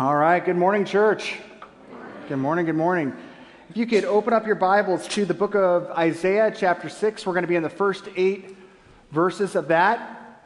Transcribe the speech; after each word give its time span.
All 0.00 0.16
right, 0.16 0.42
good 0.42 0.56
morning, 0.56 0.86
church. 0.86 1.34
Good 2.26 2.38
morning, 2.38 2.64
good 2.64 2.74
morning. 2.74 3.12
If 3.68 3.76
you 3.76 3.84
could 3.84 4.06
open 4.06 4.32
up 4.32 4.46
your 4.46 4.54
Bibles 4.54 5.06
to 5.08 5.26
the 5.26 5.34
book 5.34 5.54
of 5.54 5.90
Isaiah, 5.90 6.50
chapter 6.56 6.88
6, 6.88 7.26
we're 7.26 7.34
going 7.34 7.42
to 7.42 7.48
be 7.48 7.54
in 7.54 7.62
the 7.62 7.68
first 7.68 8.08
eight 8.16 8.56
verses 9.10 9.56
of 9.56 9.68
that. 9.68 10.40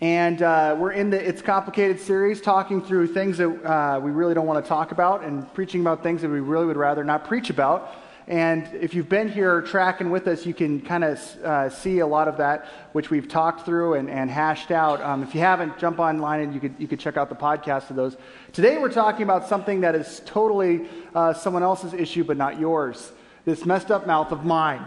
And 0.00 0.40
uh, 0.40 0.76
we're 0.78 0.92
in 0.92 1.10
the 1.10 1.22
It's 1.22 1.42
Complicated 1.42 2.00
series, 2.00 2.40
talking 2.40 2.80
through 2.80 3.08
things 3.08 3.36
that 3.36 3.48
uh, 3.48 4.00
we 4.00 4.12
really 4.12 4.32
don't 4.32 4.46
want 4.46 4.64
to 4.64 4.66
talk 4.66 4.92
about 4.92 5.24
and 5.24 5.52
preaching 5.52 5.82
about 5.82 6.02
things 6.02 6.22
that 6.22 6.30
we 6.30 6.40
really 6.40 6.64
would 6.64 6.78
rather 6.78 7.04
not 7.04 7.26
preach 7.26 7.50
about. 7.50 7.94
And 8.30 8.72
if 8.74 8.94
you've 8.94 9.08
been 9.08 9.28
here 9.28 9.60
tracking 9.60 10.08
with 10.08 10.28
us, 10.28 10.46
you 10.46 10.54
can 10.54 10.80
kind 10.80 11.02
of 11.02 11.18
uh, 11.44 11.68
see 11.68 11.98
a 11.98 12.06
lot 12.06 12.28
of 12.28 12.36
that, 12.36 12.68
which 12.92 13.10
we've 13.10 13.26
talked 13.26 13.66
through 13.66 13.94
and, 13.94 14.08
and 14.08 14.30
hashed 14.30 14.70
out. 14.70 15.02
Um, 15.02 15.24
if 15.24 15.34
you 15.34 15.40
haven't, 15.40 15.78
jump 15.78 15.98
online 15.98 16.38
and 16.38 16.54
you 16.54 16.60
could, 16.60 16.76
you 16.78 16.86
could 16.86 17.00
check 17.00 17.16
out 17.16 17.28
the 17.28 17.34
podcast 17.34 17.90
of 17.90 17.96
those. 17.96 18.16
Today, 18.52 18.78
we're 18.78 18.92
talking 18.92 19.24
about 19.24 19.48
something 19.48 19.80
that 19.80 19.96
is 19.96 20.22
totally 20.26 20.88
uh, 21.12 21.34
someone 21.34 21.64
else's 21.64 21.92
issue, 21.92 22.22
but 22.22 22.36
not 22.36 22.60
yours 22.60 23.10
this 23.44 23.64
messed 23.64 23.90
up 23.90 24.06
mouth 24.06 24.30
of 24.30 24.44
mine. 24.44 24.84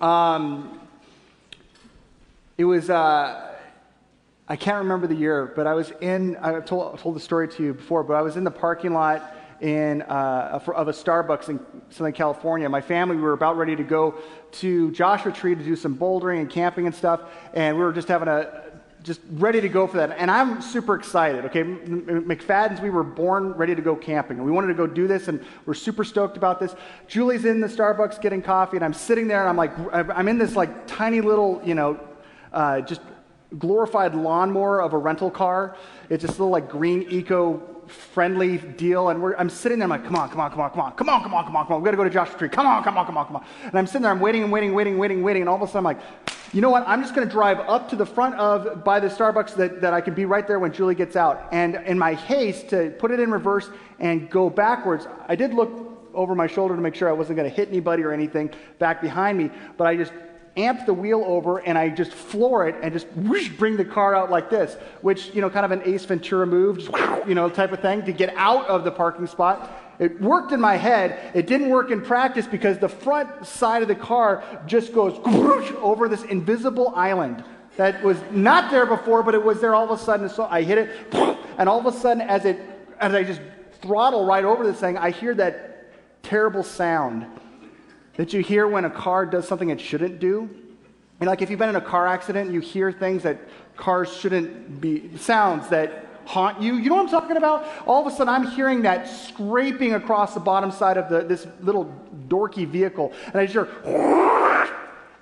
Um, 0.00 0.78
it 2.56 2.64
was, 2.64 2.90
uh, 2.90 3.56
I 4.48 4.56
can't 4.56 4.78
remember 4.78 5.08
the 5.08 5.16
year, 5.16 5.52
but 5.56 5.66
I 5.66 5.74
was 5.74 5.90
in, 6.00 6.36
I 6.40 6.60
told, 6.60 6.98
told 7.00 7.16
the 7.16 7.20
story 7.20 7.48
to 7.48 7.62
you 7.62 7.74
before, 7.74 8.04
but 8.04 8.14
I 8.14 8.22
was 8.22 8.36
in 8.36 8.44
the 8.44 8.50
parking 8.52 8.92
lot 8.92 9.34
in, 9.60 10.02
uh, 10.02 10.60
of 10.74 10.88
a 10.88 10.92
Starbucks 10.92 11.48
in 11.48 11.60
Southern 11.90 12.12
California. 12.12 12.68
My 12.68 12.80
family, 12.80 13.16
we 13.16 13.22
were 13.22 13.32
about 13.32 13.56
ready 13.56 13.76
to 13.76 13.82
go 13.82 14.14
to 14.52 14.90
Joshua 14.92 15.32
Tree 15.32 15.54
to 15.54 15.62
do 15.62 15.76
some 15.76 15.96
bouldering 15.96 16.40
and 16.40 16.50
camping 16.50 16.86
and 16.86 16.94
stuff, 16.94 17.20
and 17.52 17.76
we 17.76 17.82
were 17.82 17.92
just 17.92 18.08
having 18.08 18.28
a, 18.28 18.62
just 19.02 19.20
ready 19.32 19.60
to 19.60 19.68
go 19.68 19.86
for 19.86 19.98
that. 19.98 20.16
And 20.18 20.30
I'm 20.30 20.60
super 20.60 20.94
excited. 20.94 21.44
Okay, 21.46 21.62
McFadden's, 21.62 22.80
we 22.80 22.90
were 22.90 23.02
born 23.02 23.52
ready 23.52 23.74
to 23.74 23.82
go 23.82 23.94
camping, 23.96 24.38
and 24.38 24.46
we 24.46 24.52
wanted 24.52 24.68
to 24.68 24.74
go 24.74 24.86
do 24.86 25.06
this, 25.06 25.28
and 25.28 25.44
we're 25.66 25.74
super 25.74 26.04
stoked 26.04 26.36
about 26.36 26.60
this. 26.60 26.74
Julie's 27.06 27.44
in 27.44 27.60
the 27.60 27.68
Starbucks 27.68 28.20
getting 28.20 28.42
coffee, 28.42 28.76
and 28.76 28.84
I'm 28.84 28.94
sitting 28.94 29.28
there, 29.28 29.40
and 29.40 29.48
I'm 29.48 29.56
like, 29.56 29.72
I'm 29.92 30.28
in 30.28 30.38
this 30.38 30.56
like 30.56 30.86
tiny 30.86 31.20
little, 31.20 31.62
you 31.64 31.74
know, 31.74 32.00
uh, 32.52 32.80
just 32.80 33.00
glorified 33.58 34.14
lawnmower 34.14 34.80
of 34.80 34.92
a 34.92 34.98
rental 34.98 35.30
car. 35.30 35.76
It's 36.08 36.22
this 36.22 36.32
little 36.32 36.50
like 36.50 36.68
green 36.68 37.06
eco 37.10 37.79
friendly 37.90 38.58
deal. 38.58 39.08
And 39.08 39.34
I'm 39.36 39.50
sitting 39.50 39.78
there, 39.78 39.84
I'm 39.84 39.90
like, 39.90 40.04
come 40.04 40.16
on, 40.16 40.30
come 40.30 40.40
on, 40.40 40.50
come 40.50 40.60
on, 40.60 40.70
come 40.70 40.80
on, 40.80 40.92
come 40.92 41.08
on, 41.08 41.22
come 41.22 41.34
on, 41.34 41.44
come 41.44 41.56
on, 41.56 41.66
come 41.66 41.74
on. 41.74 41.82
We 41.82 41.84
got 41.84 41.90
to 41.90 41.96
go 41.96 42.04
to 42.04 42.10
Joshua 42.10 42.38
Tree. 42.38 42.48
Come 42.48 42.66
on, 42.66 42.82
come 42.82 42.96
on, 42.96 43.06
come 43.06 43.16
on, 43.16 43.26
come 43.26 43.36
on. 43.36 43.44
And 43.64 43.74
I'm 43.74 43.86
sitting 43.86 44.02
there, 44.02 44.10
I'm 44.10 44.20
waiting 44.20 44.42
and 44.42 44.52
waiting, 44.52 44.72
waiting, 44.72 44.98
waiting, 44.98 45.22
waiting. 45.22 45.42
And 45.42 45.48
all 45.48 45.56
of 45.56 45.62
a 45.62 45.66
sudden, 45.66 45.78
I'm 45.78 45.84
like, 45.84 46.00
you 46.52 46.60
know 46.60 46.70
what? 46.70 46.84
I'm 46.86 47.02
just 47.02 47.14
going 47.14 47.26
to 47.26 47.32
drive 47.32 47.58
up 47.60 47.88
to 47.90 47.96
the 47.96 48.06
front 48.06 48.34
of, 48.36 48.84
by 48.84 48.98
the 48.98 49.08
Starbucks 49.08 49.54
that, 49.56 49.80
that 49.80 49.92
I 49.92 50.00
can 50.00 50.14
be 50.14 50.24
right 50.24 50.46
there 50.46 50.58
when 50.58 50.72
Julie 50.72 50.94
gets 50.94 51.14
out. 51.14 51.48
And 51.52 51.76
in 51.86 51.98
my 51.98 52.14
haste 52.14 52.70
to 52.70 52.90
put 52.98 53.10
it 53.10 53.20
in 53.20 53.30
reverse 53.30 53.70
and 53.98 54.28
go 54.30 54.50
backwards, 54.50 55.06
I 55.28 55.36
did 55.36 55.54
look 55.54 55.70
over 56.14 56.34
my 56.34 56.46
shoulder 56.46 56.74
to 56.74 56.82
make 56.82 56.94
sure 56.94 57.08
I 57.08 57.12
wasn't 57.12 57.36
going 57.36 57.48
to 57.48 57.54
hit 57.54 57.68
anybody 57.68 58.02
or 58.02 58.12
anything 58.12 58.50
back 58.78 59.00
behind 59.00 59.38
me, 59.38 59.50
but 59.76 59.86
I 59.86 59.96
just 59.96 60.12
amp 60.64 60.86
the 60.86 60.94
wheel 60.94 61.22
over 61.26 61.58
and 61.58 61.76
I 61.76 61.88
just 61.88 62.12
floor 62.12 62.68
it 62.68 62.76
and 62.82 62.92
just 62.92 63.06
whoosh, 63.08 63.48
bring 63.50 63.76
the 63.76 63.84
car 63.84 64.14
out 64.14 64.30
like 64.30 64.50
this, 64.50 64.76
which, 65.02 65.34
you 65.34 65.40
know, 65.40 65.50
kind 65.50 65.64
of 65.64 65.72
an 65.72 65.82
Ace 65.84 66.04
Ventura 66.04 66.46
move, 66.46 66.78
just, 66.78 66.90
you 67.26 67.34
know, 67.34 67.48
type 67.48 67.72
of 67.72 67.80
thing 67.80 68.04
to 68.04 68.12
get 68.12 68.34
out 68.36 68.66
of 68.66 68.84
the 68.84 68.90
parking 68.90 69.26
spot. 69.26 69.70
It 69.98 70.20
worked 70.20 70.52
in 70.52 70.60
my 70.60 70.76
head. 70.76 71.32
It 71.34 71.46
didn't 71.46 71.68
work 71.68 71.90
in 71.90 72.00
practice 72.00 72.46
because 72.46 72.78
the 72.78 72.88
front 72.88 73.46
side 73.46 73.82
of 73.82 73.88
the 73.88 73.94
car 73.94 74.42
just 74.66 74.94
goes 74.94 75.18
whoosh, 75.26 75.70
over 75.80 76.08
this 76.08 76.22
invisible 76.24 76.92
island 76.96 77.44
that 77.76 78.02
was 78.02 78.18
not 78.30 78.70
there 78.70 78.86
before, 78.86 79.22
but 79.22 79.34
it 79.34 79.42
was 79.42 79.60
there 79.60 79.74
all 79.74 79.84
of 79.84 79.90
a 79.90 80.02
sudden. 80.02 80.28
So 80.28 80.44
I 80.44 80.62
hit 80.62 80.78
it, 80.78 80.90
and 81.58 81.68
all 81.68 81.78
of 81.78 81.86
a 81.86 81.96
sudden, 81.96 82.20
as 82.22 82.44
it 82.44 82.58
as 82.98 83.14
I 83.14 83.24
just 83.24 83.40
throttle 83.80 84.26
right 84.26 84.44
over 84.44 84.64
this 84.64 84.78
thing, 84.78 84.98
I 84.98 85.10
hear 85.10 85.34
that 85.34 85.92
terrible 86.22 86.62
sound 86.62 87.26
that 88.16 88.32
you 88.32 88.42
hear 88.42 88.66
when 88.66 88.84
a 88.84 88.90
car 88.90 89.26
does 89.26 89.46
something 89.46 89.70
it 89.70 89.80
shouldn't 89.80 90.18
do. 90.18 90.48
And 91.20 91.28
like 91.28 91.42
if 91.42 91.50
you've 91.50 91.58
been 91.58 91.68
in 91.68 91.76
a 91.76 91.80
car 91.80 92.06
accident, 92.06 92.50
you 92.50 92.60
hear 92.60 92.90
things 92.90 93.22
that 93.22 93.40
cars 93.76 94.14
shouldn't 94.14 94.80
be, 94.80 95.16
sounds 95.18 95.68
that 95.68 96.06
haunt 96.24 96.60
you. 96.62 96.74
You 96.76 96.88
know 96.88 96.96
what 96.96 97.04
I'm 97.04 97.10
talking 97.10 97.36
about? 97.36 97.66
All 97.86 98.06
of 98.06 98.12
a 98.12 98.16
sudden, 98.16 98.32
I'm 98.32 98.46
hearing 98.46 98.82
that 98.82 99.08
scraping 99.08 99.94
across 99.94 100.34
the 100.34 100.40
bottom 100.40 100.70
side 100.70 100.96
of 100.96 101.08
the, 101.08 101.22
this 101.22 101.46
little 101.60 101.92
dorky 102.28 102.66
vehicle. 102.66 103.12
And 103.26 103.36
I 103.36 103.46
just 103.46 103.52
hear, 103.52 103.68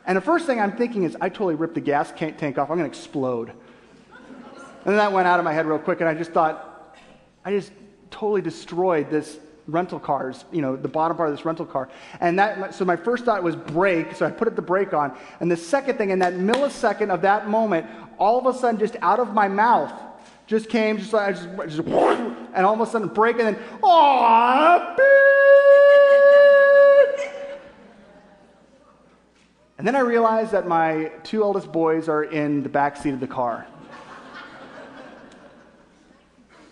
and 0.06 0.16
the 0.16 0.22
first 0.22 0.46
thing 0.46 0.60
I'm 0.60 0.76
thinking 0.76 1.04
is, 1.04 1.16
I 1.20 1.28
totally 1.28 1.54
ripped 1.54 1.74
the 1.74 1.80
gas 1.80 2.12
tank 2.16 2.58
off. 2.58 2.70
I'm 2.70 2.78
going 2.78 2.90
to 2.90 2.96
explode. 2.96 3.50
And 3.50 3.58
then 4.84 4.96
that 4.96 5.12
went 5.12 5.28
out 5.28 5.38
of 5.38 5.44
my 5.44 5.52
head 5.52 5.66
real 5.66 5.78
quick, 5.78 6.00
and 6.00 6.08
I 6.08 6.14
just 6.14 6.32
thought, 6.32 6.96
I 7.44 7.50
just 7.50 7.72
totally 8.10 8.40
destroyed 8.40 9.10
this 9.10 9.38
rental 9.68 10.00
cars, 10.00 10.44
you 10.50 10.62
know, 10.62 10.74
the 10.74 10.88
bottom 10.88 11.16
part 11.16 11.28
of 11.28 11.36
this 11.36 11.44
rental 11.44 11.66
car. 11.66 11.88
And 12.20 12.38
that, 12.38 12.74
so 12.74 12.84
my 12.84 12.96
first 12.96 13.24
thought 13.24 13.42
was 13.42 13.54
brake, 13.54 14.14
so 14.14 14.26
I 14.26 14.30
put 14.30 14.56
the 14.56 14.62
brake 14.62 14.94
on. 14.94 15.16
And 15.40 15.50
the 15.50 15.56
second 15.56 15.98
thing, 15.98 16.10
in 16.10 16.18
that 16.20 16.32
millisecond 16.32 17.10
of 17.10 17.22
that 17.22 17.48
moment, 17.48 17.86
all 18.18 18.38
of 18.38 18.46
a 18.52 18.58
sudden, 18.58 18.80
just 18.80 18.96
out 19.02 19.20
of 19.20 19.34
my 19.34 19.46
mouth, 19.46 19.92
just 20.46 20.70
came, 20.70 20.96
just 20.96 21.12
like, 21.12 21.36
just, 21.36 21.48
just 21.76 21.86
and 21.86 22.66
all 22.66 22.74
of 22.74 22.80
a 22.80 22.86
sudden 22.86 23.08
brake, 23.08 23.38
and 23.38 23.54
then, 23.54 23.58
oh, 23.82 24.94
And 29.78 29.86
then 29.86 29.94
I 29.94 30.00
realized 30.00 30.50
that 30.50 30.66
my 30.66 31.12
two 31.22 31.44
eldest 31.44 31.70
boys 31.70 32.08
are 32.08 32.24
in 32.24 32.64
the 32.64 32.68
back 32.68 32.96
seat 32.96 33.10
of 33.10 33.20
the 33.20 33.28
car. 33.28 33.64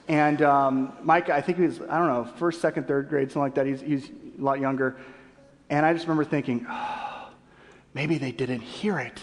And 0.08 0.40
um, 0.42 0.92
Mike, 1.02 1.30
I 1.30 1.40
think 1.40 1.58
he 1.58 1.64
was, 1.64 1.80
I 1.80 1.98
don't 1.98 2.08
know, 2.08 2.24
first, 2.36 2.60
second, 2.60 2.86
third 2.86 3.08
grade, 3.08 3.28
something 3.28 3.42
like 3.42 3.54
that. 3.54 3.66
He's, 3.66 3.80
he's 3.80 4.10
a 4.38 4.42
lot 4.42 4.60
younger. 4.60 4.96
And 5.68 5.84
I 5.84 5.92
just 5.92 6.04
remember 6.04 6.24
thinking, 6.24 6.66
oh, 6.68 7.28
maybe 7.92 8.18
they 8.18 8.30
didn't 8.30 8.60
hear 8.60 8.98
it. 8.98 9.20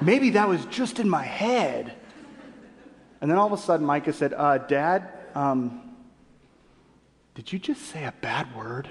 maybe 0.00 0.30
that 0.30 0.48
was 0.48 0.64
just 0.66 1.00
in 1.00 1.08
my 1.08 1.24
head. 1.24 1.92
And 3.20 3.30
then 3.30 3.38
all 3.38 3.46
of 3.46 3.52
a 3.52 3.62
sudden, 3.62 3.84
Micah 3.84 4.12
said, 4.12 4.32
uh, 4.32 4.58
Dad, 4.58 5.08
um, 5.34 5.96
did 7.34 7.52
you 7.52 7.58
just 7.58 7.82
say 7.82 8.04
a 8.04 8.14
bad 8.20 8.54
word? 8.54 8.88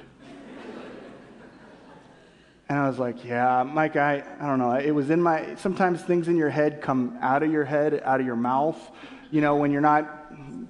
And 2.68 2.80
I 2.80 2.88
was 2.88 2.98
like, 2.98 3.24
yeah, 3.24 3.64
Mike, 3.64 3.96
I, 3.96 4.24
I 4.40 4.48
don't 4.48 4.58
know. 4.58 4.74
It 4.74 4.92
was 4.92 5.12
in 5.12 5.22
my, 5.22 5.56
sometimes 5.56 6.02
things 6.02 6.28
in 6.28 6.36
your 6.36 6.50
head 6.50 6.82
come 6.82 7.18
out 7.22 7.44
of 7.44 7.52
your 7.52 7.64
head, 7.64 8.02
out 8.04 8.20
of 8.20 8.26
your 8.26 8.36
mouth, 8.36 8.92
you 9.30 9.40
know, 9.42 9.56
when 9.56 9.72
you're 9.72 9.82
not 9.82 10.15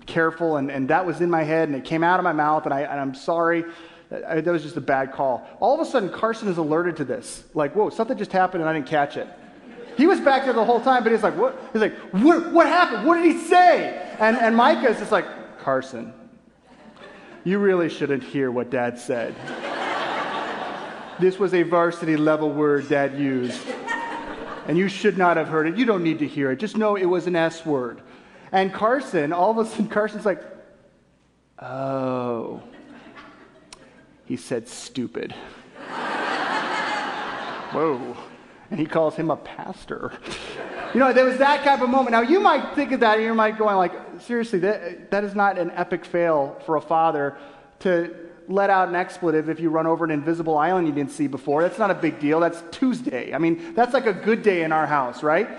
careful, 0.05 0.57
and, 0.57 0.71
and 0.71 0.89
that 0.89 1.05
was 1.05 1.21
in 1.21 1.29
my 1.29 1.43
head, 1.43 1.69
and 1.69 1.77
it 1.77 1.85
came 1.85 2.03
out 2.03 2.19
of 2.19 2.23
my 2.23 2.33
mouth, 2.33 2.65
and, 2.65 2.73
I, 2.73 2.81
and 2.81 2.99
I'm 2.99 3.15
sorry. 3.15 3.65
I, 4.11 4.41
that 4.41 4.51
was 4.51 4.63
just 4.63 4.77
a 4.77 4.81
bad 4.81 5.11
call. 5.11 5.47
All 5.59 5.79
of 5.79 5.85
a 5.85 5.89
sudden, 5.89 6.09
Carson 6.09 6.47
is 6.47 6.57
alerted 6.57 6.97
to 6.97 7.05
this. 7.05 7.43
Like, 7.53 7.75
whoa, 7.75 7.89
something 7.89 8.17
just 8.17 8.31
happened, 8.31 8.61
and 8.61 8.69
I 8.69 8.73
didn't 8.73 8.87
catch 8.87 9.17
it. 9.17 9.27
He 9.97 10.07
was 10.07 10.19
back 10.19 10.43
there 10.43 10.53
the 10.53 10.65
whole 10.65 10.81
time, 10.81 11.03
but 11.03 11.11
he's 11.11 11.23
like, 11.23 11.37
what? 11.37 11.59
He's 11.71 11.81
like, 11.81 11.95
what, 12.11 12.51
what 12.51 12.67
happened? 12.67 13.07
What 13.07 13.15
did 13.15 13.31
he 13.31 13.39
say? 13.39 14.15
And, 14.19 14.37
and 14.37 14.55
Micah's 14.55 14.99
just 14.99 15.11
like, 15.11 15.25
Carson, 15.59 16.13
you 17.43 17.59
really 17.59 17.89
shouldn't 17.89 18.23
hear 18.23 18.51
what 18.51 18.69
Dad 18.69 18.99
said. 18.99 19.35
this 21.19 21.39
was 21.39 21.53
a 21.53 21.63
varsity 21.63 22.17
level 22.17 22.51
word 22.51 22.89
Dad 22.89 23.17
used. 23.17 23.61
And 24.67 24.77
you 24.77 24.87
should 24.87 25.17
not 25.17 25.37
have 25.37 25.47
heard 25.47 25.67
it. 25.67 25.77
You 25.77 25.85
don't 25.85 26.03
need 26.03 26.19
to 26.19 26.27
hear 26.27 26.51
it. 26.51 26.57
Just 26.57 26.75
know 26.75 26.95
it 26.95 27.05
was 27.05 27.27
an 27.27 27.35
S 27.35 27.65
word. 27.65 28.01
And 28.51 28.73
Carson, 28.73 29.33
all 29.33 29.51
of 29.51 29.57
a 29.57 29.69
sudden, 29.69 29.87
Carson's 29.87 30.25
like, 30.25 30.41
oh. 31.59 32.61
He 34.25 34.37
said 34.37 34.67
stupid. 34.67 35.33
Whoa. 37.71 38.17
And 38.71 38.79
he 38.79 38.85
calls 38.85 39.15
him 39.15 39.29
a 39.29 39.35
pastor. 39.35 40.11
You 40.93 40.99
know, 40.99 41.13
there 41.13 41.25
was 41.25 41.37
that 41.37 41.63
type 41.63 41.81
of 41.81 41.89
moment. 41.89 42.11
Now, 42.11 42.21
you 42.21 42.39
might 42.39 42.73
think 42.73 42.91
of 42.91 43.01
that 43.01 43.17
and 43.17 43.25
you 43.25 43.33
might 43.33 43.57
going 43.57 43.75
like, 43.75 43.91
seriously, 44.19 44.59
that, 44.59 45.11
that 45.11 45.23
is 45.23 45.35
not 45.35 45.57
an 45.57 45.71
epic 45.71 46.05
fail 46.05 46.59
for 46.65 46.77
a 46.77 46.81
father 46.81 47.37
to 47.79 48.15
let 48.47 48.69
out 48.69 48.87
an 48.87 48.95
expletive 48.95 49.49
if 49.49 49.59
you 49.59 49.69
run 49.69 49.87
over 49.87 50.05
an 50.05 50.11
invisible 50.11 50.57
island 50.57 50.87
you 50.87 50.93
didn't 50.93 51.11
see 51.11 51.27
before. 51.27 51.61
That's 51.61 51.79
not 51.79 51.91
a 51.91 51.95
big 51.95 52.19
deal. 52.19 52.39
That's 52.39 52.63
Tuesday. 52.71 53.33
I 53.33 53.37
mean, 53.37 53.73
that's 53.75 53.93
like 53.93 54.05
a 54.05 54.13
good 54.13 54.41
day 54.41 54.63
in 54.63 54.71
our 54.71 54.87
house, 54.87 55.21
right? 55.21 55.49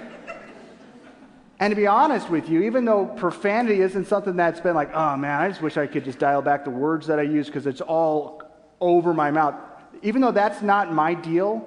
And 1.59 1.71
to 1.71 1.77
be 1.77 1.87
honest 1.87 2.29
with 2.29 2.51
you, 2.51 2.65
even 2.65 2.85
though 2.85 3.07
profanity 3.07 3.81
isn't 3.81 4.09
something 4.09 4.37
that's 4.37 4.61
been 4.61 4.75
like, 4.75 4.93
oh 4.93 5.17
man, 5.17 5.41
I 5.41 5.49
just 5.49 5.63
wish 5.63 5.77
I 5.77 5.87
could 5.87 6.05
just 6.05 6.19
dial 6.19 6.43
back 6.43 6.65
the 6.65 6.71
words 6.71 7.07
that 7.07 7.19
I 7.19 7.23
use 7.23 7.47
because 7.47 7.67
it's 7.67 7.81
all 7.81 8.43
over 8.81 9.15
my 9.15 9.31
mouth. 9.31 9.55
Even 10.03 10.21
though 10.21 10.33
that's 10.33 10.61
not 10.61 10.93
my 10.93 11.15
deal, 11.15 11.67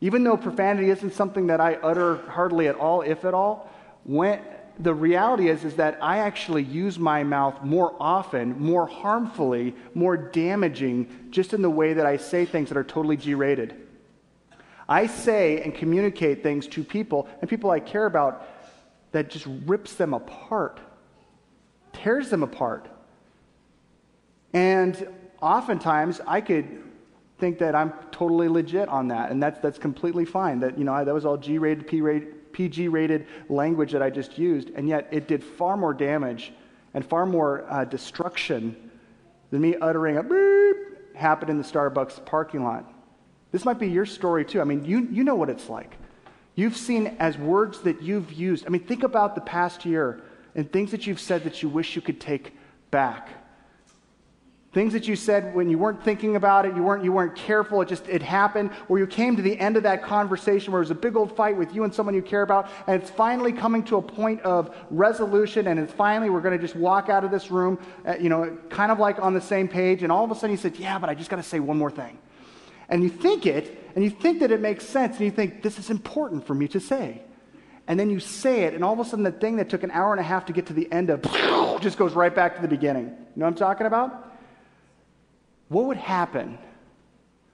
even 0.00 0.24
though 0.24 0.36
profanity 0.36 0.90
isn't 0.90 1.12
something 1.12 1.46
that 1.46 1.60
I 1.60 1.74
utter 1.74 2.16
hardly 2.28 2.66
at 2.66 2.74
all, 2.74 3.02
if 3.02 3.24
at 3.24 3.34
all, 3.34 3.70
when 4.04 4.40
the 4.80 4.94
reality 4.94 5.48
is 5.48 5.64
is 5.64 5.76
that 5.76 5.98
I 6.02 6.18
actually 6.18 6.62
use 6.62 6.98
my 6.98 7.22
mouth 7.22 7.62
more 7.62 7.94
often, 8.00 8.58
more 8.58 8.86
harmfully, 8.86 9.74
more 9.94 10.16
damaging, 10.16 11.28
just 11.30 11.52
in 11.52 11.62
the 11.62 11.70
way 11.70 11.92
that 11.92 12.06
I 12.06 12.16
say 12.16 12.46
things 12.46 12.70
that 12.70 12.78
are 12.78 12.84
totally 12.84 13.16
G-rated. 13.16 13.86
I 14.90 15.06
say 15.06 15.62
and 15.62 15.72
communicate 15.72 16.42
things 16.42 16.66
to 16.68 16.84
people 16.84 17.28
and 17.40 17.48
people 17.48 17.70
I 17.70 17.78
care 17.78 18.06
about 18.06 18.46
that 19.12 19.30
just 19.30 19.46
rips 19.64 19.94
them 19.94 20.12
apart. 20.12 20.80
tears 21.92 22.28
them 22.28 22.42
apart. 22.42 22.88
And 24.52 25.08
oftentimes 25.40 26.20
I 26.26 26.40
could 26.40 26.82
think 27.38 27.58
that 27.58 27.74
I'm 27.74 27.92
totally 28.10 28.48
legit 28.48 28.88
on 28.88 29.08
that, 29.08 29.30
and 29.30 29.42
that's, 29.42 29.58
that's 29.60 29.78
completely 29.78 30.24
fine. 30.24 30.60
That, 30.60 30.78
you 30.78 30.84
know, 30.84 30.92
I, 30.92 31.04
that 31.04 31.14
was 31.14 31.24
all 31.24 31.36
G 31.36 31.58
rated, 31.58 31.86
PG 32.52 32.88
rated 32.88 33.26
language 33.48 33.92
that 33.92 34.02
I 34.02 34.10
just 34.10 34.38
used, 34.38 34.70
and 34.74 34.88
yet 34.88 35.08
it 35.10 35.26
did 35.26 35.42
far 35.42 35.76
more 35.76 35.94
damage 35.94 36.52
and 36.94 37.04
far 37.04 37.26
more 37.26 37.64
uh, 37.70 37.84
destruction 37.84 38.90
than 39.50 39.62
me 39.62 39.76
uttering 39.80 40.18
a 40.18 40.22
beep 40.22 41.16
happened 41.16 41.50
in 41.50 41.58
the 41.58 41.64
Starbucks 41.64 42.24
parking 42.26 42.62
lot. 42.62 42.92
This 43.52 43.64
might 43.64 43.78
be 43.78 43.88
your 43.88 44.06
story 44.06 44.44
too. 44.44 44.60
I 44.60 44.64
mean, 44.64 44.84
you, 44.84 45.08
you 45.10 45.24
know 45.24 45.34
what 45.34 45.50
it's 45.50 45.68
like. 45.68 45.96
You've 46.54 46.76
seen 46.76 47.16
as 47.18 47.38
words 47.38 47.80
that 47.82 48.02
you've 48.02 48.32
used. 48.32 48.66
I 48.66 48.70
mean, 48.70 48.84
think 48.84 49.02
about 49.02 49.34
the 49.34 49.40
past 49.40 49.84
year 49.84 50.20
and 50.54 50.70
things 50.70 50.90
that 50.90 51.06
you've 51.06 51.20
said 51.20 51.44
that 51.44 51.62
you 51.62 51.68
wish 51.68 51.96
you 51.96 52.02
could 52.02 52.20
take 52.20 52.56
back. 52.90 53.30
Things 54.72 54.92
that 54.92 55.08
you 55.08 55.16
said 55.16 55.52
when 55.52 55.68
you 55.68 55.78
weren't 55.78 56.04
thinking 56.04 56.36
about 56.36 56.64
it, 56.64 56.76
you 56.76 56.82
weren't, 56.84 57.02
you 57.02 57.10
weren't 57.10 57.34
careful, 57.34 57.82
it 57.82 57.88
just 57.88 58.08
it 58.08 58.22
happened, 58.22 58.70
or 58.88 59.00
you 59.00 59.06
came 59.06 59.34
to 59.34 59.42
the 59.42 59.58
end 59.58 59.76
of 59.76 59.82
that 59.82 60.00
conversation 60.00 60.72
where 60.72 60.80
it 60.80 60.84
was 60.84 60.92
a 60.92 60.94
big 60.94 61.16
old 61.16 61.34
fight 61.34 61.56
with 61.56 61.74
you 61.74 61.82
and 61.82 61.92
someone 61.92 62.14
you 62.14 62.22
care 62.22 62.42
about, 62.42 62.70
and 62.86 63.02
it's 63.02 63.10
finally 63.10 63.52
coming 63.52 63.82
to 63.82 63.96
a 63.96 64.02
point 64.02 64.40
of 64.42 64.72
resolution, 64.90 65.66
and 65.66 65.80
it's 65.80 65.92
finally 65.92 66.30
we're 66.30 66.40
going 66.40 66.56
to 66.56 66.64
just 66.64 66.76
walk 66.76 67.08
out 67.08 67.24
of 67.24 67.32
this 67.32 67.50
room, 67.50 67.80
uh, 68.06 68.14
you 68.20 68.28
know, 68.28 68.56
kind 68.68 68.92
of 68.92 69.00
like 69.00 69.18
on 69.18 69.34
the 69.34 69.40
same 69.40 69.66
page, 69.66 70.04
and 70.04 70.12
all 70.12 70.24
of 70.24 70.30
a 70.30 70.36
sudden 70.36 70.52
you 70.52 70.56
said, 70.56 70.76
Yeah, 70.76 71.00
but 71.00 71.10
I 71.10 71.14
just 71.14 71.30
got 71.30 71.36
to 71.36 71.42
say 71.42 71.58
one 71.58 71.76
more 71.76 71.90
thing. 71.90 72.16
And 72.90 73.02
you 73.02 73.08
think 73.08 73.46
it, 73.46 73.90
and 73.94 74.04
you 74.04 74.10
think 74.10 74.40
that 74.40 74.50
it 74.50 74.60
makes 74.60 74.84
sense, 74.84 75.16
and 75.16 75.24
you 75.24 75.30
think, 75.30 75.62
This 75.62 75.78
is 75.78 75.88
important 75.88 76.46
for 76.46 76.54
me 76.54 76.68
to 76.68 76.80
say. 76.80 77.22
And 77.86 77.98
then 77.98 78.10
you 78.10 78.20
say 78.20 78.64
it, 78.64 78.74
and 78.74 78.84
all 78.84 78.92
of 78.92 79.00
a 79.00 79.04
sudden 79.04 79.24
the 79.24 79.32
thing 79.32 79.56
that 79.56 79.68
took 79.70 79.82
an 79.82 79.90
hour 79.90 80.12
and 80.12 80.20
a 80.20 80.24
half 80.24 80.46
to 80.46 80.52
get 80.52 80.66
to 80.66 80.72
the 80.72 80.90
end 80.92 81.10
of 81.10 81.22
just 81.80 81.96
goes 81.96 82.12
right 82.12 82.34
back 82.34 82.56
to 82.56 82.62
the 82.62 82.68
beginning. 82.68 83.06
You 83.06 83.10
know 83.36 83.46
what 83.46 83.48
I'm 83.48 83.54
talking 83.54 83.86
about? 83.86 84.26
what 85.70 85.86
would 85.86 85.96
happen? 85.96 86.58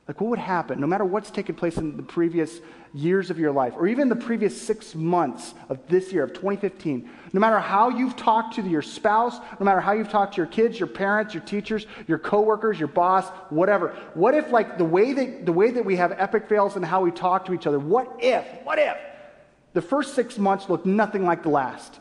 Like, 0.09 0.21
what 0.21 0.31
would 0.31 0.39
happen, 0.39 0.81
no 0.81 0.87
matter 0.87 1.05
what's 1.05 1.33
taken 1.33 1.57
place 1.57 1.79
in 1.79 1.97
the 1.97 2.03
previous 2.03 2.61
years 2.95 3.29
of 3.29 3.41
your 3.41 3.51
life, 3.51 3.75
or 3.77 3.89
even 3.89 4.09
the 4.09 4.15
previous 4.15 4.61
six 4.61 4.95
months 4.95 5.53
of 5.69 5.81
this 5.89 6.13
year, 6.13 6.23
of 6.23 6.33
2015, 6.33 7.11
no 7.33 7.41
matter 7.41 7.59
how 7.59 7.89
you've 7.89 8.15
talked 8.15 8.55
to 8.55 8.63
your 8.63 8.83
spouse, 8.83 9.39
no 9.59 9.65
matter 9.65 9.81
how 9.81 9.93
you've 9.93 10.09
talked 10.09 10.35
to 10.35 10.37
your 10.37 10.47
kids, 10.47 10.79
your 10.79 10.87
parents, 10.87 11.35
your 11.35 11.43
teachers, 11.43 11.87
your 12.07 12.21
coworkers, 12.21 12.79
your 12.79 12.89
boss, 12.89 13.27
whatever, 13.51 13.97
what 14.15 14.35
if, 14.35 14.53
like, 14.53 14.79
the 14.79 14.85
way 14.85 15.13
that, 15.13 15.45
the 15.45 15.53
way 15.53 15.73
that 15.73 15.85
we 15.85 15.97
have 15.97 16.13
epic 16.13 16.49
fails 16.49 16.77
and 16.77 16.85
how 16.85 17.01
we 17.01 17.11
talk 17.11 17.45
to 17.47 17.53
each 17.53 17.67
other, 17.67 17.81
what 17.81 18.17
if, 18.21 18.45
what 18.63 18.79
if 18.79 18.97
the 19.73 19.83
first 19.83 20.15
six 20.15 20.39
months 20.39 20.69
looked 20.69 20.87
nothing 20.87 21.25
like 21.25 21.43
the 21.43 21.49
last? 21.49 21.99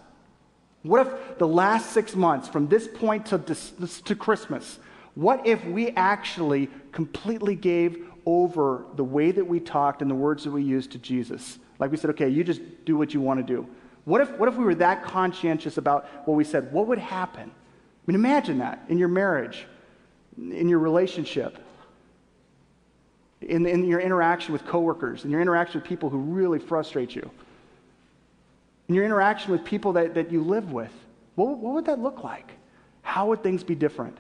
What 0.84 1.08
if 1.08 1.40
the 1.40 1.48
last 1.48 1.90
six 1.90 2.16
months, 2.16 2.48
from 2.48 2.68
this 2.68 2.88
point 2.88 3.26
to, 3.28 3.40
to 3.40 4.16
Christmas, 4.16 4.78
what 5.16 5.48
if 5.48 5.66
we 5.66 5.90
actually 5.92 6.70
completely 6.96 7.56
gave 7.56 8.08
over 8.26 8.86
the 8.96 9.04
way 9.04 9.30
that 9.30 9.46
we 9.46 9.60
talked 9.60 10.02
and 10.02 10.10
the 10.10 10.16
words 10.16 10.46
that 10.46 10.52
we 10.52 10.64
used 10.64 10.92
to 10.94 10.98
Jesus? 10.98 11.60
Like 11.78 11.92
we 11.92 11.98
said, 11.98 12.10
okay, 12.12 12.30
you 12.30 12.44
just 12.44 12.62
do 12.86 12.98
what 12.98 13.14
you 13.14 13.22
want 13.22 13.46
to 13.46 13.54
do. 13.54 13.68
What 14.06 14.22
if, 14.22 14.32
what 14.38 14.48
if 14.48 14.56
we 14.56 14.64
were 14.64 14.76
that 14.76 15.04
conscientious 15.04 15.78
about 15.78 16.08
what 16.26 16.36
we 16.36 16.44
said? 16.44 16.72
What 16.72 16.88
would 16.88 16.98
happen? 16.98 17.52
I 17.52 18.12
mean, 18.12 18.16
imagine 18.16 18.60
that 18.60 18.84
in 18.88 18.98
your 18.98 19.10
marriage, 19.10 19.68
in 20.38 20.70
your 20.70 20.80
relationship, 20.80 21.60
in, 23.42 23.66
in 23.66 23.86
your 23.86 24.00
interaction 24.00 24.54
with 24.54 24.66
coworkers, 24.66 25.26
in 25.26 25.32
your 25.32 25.42
interaction 25.42 25.82
with 25.82 25.90
people 25.90 26.10
who 26.10 26.18
really 26.18 26.60
frustrate 26.60 27.14
you, 27.14 27.30
in 28.88 28.96
your 28.96 29.04
interaction 29.04 29.52
with 29.52 29.66
people 29.66 29.94
that, 29.94 30.14
that 30.14 30.32
you 30.32 30.42
live 30.42 30.72
with. 30.72 30.92
What, 31.36 31.58
what 31.58 31.74
would 31.74 31.86
that 31.86 32.00
look 32.00 32.24
like? 32.24 32.54
How 33.02 33.28
would 33.28 33.44
things 33.44 33.64
be 33.64 33.76
different? 33.76 34.18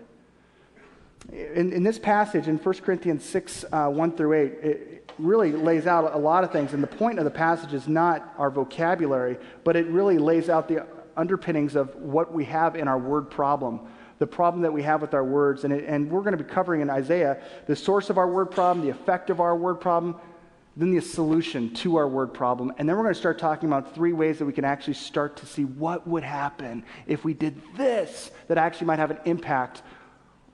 In, 1.32 1.74
in, 1.74 1.84
this 1.84 2.00
passage, 2.00 2.48
in 2.48 2.58
1 2.58 2.76
Corinthians 2.76 3.24
6, 3.24 3.66
uh, 3.72 3.90
1 3.90 4.12
through 4.16 4.34
8, 4.34 4.44
it 4.64 5.12
really 5.18 5.52
lays 5.52 5.88
out 5.88 6.14
a 6.14 6.18
lot 6.18 6.44
of 6.44 6.52
things. 6.52 6.74
And 6.74 6.84
the 6.84 6.88
point 6.88 7.20
of 7.20 7.26
the 7.26 7.32
passage 7.32 7.74
is 7.74 7.88
not 7.88 8.34
our 8.38 8.50
vocabulary, 8.50 9.38
but 9.64 9.76
it 9.76 9.88
really 9.88 10.18
lays 10.18 10.50
out 10.50 10.68
the 10.68 10.86
underpinnings 11.18 11.76
of 11.76 11.96
what 11.96 12.34
we 12.34 12.46
have 12.46 12.76
in 12.76 12.88
our 12.88 12.98
word 12.98 13.30
problem, 13.30 13.80
the 14.20 14.28
problem 14.28 14.62
that 14.64 14.74
we 14.74 14.84
have 14.84 15.02
with 15.02 15.14
our 15.14 15.24
words. 15.24 15.64
And, 15.64 15.74
it, 15.74 15.86
and 15.88 16.10
we're 16.10 16.22
going 16.22 16.38
to 16.38 16.44
be 16.44 16.50
covering 16.50 16.82
in 16.82 16.90
Isaiah 16.90 17.42
the 17.68 17.76
source 17.76 18.10
of 18.10 18.18
our 18.18 18.28
word 18.28 18.52
problem, 18.52 18.86
the 18.86 18.92
effect 18.92 19.30
of 19.30 19.40
our 19.40 19.56
word 19.56 19.76
problem, 19.76 20.16
then 20.78 20.94
the 20.94 21.02
solution 21.02 21.74
to 21.74 21.96
our 21.96 22.08
word 22.08 22.34
problem. 22.34 22.74
And 22.78 22.88
then 22.88 22.98
we're 22.98 23.04
going 23.04 23.14
to 23.14 23.20
start 23.20 23.40
talking 23.40 23.70
about 23.70 23.96
three 23.96 24.12
ways 24.12 24.40
that 24.40 24.46
we 24.46 24.52
can 24.52 24.66
actually 24.66 24.96
start 24.96 25.38
to 25.38 25.46
see 25.46 25.64
what 25.64 26.06
would 26.06 26.24
happen 26.24 26.84
if 27.08 27.24
we 27.24 27.34
did 27.34 27.62
this 27.78 28.30
that 28.48 28.58
actually 28.58 28.88
might 28.88 29.00
have 29.00 29.12
an 29.12 29.20
impact 29.24 29.84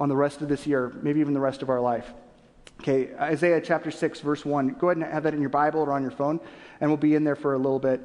on 0.01 0.09
the 0.09 0.15
rest 0.15 0.41
of 0.41 0.49
this 0.49 0.65
year, 0.65 0.91
maybe 1.03 1.19
even 1.19 1.35
the 1.35 1.39
rest 1.39 1.61
of 1.61 1.69
our 1.69 1.79
life. 1.79 2.11
Okay, 2.79 3.13
Isaiah 3.19 3.61
chapter 3.61 3.91
6, 3.91 4.19
verse 4.21 4.43
1. 4.43 4.77
Go 4.79 4.89
ahead 4.89 4.97
and 4.97 5.05
have 5.05 5.21
that 5.21 5.35
in 5.35 5.41
your 5.41 5.51
Bible 5.51 5.81
or 5.81 5.91
on 5.91 6.01
your 6.01 6.09
phone, 6.09 6.39
and 6.79 6.89
we'll 6.89 6.97
be 6.97 7.13
in 7.13 7.23
there 7.23 7.35
for 7.35 7.53
a 7.53 7.57
little 7.57 7.77
bit. 7.77 8.01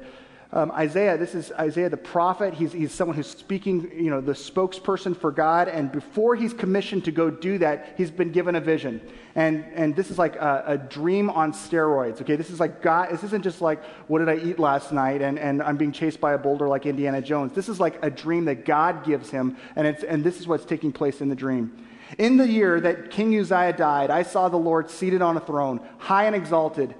Um, 0.53 0.71
Isaiah, 0.71 1.17
this 1.17 1.35
is 1.35 1.51
Isaiah 1.51 1.89
the 1.89 1.97
prophet. 1.97 2.53
He's, 2.53 2.71
he's 2.71 2.93
someone 2.93 3.17
who's 3.17 3.27
speaking, 3.27 3.91
you 3.93 4.09
know, 4.09 4.21
the 4.21 4.31
spokesperson 4.31 5.15
for 5.15 5.29
God. 5.29 5.67
And 5.67 5.91
before 5.91 6.37
he's 6.37 6.53
commissioned 6.53 7.03
to 7.05 7.11
go 7.11 7.29
do 7.29 7.57
that, 7.57 7.95
he's 7.97 8.09
been 8.09 8.31
given 8.31 8.55
a 8.55 8.61
vision. 8.61 9.01
And, 9.35 9.65
and 9.75 9.93
this 9.93 10.09
is 10.09 10.17
like 10.17 10.37
a, 10.37 10.63
a 10.65 10.77
dream 10.77 11.29
on 11.29 11.51
steroids, 11.51 12.21
okay? 12.21 12.37
This 12.37 12.49
is 12.49 12.61
like 12.61 12.81
God, 12.81 13.09
this 13.11 13.23
isn't 13.23 13.43
just 13.43 13.59
like, 13.59 13.83
what 14.07 14.19
did 14.19 14.29
I 14.29 14.37
eat 14.37 14.57
last 14.57 14.93
night? 14.93 15.21
And, 15.21 15.37
and 15.37 15.61
I'm 15.61 15.75
being 15.75 15.91
chased 15.91 16.21
by 16.21 16.31
a 16.33 16.37
boulder 16.37 16.69
like 16.69 16.85
Indiana 16.85 17.21
Jones. 17.21 17.51
This 17.51 17.67
is 17.67 17.81
like 17.81 17.99
a 18.01 18.09
dream 18.09 18.45
that 18.45 18.63
God 18.63 19.03
gives 19.03 19.29
him. 19.29 19.57
And, 19.75 19.85
it's, 19.85 20.03
and 20.03 20.23
this 20.23 20.39
is 20.39 20.47
what's 20.47 20.65
taking 20.65 20.93
place 20.93 21.19
in 21.19 21.27
the 21.27 21.35
dream. 21.35 21.85
In 22.17 22.37
the 22.37 22.47
year 22.47 22.79
that 22.79 23.11
King 23.11 23.37
Uzziah 23.37 23.73
died, 23.73 24.09
I 24.09 24.23
saw 24.23 24.47
the 24.47 24.55
Lord 24.55 24.89
seated 24.89 25.21
on 25.21 25.35
a 25.35 25.41
throne, 25.41 25.81
high 25.97 26.23
and 26.23 26.37
exalted. 26.37 26.95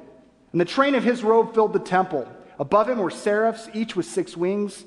And 0.51 0.59
the 0.59 0.65
train 0.65 0.95
of 0.95 1.03
his 1.05 1.23
robe 1.23 1.53
filled 1.53 1.71
the 1.71 1.79
temple. 1.79 2.27
Above 2.59 2.89
him 2.89 2.99
were 2.99 3.09
seraphs, 3.09 3.69
each 3.73 3.95
with 3.95 4.05
six 4.05 4.35
wings. 4.35 4.85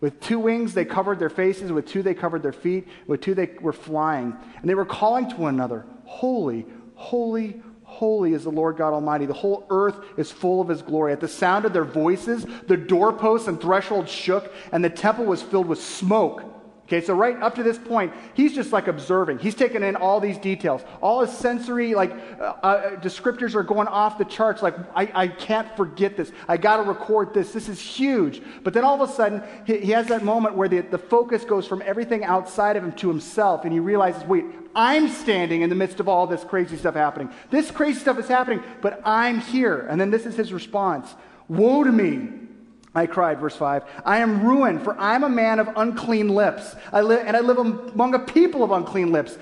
With 0.00 0.20
two 0.20 0.38
wings 0.38 0.72
they 0.72 0.86
covered 0.86 1.18
their 1.18 1.28
faces, 1.28 1.70
with 1.70 1.86
two 1.86 2.02
they 2.02 2.14
covered 2.14 2.42
their 2.42 2.52
feet, 2.52 2.88
with 3.06 3.20
two 3.20 3.34
they 3.34 3.50
were 3.60 3.72
flying. 3.72 4.34
And 4.60 4.68
they 4.68 4.74
were 4.74 4.86
calling 4.86 5.28
to 5.28 5.36
one 5.36 5.54
another, 5.54 5.84
Holy, 6.04 6.66
holy, 6.94 7.60
holy 7.84 8.32
is 8.32 8.44
the 8.44 8.50
Lord 8.50 8.78
God 8.78 8.94
Almighty. 8.94 9.26
The 9.26 9.34
whole 9.34 9.66
earth 9.68 10.00
is 10.16 10.30
full 10.30 10.60
of 10.60 10.68
his 10.68 10.80
glory. 10.80 11.12
At 11.12 11.20
the 11.20 11.28
sound 11.28 11.66
of 11.66 11.72
their 11.72 11.84
voices, 11.84 12.46
the 12.66 12.76
doorposts 12.76 13.48
and 13.48 13.60
thresholds 13.60 14.10
shook, 14.10 14.52
and 14.72 14.82
the 14.82 14.90
temple 14.90 15.26
was 15.26 15.42
filled 15.42 15.66
with 15.66 15.82
smoke. 15.82 16.44
Okay, 16.90 17.06
so 17.06 17.14
right 17.14 17.40
up 17.40 17.54
to 17.54 17.62
this 17.62 17.78
point, 17.78 18.12
he's 18.34 18.52
just 18.52 18.72
like 18.72 18.88
observing. 18.88 19.38
He's 19.38 19.54
taking 19.54 19.84
in 19.84 19.94
all 19.94 20.18
these 20.18 20.36
details. 20.38 20.82
All 21.00 21.20
his 21.20 21.30
sensory, 21.30 21.94
like, 21.94 22.10
uh, 22.40 22.54
uh, 22.64 22.90
descriptors 22.96 23.54
are 23.54 23.62
going 23.62 23.86
off 23.86 24.18
the 24.18 24.24
charts. 24.24 24.60
Like, 24.60 24.74
I, 24.96 25.08
I 25.14 25.28
can't 25.28 25.76
forget 25.76 26.16
this. 26.16 26.32
I 26.48 26.56
got 26.56 26.78
to 26.78 26.82
record 26.82 27.32
this. 27.32 27.52
This 27.52 27.68
is 27.68 27.80
huge. 27.80 28.42
But 28.64 28.74
then 28.74 28.84
all 28.84 29.00
of 29.00 29.08
a 29.08 29.12
sudden, 29.12 29.40
he, 29.64 29.78
he 29.78 29.92
has 29.92 30.08
that 30.08 30.24
moment 30.24 30.56
where 30.56 30.66
the, 30.66 30.80
the 30.80 30.98
focus 30.98 31.44
goes 31.44 31.64
from 31.64 31.80
everything 31.86 32.24
outside 32.24 32.76
of 32.76 32.82
him 32.82 32.90
to 32.94 33.08
himself, 33.08 33.62
and 33.62 33.72
he 33.72 33.78
realizes, 33.78 34.24
wait, 34.24 34.46
I'm 34.74 35.08
standing 35.10 35.62
in 35.62 35.70
the 35.70 35.76
midst 35.76 36.00
of 36.00 36.08
all 36.08 36.26
this 36.26 36.42
crazy 36.42 36.76
stuff 36.76 36.96
happening. 36.96 37.30
This 37.50 37.70
crazy 37.70 38.00
stuff 38.00 38.18
is 38.18 38.26
happening, 38.26 38.64
but 38.80 39.00
I'm 39.04 39.38
here. 39.38 39.86
And 39.88 40.00
then 40.00 40.10
this 40.10 40.26
is 40.26 40.34
his 40.34 40.52
response 40.52 41.14
Woe 41.46 41.84
to 41.84 41.92
me! 41.92 42.49
I 42.94 43.06
cried, 43.06 43.38
verse 43.38 43.56
5. 43.56 43.84
I 44.04 44.18
am 44.18 44.44
ruined, 44.44 44.82
for 44.82 44.98
I'm 44.98 45.22
a 45.22 45.28
man 45.28 45.60
of 45.60 45.68
unclean 45.76 46.28
lips, 46.28 46.74
I 46.92 47.02
li- 47.02 47.22
and 47.24 47.36
I 47.36 47.40
live 47.40 47.58
among 47.58 48.14
a 48.14 48.18
people 48.18 48.64
of 48.64 48.72
unclean 48.72 49.12
lips. 49.12 49.38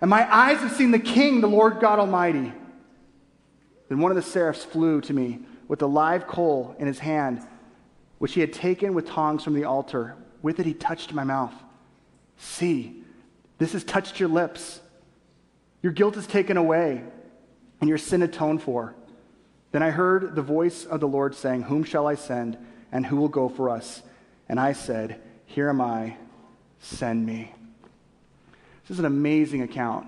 And 0.00 0.10
my 0.10 0.32
eyes 0.34 0.58
have 0.58 0.72
seen 0.72 0.90
the 0.90 0.98
King, 0.98 1.40
the 1.40 1.48
Lord 1.48 1.80
God 1.80 1.98
Almighty. 1.98 2.52
Then 3.88 3.98
one 4.00 4.10
of 4.10 4.16
the 4.16 4.22
seraphs 4.22 4.64
flew 4.64 5.00
to 5.02 5.12
me 5.12 5.40
with 5.68 5.80
a 5.80 5.86
live 5.86 6.26
coal 6.26 6.74
in 6.78 6.86
his 6.86 6.98
hand, 6.98 7.46
which 8.18 8.34
he 8.34 8.40
had 8.40 8.52
taken 8.52 8.94
with 8.94 9.06
tongs 9.06 9.44
from 9.44 9.54
the 9.54 9.64
altar. 9.64 10.16
With 10.42 10.58
it 10.60 10.66
he 10.66 10.74
touched 10.74 11.12
my 11.12 11.24
mouth. 11.24 11.54
See, 12.36 13.04
this 13.58 13.72
has 13.72 13.84
touched 13.84 14.18
your 14.18 14.28
lips. 14.28 14.80
Your 15.82 15.92
guilt 15.92 16.16
is 16.16 16.26
taken 16.26 16.56
away, 16.56 17.04
and 17.80 17.88
your 17.88 17.98
sin 17.98 18.22
atoned 18.22 18.62
for. 18.62 18.94
Then 19.70 19.82
I 19.82 19.90
heard 19.90 20.34
the 20.34 20.42
voice 20.42 20.84
of 20.84 21.00
the 21.00 21.08
Lord 21.08 21.34
saying, 21.34 21.62
Whom 21.62 21.84
shall 21.84 22.06
I 22.06 22.16
send? 22.16 22.58
And 22.92 23.04
who 23.06 23.16
will 23.16 23.28
go 23.28 23.48
for 23.48 23.70
us? 23.70 24.02
And 24.48 24.60
I 24.60 24.74
said, 24.74 25.20
Here 25.46 25.68
am 25.68 25.80
I, 25.80 26.16
send 26.78 27.24
me. 27.26 27.52
This 28.82 28.96
is 28.96 28.98
an 28.98 29.06
amazing 29.06 29.62
account. 29.62 30.06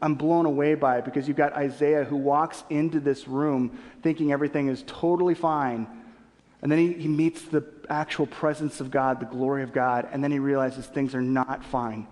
I'm 0.00 0.14
blown 0.14 0.46
away 0.46 0.74
by 0.74 0.98
it 0.98 1.04
because 1.04 1.28
you've 1.28 1.36
got 1.36 1.52
Isaiah 1.52 2.04
who 2.04 2.16
walks 2.16 2.64
into 2.70 3.00
this 3.00 3.28
room 3.28 3.78
thinking 4.02 4.32
everything 4.32 4.68
is 4.68 4.84
totally 4.86 5.34
fine. 5.34 5.86
And 6.62 6.72
then 6.72 6.78
he, 6.78 6.92
he 6.94 7.08
meets 7.08 7.42
the 7.42 7.64
actual 7.90 8.26
presence 8.26 8.80
of 8.80 8.90
God, 8.90 9.20
the 9.20 9.26
glory 9.26 9.62
of 9.62 9.72
God, 9.72 10.08
and 10.12 10.24
then 10.24 10.30
he 10.30 10.38
realizes 10.38 10.86
things 10.86 11.14
are 11.14 11.20
not 11.20 11.64
fine. 11.64 12.06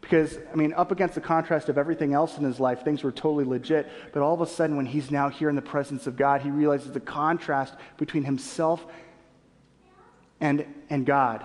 Because, 0.00 0.38
I 0.52 0.56
mean, 0.56 0.72
up 0.72 0.92
against 0.92 1.14
the 1.14 1.20
contrast 1.20 1.68
of 1.68 1.76
everything 1.76 2.14
else 2.14 2.38
in 2.38 2.44
his 2.44 2.58
life, 2.58 2.82
things 2.82 3.02
were 3.02 3.12
totally 3.12 3.44
legit. 3.44 3.90
But 4.12 4.22
all 4.22 4.32
of 4.32 4.40
a 4.40 4.46
sudden, 4.46 4.76
when 4.76 4.86
he's 4.86 5.10
now 5.10 5.28
here 5.28 5.50
in 5.50 5.56
the 5.56 5.62
presence 5.62 6.06
of 6.06 6.16
God, 6.16 6.40
he 6.40 6.50
realizes 6.50 6.92
the 6.92 7.00
contrast 7.00 7.74
between 7.98 8.24
himself 8.24 8.86
and, 10.40 10.64
and 10.88 11.04
God. 11.04 11.44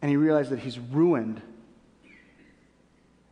And 0.00 0.10
he 0.10 0.16
realized 0.16 0.50
that 0.50 0.60
he's 0.60 0.78
ruined. 0.78 1.42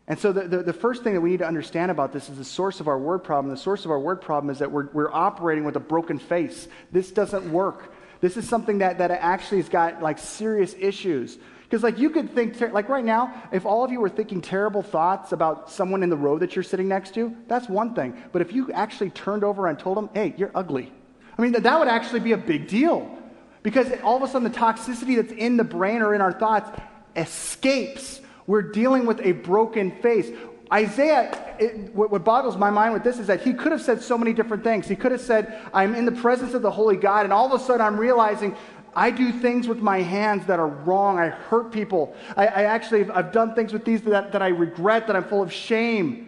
And 0.09 0.19
so, 0.19 0.33
the, 0.33 0.43
the, 0.43 0.63
the, 0.63 0.73
first 0.73 1.03
thing 1.03 1.15
that 1.15 1.21
we 1.21 1.31
need 1.31 1.41
to 1.41 1.47
understand 1.47 1.91
about 1.91 2.13
this 2.13 2.29
is 2.29 2.39
the 2.39 2.45
source 2.45 2.79
of 2.79 2.87
our 2.87 2.99
word 2.99 3.21
problem. 3.21 3.53
The 3.53 3.61
source 3.61 3.85
of 3.85 3.91
our 3.91 3.99
word 3.99 4.21
problem 4.21 4.51
is 4.51 4.61
that 4.61 4.71
we're, 4.71 4.89
we're 4.93 5.13
operating 5.13 5.65
with 5.65 5.75
a 5.75 5.81
broken 5.81 6.19
face. 6.19 6.69
This 6.93 7.11
doesn't 7.11 7.51
work. 7.51 7.93
This 8.21 8.37
is 8.37 8.49
something 8.49 8.79
that, 8.79 8.99
that 8.99 9.11
actually 9.11 9.59
has 9.59 9.69
got 9.69 10.03
like 10.03 10.19
serious 10.19 10.75
issues. 10.79 11.39
Because, 11.65 11.83
like, 11.83 11.99
you 11.99 12.11
could 12.11 12.33
think, 12.33 12.57
ter- 12.57 12.71
like, 12.71 12.89
right 12.89 13.05
now, 13.05 13.43
if 13.51 13.67
all 13.67 13.85
of 13.85 13.91
you 13.91 14.01
were 14.01 14.09
thinking 14.09 14.41
terrible 14.41 14.83
thoughts 14.83 15.33
about 15.33 15.69
someone 15.69 16.05
in 16.05 16.11
the 16.11 16.17
row 16.17 16.39
that 16.39 16.55
you're 16.55 16.63
sitting 16.63 16.87
next 16.87 17.15
to, 17.15 17.37
that's 17.49 17.69
one 17.69 17.93
thing. 17.93 18.17
But 18.31 18.41
if 18.43 18.53
you 18.53 18.71
actually 18.71 19.11
turned 19.11 19.43
over 19.43 19.67
and 19.67 19.77
told 19.77 19.97
them, 19.97 20.09
hey, 20.15 20.33
you're 20.37 20.53
ugly, 20.55 20.93
I 21.37 21.43
mean, 21.43 21.51
that, 21.53 21.65
that 21.65 21.79
would 21.81 21.89
actually 21.89 22.21
be 22.21 22.31
a 22.31 22.39
big 22.39 22.69
deal. 22.69 23.19
Because 23.67 23.91
all 24.05 24.17
of 24.17 24.23
a 24.23 24.29
sudden, 24.29 24.49
the 24.49 24.57
toxicity 24.57 25.17
that's 25.17 25.33
in 25.33 25.57
the 25.57 25.65
brain 25.65 26.01
or 26.01 26.15
in 26.15 26.21
our 26.21 26.31
thoughts 26.31 26.71
escapes. 27.17 28.21
We're 28.47 28.63
dealing 28.63 29.07
with 29.07 29.21
a 29.27 29.33
broken 29.33 29.91
face. 29.91 30.31
Isaiah, 30.73 31.57
it, 31.59 31.93
what, 31.93 32.23
boggles 32.23 32.57
my 32.57 32.71
mind 32.71 32.95
with 32.95 33.03
this 33.03 33.19
is 33.19 33.27
that 33.27 33.41
he 33.41 33.53
could 33.53 33.73
have 33.73 33.83
said 33.83 34.01
so 34.01 34.17
many 34.17 34.33
different 34.33 34.63
things. 34.63 34.87
He 34.87 34.95
could 34.95 35.11
have 35.11 35.21
said, 35.21 35.69
I'm 35.75 35.97
in 35.97 36.05
the 36.05 36.13
presence 36.13 36.55
of 36.55 36.63
the 36.63 36.71
Holy 36.71 36.95
God, 36.95 37.25
and 37.25 37.33
all 37.33 37.53
of 37.53 37.61
a 37.61 37.65
sudden 37.65 37.81
I'm 37.81 37.97
realizing 37.97 38.55
I 38.95 39.11
do 39.11 39.33
things 39.33 39.67
with 39.67 39.79
my 39.79 40.01
hands 40.01 40.47
that 40.47 40.61
are 40.61 40.69
wrong. 40.69 41.19
I 41.19 41.31
hurt 41.31 41.73
people. 41.73 42.15
I, 42.37 42.47
I 42.47 42.63
actually, 42.67 43.11
I've 43.11 43.33
done 43.33 43.57
things 43.57 43.73
with 43.73 43.85
these 43.85 44.01
that, 44.03 44.31
that 44.31 44.43
I 44.43 44.49
regret, 44.51 45.09
that 45.09 45.17
I'm 45.17 45.25
full 45.25 45.43
of 45.43 45.53
shame. 45.53 46.26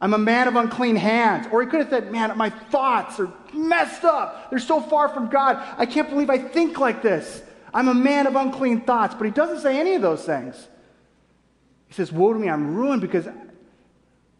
I'm 0.00 0.14
a 0.14 0.18
man 0.18 0.46
of 0.46 0.56
unclean 0.56 0.96
hands. 0.96 1.48
Or 1.50 1.60
he 1.60 1.68
could 1.68 1.80
have 1.80 1.90
said, 1.90 2.12
Man, 2.12 2.36
my 2.36 2.50
thoughts 2.50 3.18
are 3.18 3.32
messed 3.52 4.04
up. 4.04 4.50
They're 4.50 4.58
so 4.58 4.80
far 4.80 5.08
from 5.08 5.28
God. 5.28 5.62
I 5.76 5.86
can't 5.86 6.08
believe 6.08 6.30
I 6.30 6.38
think 6.38 6.78
like 6.78 7.02
this. 7.02 7.42
I'm 7.74 7.88
a 7.88 7.94
man 7.94 8.26
of 8.26 8.36
unclean 8.36 8.82
thoughts. 8.82 9.14
But 9.14 9.24
he 9.24 9.30
doesn't 9.30 9.60
say 9.60 9.78
any 9.78 9.94
of 9.94 10.02
those 10.02 10.24
things. 10.24 10.68
He 11.88 11.94
says, 11.94 12.12
Woe 12.12 12.32
to 12.32 12.38
me, 12.38 12.48
I'm 12.48 12.74
ruined 12.74 13.02
because 13.02 13.26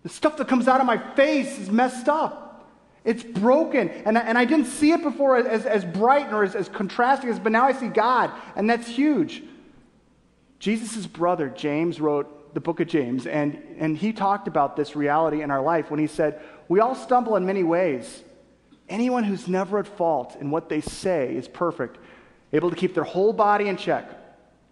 the 0.02 0.08
stuff 0.08 0.36
that 0.36 0.48
comes 0.48 0.68
out 0.68 0.80
of 0.80 0.86
my 0.86 0.98
face 1.14 1.58
is 1.58 1.70
messed 1.70 2.08
up. 2.08 2.44
It's 3.04 3.22
broken. 3.22 3.88
And, 3.88 4.16
and 4.16 4.36
I 4.38 4.44
didn't 4.44 4.66
see 4.66 4.92
it 4.92 5.02
before 5.02 5.38
as, 5.38 5.66
as 5.66 5.84
bright 5.84 6.32
or 6.32 6.44
as, 6.44 6.54
as 6.54 6.68
contrasting 6.68 7.30
as, 7.30 7.38
but 7.38 7.52
now 7.52 7.64
I 7.64 7.72
see 7.72 7.88
God, 7.88 8.30
and 8.54 8.68
that's 8.68 8.86
huge. 8.86 9.42
Jesus' 10.58 11.06
brother, 11.06 11.48
James, 11.48 12.00
wrote 12.00 12.37
the 12.54 12.60
book 12.60 12.80
of 12.80 12.88
James, 12.88 13.26
and, 13.26 13.62
and 13.78 13.96
he 13.96 14.12
talked 14.12 14.48
about 14.48 14.76
this 14.76 14.96
reality 14.96 15.42
in 15.42 15.50
our 15.50 15.60
life 15.62 15.90
when 15.90 16.00
he 16.00 16.06
said, 16.06 16.40
We 16.68 16.80
all 16.80 16.94
stumble 16.94 17.36
in 17.36 17.46
many 17.46 17.62
ways. 17.62 18.22
Anyone 18.88 19.24
who's 19.24 19.48
never 19.48 19.78
at 19.78 19.86
fault 19.86 20.36
in 20.40 20.50
what 20.50 20.68
they 20.68 20.80
say 20.80 21.34
is 21.34 21.46
perfect, 21.46 21.98
able 22.52 22.70
to 22.70 22.76
keep 22.76 22.94
their 22.94 23.04
whole 23.04 23.32
body 23.32 23.68
in 23.68 23.76
check. 23.76 24.10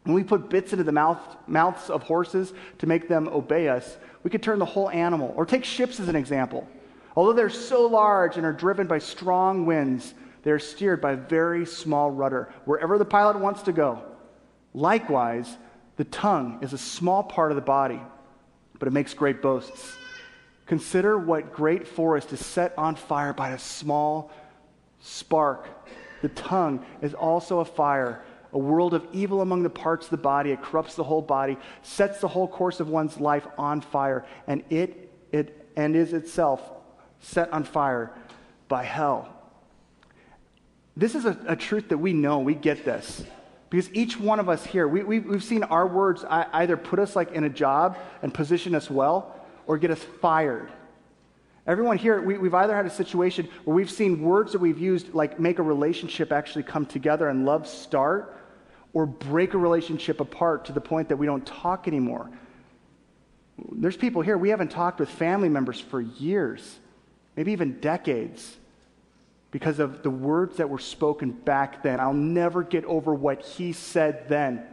When 0.04 0.14
we 0.14 0.24
put 0.24 0.48
bits 0.48 0.72
into 0.72 0.84
the 0.84 0.92
mouth, 0.92 1.20
mouths 1.46 1.90
of 1.90 2.04
horses 2.04 2.52
to 2.78 2.86
make 2.86 3.08
them 3.08 3.28
obey 3.28 3.68
us, 3.68 3.96
we 4.22 4.30
could 4.30 4.42
turn 4.42 4.58
the 4.58 4.64
whole 4.64 4.88
animal. 4.90 5.34
Or 5.36 5.44
take 5.44 5.64
ships 5.64 6.00
as 6.00 6.08
an 6.08 6.16
example. 6.16 6.66
Although 7.16 7.32
they're 7.32 7.50
so 7.50 7.86
large 7.86 8.36
and 8.36 8.46
are 8.46 8.52
driven 8.52 8.86
by 8.86 8.98
strong 8.98 9.66
winds, 9.66 10.14
they 10.42 10.50
are 10.50 10.58
steered 10.58 11.00
by 11.00 11.12
a 11.12 11.16
very 11.16 11.66
small 11.66 12.10
rudder, 12.10 12.52
wherever 12.66 12.98
the 12.98 13.04
pilot 13.04 13.38
wants 13.38 13.62
to 13.62 13.72
go. 13.72 14.02
Likewise, 14.74 15.56
the 15.96 16.04
tongue 16.04 16.58
is 16.62 16.72
a 16.72 16.78
small 16.78 17.22
part 17.22 17.52
of 17.52 17.56
the 17.56 17.62
body, 17.62 18.00
but 18.78 18.88
it 18.88 18.92
makes 18.92 19.14
great 19.14 19.40
boasts. 19.40 19.96
Consider 20.66 21.16
what 21.16 21.52
great 21.52 21.86
forest 21.86 22.32
is 22.32 22.44
set 22.44 22.74
on 22.76 22.96
fire 22.96 23.32
by 23.32 23.50
a 23.50 23.58
small 23.58 24.30
spark. 25.00 25.68
The 26.22 26.28
tongue 26.30 26.84
is 27.02 27.14
also 27.14 27.60
a 27.60 27.64
fire, 27.64 28.22
a 28.52 28.58
world 28.58 28.92
of 28.92 29.06
evil 29.12 29.40
among 29.40 29.62
the 29.62 29.70
parts 29.70 30.06
of 30.06 30.10
the 30.10 30.16
body. 30.16 30.50
It 30.50 30.62
corrupts 30.62 30.94
the 30.96 31.04
whole 31.04 31.22
body, 31.22 31.56
sets 31.82 32.20
the 32.20 32.28
whole 32.28 32.48
course 32.48 32.80
of 32.80 32.88
one's 32.88 33.20
life 33.20 33.46
on 33.56 33.80
fire, 33.80 34.26
and 34.46 34.64
it, 34.70 35.12
it 35.32 35.66
and 35.76 35.94
is 35.94 36.12
itself 36.12 36.60
set 37.20 37.52
on 37.52 37.64
fire 37.64 38.12
by 38.68 38.82
hell. 38.82 39.32
This 40.96 41.14
is 41.14 41.26
a, 41.26 41.38
a 41.46 41.56
truth 41.56 41.90
that 41.90 41.98
we 41.98 42.12
know, 42.12 42.38
we 42.38 42.54
get 42.54 42.84
this. 42.84 43.22
Because 43.76 43.92
each 43.92 44.18
one 44.18 44.40
of 44.40 44.48
us 44.48 44.64
here, 44.64 44.88
we, 44.88 45.02
we've, 45.02 45.26
we've 45.26 45.44
seen 45.44 45.62
our 45.62 45.86
words 45.86 46.24
either 46.30 46.78
put 46.78 46.98
us 46.98 47.14
like 47.14 47.32
in 47.32 47.44
a 47.44 47.50
job 47.50 47.98
and 48.22 48.32
position 48.32 48.74
us 48.74 48.88
well 48.88 49.38
or 49.66 49.76
get 49.76 49.90
us 49.90 50.02
fired. 50.22 50.72
Everyone 51.66 51.98
here, 51.98 52.22
we, 52.22 52.36
have 52.36 52.54
either 52.54 52.74
had 52.74 52.86
a 52.86 52.90
situation 52.90 53.46
where 53.66 53.76
we've 53.76 53.90
seen 53.90 54.22
words 54.22 54.52
that 54.52 54.60
we've 54.60 54.78
used 54.78 55.12
like 55.12 55.38
make 55.38 55.58
a 55.58 55.62
relationship 55.62 56.32
actually 56.32 56.62
come 56.62 56.86
together 56.86 57.28
and 57.28 57.44
love 57.44 57.68
start 57.68 58.38
or 58.94 59.04
break 59.04 59.52
a 59.52 59.58
relationship 59.58 60.20
apart 60.20 60.64
to 60.64 60.72
the 60.72 60.80
point 60.80 61.10
that 61.10 61.18
we 61.18 61.26
don't 61.26 61.44
talk 61.44 61.86
anymore. 61.86 62.30
There's 63.72 63.98
people 63.98 64.22
here, 64.22 64.38
we 64.38 64.48
haven't 64.48 64.70
talked 64.70 65.00
with 65.00 65.10
family 65.10 65.50
members 65.50 65.78
for 65.78 66.00
years 66.00 66.78
maybe 67.36 67.52
even 67.52 67.78
decades, 67.80 68.56
because 69.50 69.78
of 69.78 70.02
the 70.02 70.10
words 70.10 70.56
that 70.56 70.68
were 70.68 70.78
spoken 70.78 71.30
back 71.30 71.82
then. 71.82 72.00
I'll 72.00 72.12
never 72.12 72.62
get 72.62 72.84
over 72.84 73.14
what 73.14 73.42
he 73.42 73.72
said 73.72 74.28
then. 74.28 74.64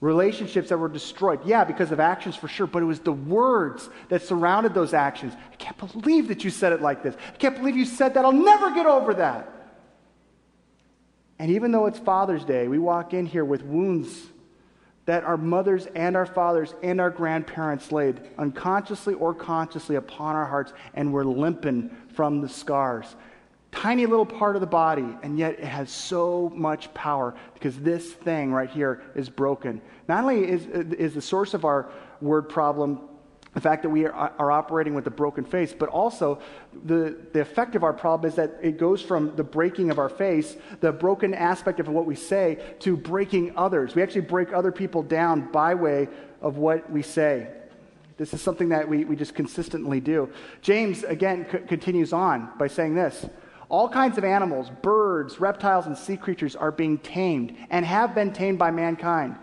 Relationships 0.00 0.70
that 0.70 0.78
were 0.78 0.88
destroyed, 0.88 1.40
yeah, 1.44 1.62
because 1.62 1.92
of 1.92 2.00
actions 2.00 2.34
for 2.34 2.48
sure, 2.48 2.66
but 2.66 2.82
it 2.82 2.86
was 2.86 3.00
the 3.00 3.12
words 3.12 3.90
that 4.08 4.22
surrounded 4.22 4.72
those 4.72 4.94
actions. 4.94 5.34
I 5.52 5.56
can't 5.56 5.76
believe 5.92 6.28
that 6.28 6.42
you 6.42 6.50
said 6.50 6.72
it 6.72 6.80
like 6.80 7.02
this. 7.02 7.14
I 7.28 7.36
can't 7.36 7.56
believe 7.56 7.76
you 7.76 7.84
said 7.84 8.14
that. 8.14 8.24
I'll 8.24 8.32
never 8.32 8.70
get 8.74 8.86
over 8.86 9.12
that. 9.14 9.52
And 11.38 11.50
even 11.50 11.70
though 11.70 11.86
it's 11.86 11.98
Father's 11.98 12.44
Day, 12.44 12.66
we 12.66 12.78
walk 12.78 13.12
in 13.12 13.26
here 13.26 13.44
with 13.44 13.62
wounds 13.62 14.26
that 15.04 15.24
our 15.24 15.36
mothers 15.36 15.86
and 15.94 16.16
our 16.16 16.26
fathers 16.26 16.74
and 16.82 17.00
our 17.00 17.10
grandparents 17.10 17.90
laid 17.90 18.20
unconsciously 18.38 19.14
or 19.14 19.34
consciously 19.34 19.96
upon 19.96 20.36
our 20.36 20.46
hearts, 20.46 20.72
and 20.94 21.12
we're 21.12 21.24
limping 21.24 21.90
from 22.14 22.40
the 22.40 22.48
scars. 22.48 23.16
Tiny 23.72 24.04
little 24.06 24.26
part 24.26 24.56
of 24.56 24.60
the 24.60 24.66
body, 24.66 25.16
and 25.22 25.38
yet 25.38 25.54
it 25.54 25.64
has 25.64 25.90
so 25.90 26.52
much 26.54 26.92
power 26.92 27.34
because 27.54 27.78
this 27.78 28.12
thing 28.12 28.52
right 28.52 28.68
here 28.68 29.02
is 29.14 29.28
broken. 29.28 29.80
Not 30.08 30.24
only 30.24 30.48
is, 30.48 30.66
is 30.66 31.14
the 31.14 31.22
source 31.22 31.54
of 31.54 31.64
our 31.64 31.88
word 32.20 32.48
problem 32.48 33.00
the 33.54 33.60
fact 33.60 33.82
that 33.82 33.88
we 33.88 34.06
are, 34.06 34.12
are, 34.12 34.52
operating 34.52 34.94
with 34.94 35.06
a 35.08 35.10
broken 35.10 35.44
face, 35.44 35.74
but 35.76 35.88
also 35.88 36.38
the, 36.84 37.16
the 37.32 37.40
effect 37.40 37.74
of 37.74 37.82
our 37.82 37.92
problem 37.92 38.28
is 38.28 38.36
that 38.36 38.56
it 38.62 38.78
goes 38.78 39.02
from 39.02 39.34
the 39.34 39.42
breaking 39.42 39.90
of 39.90 39.98
our 39.98 40.08
face, 40.08 40.56
the 40.80 40.92
broken 40.92 41.34
aspect 41.34 41.80
of 41.80 41.88
what 41.88 42.06
we 42.06 42.14
say, 42.14 42.62
to 42.78 42.96
breaking 42.96 43.52
others. 43.56 43.96
We 43.96 44.02
actually 44.02 44.20
break 44.22 44.52
other 44.52 44.70
people 44.70 45.02
down 45.02 45.50
by 45.50 45.74
way 45.74 46.08
of 46.40 46.58
what 46.58 46.88
we 46.90 47.02
say. 47.02 47.48
This 48.18 48.32
is 48.34 48.40
something 48.40 48.68
that 48.68 48.88
we, 48.88 49.04
we 49.04 49.16
just 49.16 49.34
consistently 49.34 49.98
do. 49.98 50.30
James, 50.62 51.02
again, 51.02 51.46
c- 51.50 51.58
continues 51.66 52.12
on 52.12 52.50
by 52.56 52.68
saying 52.68 52.94
this 52.94 53.26
All 53.70 53.88
kinds 53.88 54.18
of 54.18 54.24
animals, 54.24 54.68
birds, 54.82 55.38
reptiles, 55.38 55.86
and 55.86 55.96
sea 55.96 56.16
creatures 56.16 56.56
are 56.56 56.72
being 56.72 56.98
tamed 56.98 57.56
and 57.70 57.86
have 57.86 58.16
been 58.16 58.32
tamed 58.32 58.58
by 58.58 58.72
mankind. 58.72 59.36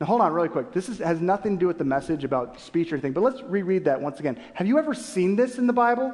Now, 0.00 0.06
hold 0.06 0.20
on 0.22 0.32
really 0.32 0.48
quick. 0.48 0.72
This 0.72 0.88
is, 0.88 0.98
has 0.98 1.20
nothing 1.20 1.56
to 1.56 1.60
do 1.60 1.66
with 1.68 1.78
the 1.78 1.84
message 1.84 2.24
about 2.24 2.58
speech 2.58 2.90
or 2.90 2.96
anything, 2.96 3.12
but 3.12 3.22
let's 3.22 3.42
reread 3.42 3.84
that 3.84 4.00
once 4.00 4.18
again. 4.18 4.40
Have 4.54 4.66
you 4.66 4.76
ever 4.76 4.92
seen 4.92 5.36
this 5.36 5.56
in 5.56 5.68
the 5.68 5.72
Bible? 5.72 6.12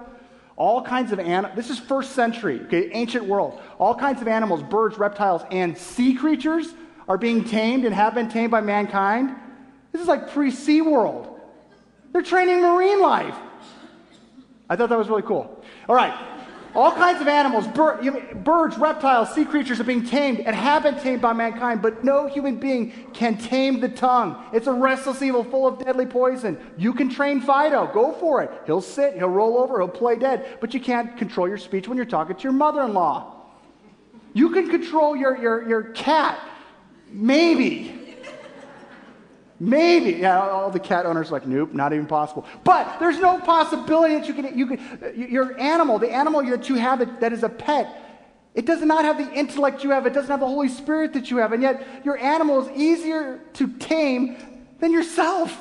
All 0.56 0.82
kinds 0.82 1.12
of 1.12 1.18
animals, 1.18 1.56
this 1.56 1.70
is 1.70 1.78
first 1.78 2.12
century, 2.12 2.60
okay, 2.62 2.90
ancient 2.92 3.24
world. 3.24 3.60
All 3.78 3.94
kinds 3.94 4.20
of 4.20 4.28
animals, 4.28 4.62
birds, 4.62 4.98
reptiles, 4.98 5.42
and 5.50 5.78
sea 5.78 6.14
creatures 6.14 6.74
are 7.08 7.16
being 7.16 7.42
tamed 7.44 7.86
and 7.86 7.94
have 7.94 8.14
been 8.14 8.28
tamed 8.28 8.50
by 8.50 8.60
mankind. 8.60 9.34
This 9.92 10.02
is 10.02 10.08
like 10.08 10.30
pre 10.30 10.50
sea 10.50 10.82
world. 10.82 11.40
They're 12.12 12.22
training 12.22 12.60
marine 12.60 13.00
life. 13.00 13.36
I 14.68 14.76
thought 14.76 14.90
that 14.90 14.98
was 14.98 15.08
really 15.08 15.22
cool. 15.22 15.64
All 15.88 15.94
right. 15.94 16.35
All 16.76 16.92
kinds 16.92 17.22
of 17.22 17.26
animals, 17.26 17.66
bir- 17.68 18.34
birds, 18.44 18.76
reptiles, 18.76 19.34
sea 19.34 19.46
creatures 19.46 19.80
are 19.80 19.84
being 19.84 20.04
tamed 20.04 20.40
and 20.40 20.54
have 20.54 20.82
been 20.82 20.96
tamed 20.96 21.22
by 21.22 21.32
mankind, 21.32 21.80
but 21.80 22.04
no 22.04 22.26
human 22.26 22.56
being 22.56 22.92
can 23.14 23.38
tame 23.38 23.80
the 23.80 23.88
tongue. 23.88 24.44
It's 24.52 24.66
a 24.66 24.72
restless 24.72 25.22
evil 25.22 25.42
full 25.42 25.66
of 25.66 25.78
deadly 25.78 26.04
poison. 26.04 26.58
You 26.76 26.92
can 26.92 27.08
train 27.08 27.40
Fido, 27.40 27.90
go 27.94 28.12
for 28.12 28.42
it. 28.42 28.50
He'll 28.66 28.82
sit, 28.82 29.14
he'll 29.14 29.30
roll 29.30 29.56
over, 29.56 29.78
he'll 29.78 29.88
play 29.88 30.16
dead, 30.16 30.58
but 30.60 30.74
you 30.74 30.80
can't 30.80 31.16
control 31.16 31.48
your 31.48 31.56
speech 31.56 31.88
when 31.88 31.96
you're 31.96 32.04
talking 32.04 32.36
to 32.36 32.42
your 32.42 32.52
mother 32.52 32.82
in 32.82 32.92
law. 32.92 33.46
You 34.34 34.50
can 34.50 34.68
control 34.68 35.16
your, 35.16 35.34
your, 35.38 35.66
your 35.66 35.82
cat, 35.82 36.38
maybe. 37.10 37.95
Maybe. 39.58 40.20
Yeah, 40.20 40.40
all 40.40 40.70
the 40.70 40.80
cat 40.80 41.06
owners 41.06 41.28
are 41.28 41.32
like, 41.32 41.46
nope, 41.46 41.72
not 41.72 41.92
even 41.92 42.06
possible. 42.06 42.44
But 42.62 42.98
there's 42.98 43.18
no 43.18 43.38
possibility 43.38 44.14
that 44.16 44.28
you 44.28 44.34
can, 44.34 44.58
you 44.58 44.66
can 44.66 44.78
uh, 45.02 45.08
your 45.14 45.58
animal, 45.58 45.98
the 45.98 46.10
animal 46.10 46.44
that 46.44 46.68
you 46.68 46.74
have 46.74 46.98
that, 46.98 47.20
that 47.20 47.32
is 47.32 47.42
a 47.42 47.48
pet, 47.48 48.02
it 48.54 48.66
does 48.66 48.82
not 48.82 49.04
have 49.04 49.18
the 49.18 49.32
intellect 49.32 49.84
you 49.84 49.90
have. 49.90 50.06
It 50.06 50.14
doesn't 50.14 50.30
have 50.30 50.40
the 50.40 50.46
Holy 50.46 50.68
Spirit 50.68 51.12
that 51.14 51.30
you 51.30 51.38
have. 51.38 51.52
And 51.52 51.62
yet 51.62 51.86
your 52.04 52.18
animal 52.18 52.66
is 52.66 52.76
easier 52.76 53.40
to 53.54 53.68
tame 53.68 54.36
than 54.78 54.92
yourself. 54.92 55.58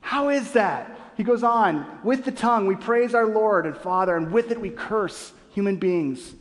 How 0.00 0.28
is 0.28 0.52
that? 0.52 0.96
He 1.16 1.22
goes 1.22 1.42
on, 1.42 2.00
with 2.02 2.24
the 2.24 2.32
tongue 2.32 2.66
we 2.66 2.76
praise 2.76 3.14
our 3.14 3.26
Lord 3.26 3.66
and 3.66 3.76
Father, 3.76 4.16
and 4.16 4.32
with 4.32 4.50
it 4.50 4.58
we 4.58 4.70
curse 4.70 5.32
human 5.50 5.76
beings 5.76 6.34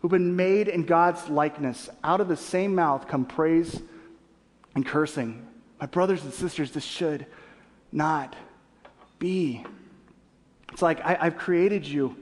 who've 0.00 0.10
been 0.10 0.36
made 0.36 0.68
in 0.68 0.84
God's 0.84 1.28
likeness. 1.30 1.88
Out 2.04 2.20
of 2.20 2.28
the 2.28 2.36
same 2.36 2.74
mouth 2.74 3.08
come 3.08 3.24
praise 3.24 3.80
and 4.74 4.84
cursing. 4.84 5.46
My 5.80 5.86
brothers 5.86 6.22
and 6.22 6.32
sisters, 6.32 6.72
this 6.72 6.84
should 6.84 7.26
not 7.90 8.36
be. 9.18 9.64
It's 10.72 10.82
like 10.82 11.00
I, 11.00 11.24
have 11.24 11.38
created 11.38 11.86
you 11.86 12.16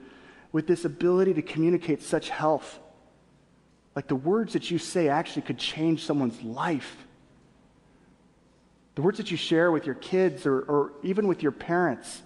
with 0.53 0.67
this 0.67 0.85
ability 0.85 1.35
to 1.35 1.43
communicate 1.43 2.03
such 2.03 2.31
health. 2.31 2.79
Like 3.97 4.07
the 4.07 4.17
words 4.17 4.53
that 4.53 4.71
you 4.71 4.79
say 4.79 5.09
actually 5.09 5.43
could 5.43 5.59
change 5.59 6.05
someone's 6.05 6.41
life. 6.43 6.97
The 8.95 9.03
words 9.03 9.19
that 9.19 9.31
you 9.31 9.37
share 9.37 9.71
with 9.71 9.87
your 9.87 9.97
kids 9.97 10.47
or, 10.47 10.61
or 10.61 10.93
even 11.03 11.27
with 11.27 11.43
your 11.43 11.53
parents. 11.53 12.23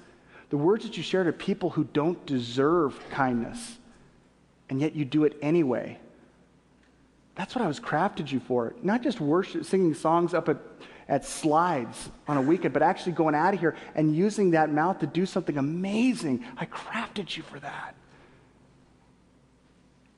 The 0.50 0.58
words 0.58 0.84
that 0.84 0.98
you 0.98 1.02
share 1.02 1.24
to 1.24 1.32
people 1.32 1.70
who 1.70 1.84
don't 1.84 2.24
deserve 2.26 2.98
kindness, 3.10 3.78
and 4.68 4.82
yet 4.82 4.94
you 4.94 5.06
do 5.06 5.24
it 5.24 5.38
anyway. 5.40 5.98
That's 7.34 7.54
what 7.54 7.64
I 7.64 7.68
was 7.68 7.80
crafted 7.80 8.30
you 8.30 8.40
for. 8.40 8.74
Not 8.82 9.02
just 9.02 9.18
worship, 9.18 9.64
singing 9.64 9.94
songs 9.94 10.34
up 10.34 10.50
at, 10.50 10.58
at 11.12 11.26
slides 11.26 12.08
on 12.26 12.38
a 12.38 12.40
weekend, 12.40 12.72
but 12.72 12.82
actually 12.82 13.12
going 13.12 13.34
out 13.34 13.52
of 13.52 13.60
here 13.60 13.76
and 13.94 14.16
using 14.16 14.52
that 14.52 14.72
mouth 14.72 14.98
to 15.00 15.06
do 15.06 15.26
something 15.26 15.58
amazing. 15.58 16.42
I 16.56 16.64
crafted 16.64 17.36
you 17.36 17.42
for 17.42 17.60
that. 17.60 17.94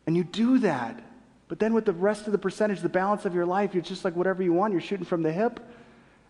And 0.07 0.17
you 0.17 0.23
do 0.23 0.61
that. 0.61 1.03
But 1.49 1.59
then 1.59 1.75
with 1.75 1.85
the 1.85 1.93
rest 1.93 2.27
of 2.27 2.33
the 2.33 2.39
percentage, 2.39 2.81
the 2.81 2.89
balance 2.89 3.25
of 3.25 3.35
your 3.35 3.45
life, 3.45 3.75
you're 3.75 3.83
just 3.83 4.05
like 4.05 4.15
whatever 4.15 4.41
you 4.41 4.53
want. 4.53 4.73
You're 4.73 4.81
shooting 4.81 5.05
from 5.05 5.25
the 5.25 5.33
hip. 5.33 5.59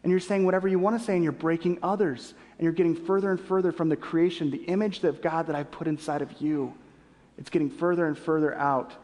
And 0.02 0.10
you're 0.10 0.18
saying 0.18 0.46
whatever 0.46 0.66
you 0.66 0.78
want 0.78 0.98
to 0.98 1.04
say, 1.04 1.12
and 1.12 1.22
you're 1.22 1.32
breaking 1.32 1.80
others. 1.82 2.32
And 2.58 2.64
you're 2.64 2.72
getting 2.72 2.96
further 2.96 3.32
and 3.32 3.40
further 3.40 3.70
from 3.70 3.90
the 3.90 3.96
creation, 3.96 4.50
the 4.50 4.64
image 4.64 5.04
of 5.04 5.20
God 5.20 5.46
that 5.48 5.56
I 5.56 5.64
put 5.64 5.86
inside 5.86 6.22
of 6.22 6.40
you. 6.40 6.72
It's 7.36 7.50
getting 7.50 7.68
further 7.68 8.06
and 8.06 8.16
further 8.16 8.54
out. 8.54 8.94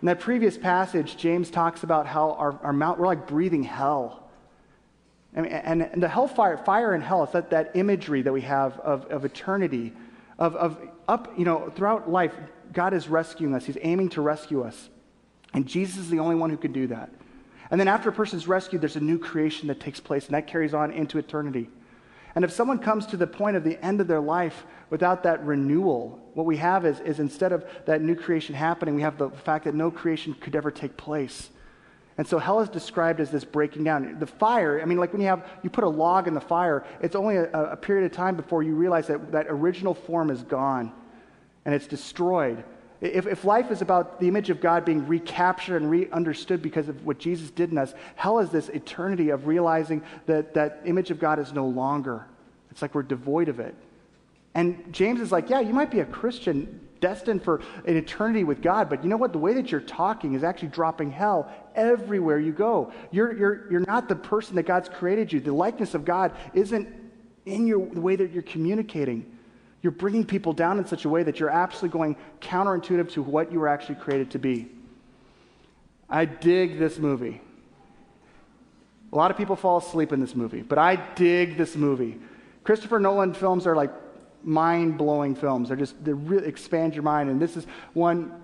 In 0.00 0.06
that 0.06 0.18
previous 0.18 0.56
passage, 0.56 1.18
James 1.18 1.50
talks 1.50 1.82
about 1.82 2.06
how 2.06 2.32
our, 2.32 2.58
our 2.62 2.72
mouth, 2.72 2.96
we're 2.96 3.06
like 3.06 3.26
breathing 3.26 3.64
hell. 3.64 4.21
And, 5.34 5.46
and, 5.46 6.02
the 6.02 6.08
hellfire, 6.08 6.58
fire 6.58 6.92
and 6.92 7.02
hell, 7.02 7.22
it's 7.24 7.32
that, 7.32 7.50
that 7.50 7.70
imagery 7.74 8.20
that 8.22 8.32
we 8.32 8.42
have 8.42 8.78
of, 8.80 9.06
of 9.06 9.24
eternity, 9.24 9.94
of, 10.38 10.54
of 10.56 10.78
up, 11.08 11.32
you 11.38 11.44
know, 11.44 11.72
throughout 11.74 12.10
life, 12.10 12.34
God 12.72 12.92
is 12.92 13.08
rescuing 13.08 13.54
us. 13.54 13.64
He's 13.64 13.78
aiming 13.80 14.10
to 14.10 14.20
rescue 14.20 14.62
us. 14.62 14.90
And 15.54 15.66
Jesus 15.66 15.98
is 15.98 16.10
the 16.10 16.18
only 16.18 16.34
one 16.34 16.50
who 16.50 16.58
can 16.58 16.72
do 16.72 16.86
that. 16.88 17.10
And 17.70 17.80
then 17.80 17.88
after 17.88 18.10
a 18.10 18.12
person's 18.12 18.46
rescued, 18.46 18.82
there's 18.82 18.96
a 18.96 19.00
new 19.00 19.18
creation 19.18 19.68
that 19.68 19.80
takes 19.80 20.00
place, 20.00 20.26
and 20.26 20.34
that 20.34 20.46
carries 20.46 20.74
on 20.74 20.90
into 20.90 21.18
eternity. 21.18 21.70
And 22.34 22.44
if 22.44 22.52
someone 22.52 22.78
comes 22.78 23.06
to 23.06 23.16
the 23.16 23.26
point 23.26 23.56
of 23.56 23.64
the 23.64 23.82
end 23.84 24.00
of 24.00 24.08
their 24.08 24.20
life 24.20 24.64
without 24.90 25.22
that 25.22 25.44
renewal, 25.44 26.18
what 26.34 26.44
we 26.44 26.58
have 26.58 26.84
is, 26.84 27.00
is 27.00 27.18
instead 27.18 27.52
of 27.52 27.64
that 27.86 28.02
new 28.02 28.14
creation 28.14 28.54
happening, 28.54 28.94
we 28.94 29.02
have 29.02 29.16
the 29.16 29.30
fact 29.30 29.64
that 29.64 29.74
no 29.74 29.90
creation 29.90 30.34
could 30.34 30.54
ever 30.54 30.70
take 30.70 30.96
place. 30.98 31.50
And 32.18 32.26
so 32.26 32.38
hell 32.38 32.60
is 32.60 32.68
described 32.68 33.20
as 33.20 33.30
this 33.30 33.44
breaking 33.44 33.84
down. 33.84 34.18
The 34.18 34.26
fire, 34.26 34.80
I 34.80 34.84
mean, 34.84 34.98
like 34.98 35.12
when 35.12 35.22
you 35.22 35.28
have, 35.28 35.46
you 35.62 35.70
put 35.70 35.84
a 35.84 35.88
log 35.88 36.28
in 36.28 36.34
the 36.34 36.40
fire, 36.40 36.84
it's 37.00 37.16
only 37.16 37.36
a, 37.36 37.50
a 37.50 37.76
period 37.76 38.04
of 38.04 38.12
time 38.12 38.36
before 38.36 38.62
you 38.62 38.74
realize 38.74 39.06
that 39.06 39.32
that 39.32 39.46
original 39.48 39.94
form 39.94 40.30
is 40.30 40.42
gone 40.42 40.92
and 41.64 41.74
it's 41.74 41.86
destroyed. 41.86 42.62
If, 43.00 43.26
if 43.26 43.44
life 43.44 43.70
is 43.70 43.82
about 43.82 44.20
the 44.20 44.28
image 44.28 44.50
of 44.50 44.60
God 44.60 44.84
being 44.84 45.08
recaptured 45.08 45.82
and 45.82 45.90
re-understood 45.90 46.62
because 46.62 46.88
of 46.88 47.04
what 47.04 47.18
Jesus 47.18 47.50
did 47.50 47.72
in 47.72 47.78
us, 47.78 47.94
hell 48.14 48.38
is 48.38 48.50
this 48.50 48.68
eternity 48.68 49.30
of 49.30 49.46
realizing 49.46 50.02
that 50.26 50.54
that 50.54 50.82
image 50.84 51.10
of 51.10 51.18
God 51.18 51.38
is 51.38 51.52
no 51.52 51.66
longer. 51.66 52.26
It's 52.70 52.80
like 52.80 52.94
we're 52.94 53.02
devoid 53.02 53.48
of 53.48 53.58
it. 53.58 53.74
And 54.54 54.92
James 54.92 55.20
is 55.20 55.32
like, 55.32 55.50
yeah, 55.50 55.60
you 55.60 55.72
might 55.72 55.90
be 55.90 56.00
a 56.00 56.04
Christian 56.04 56.80
destined 57.00 57.42
for 57.42 57.60
an 57.86 57.96
eternity 57.96 58.44
with 58.44 58.62
God, 58.62 58.88
but 58.88 59.02
you 59.02 59.10
know 59.10 59.16
what? 59.16 59.32
The 59.32 59.38
way 59.38 59.54
that 59.54 59.72
you're 59.72 59.80
talking 59.80 60.34
is 60.34 60.44
actually 60.44 60.68
dropping 60.68 61.10
hell 61.10 61.50
everywhere 61.74 62.38
you 62.38 62.52
go. 62.52 62.92
You're, 63.10 63.36
you're, 63.36 63.70
you're 63.70 63.80
not 63.80 64.08
the 64.08 64.16
person 64.16 64.56
that 64.56 64.64
God's 64.64 64.88
created 64.88 65.32
you. 65.32 65.40
The 65.40 65.52
likeness 65.52 65.94
of 65.94 66.04
God 66.04 66.32
isn't 66.54 66.88
in 67.46 67.66
your, 67.66 67.86
the 67.86 68.00
way 68.00 68.16
that 68.16 68.32
you're 68.32 68.42
communicating. 68.42 69.38
You're 69.82 69.92
bringing 69.92 70.24
people 70.24 70.52
down 70.52 70.78
in 70.78 70.86
such 70.86 71.04
a 71.04 71.08
way 71.08 71.22
that 71.24 71.40
you're 71.40 71.50
absolutely 71.50 71.98
going 71.98 72.16
counterintuitive 72.40 73.10
to 73.12 73.22
what 73.22 73.52
you 73.52 73.58
were 73.58 73.68
actually 73.68 73.96
created 73.96 74.30
to 74.32 74.38
be. 74.38 74.68
I 76.08 76.24
dig 76.24 76.78
this 76.78 76.98
movie. 76.98 77.40
A 79.12 79.16
lot 79.16 79.30
of 79.30 79.36
people 79.36 79.56
fall 79.56 79.78
asleep 79.78 80.12
in 80.12 80.20
this 80.20 80.34
movie, 80.34 80.62
but 80.62 80.78
I 80.78 80.96
dig 80.96 81.56
this 81.56 81.76
movie. 81.76 82.18
Christopher 82.64 82.98
Nolan 82.98 83.34
films 83.34 83.66
are 83.66 83.74
like 83.74 83.90
mind 84.42 84.98
blowing 84.98 85.34
films. 85.34 85.68
They're 85.68 85.76
just, 85.76 86.02
they 86.04 86.12
really 86.12 86.46
expand 86.46 86.94
your 86.94 87.02
mind. 87.02 87.28
And 87.28 87.40
this 87.40 87.56
is 87.56 87.66
one 87.92 88.42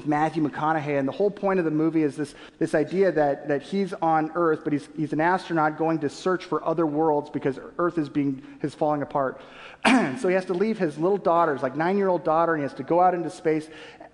with 0.00 0.08
Matthew 0.08 0.42
McConaughey. 0.42 0.98
And 0.98 1.06
the 1.06 1.12
whole 1.12 1.30
point 1.30 1.58
of 1.58 1.66
the 1.66 1.70
movie 1.70 2.02
is 2.02 2.16
this, 2.16 2.34
this 2.58 2.74
idea 2.74 3.12
that, 3.12 3.48
that 3.48 3.62
he's 3.62 3.92
on 3.92 4.30
Earth, 4.34 4.60
but 4.64 4.72
he's, 4.72 4.88
he's 4.96 5.12
an 5.12 5.20
astronaut 5.20 5.76
going 5.76 5.98
to 5.98 6.08
search 6.08 6.46
for 6.46 6.66
other 6.66 6.86
worlds 6.86 7.28
because 7.28 7.58
Earth 7.78 7.98
is, 7.98 8.08
being, 8.08 8.42
is 8.62 8.74
falling 8.74 9.02
apart. 9.02 9.42
so 9.86 10.28
he 10.28 10.34
has 10.34 10.46
to 10.46 10.54
leave 10.54 10.78
his 10.78 10.96
little 10.96 11.18
daughter, 11.18 11.52
his 11.52 11.62
like 11.62 11.76
nine 11.76 11.98
year 11.98 12.08
old 12.08 12.24
daughter, 12.24 12.54
and 12.54 12.62
he 12.62 12.62
has 12.62 12.74
to 12.74 12.82
go 12.82 13.00
out 13.00 13.12
into 13.14 13.28
space, 13.28 13.68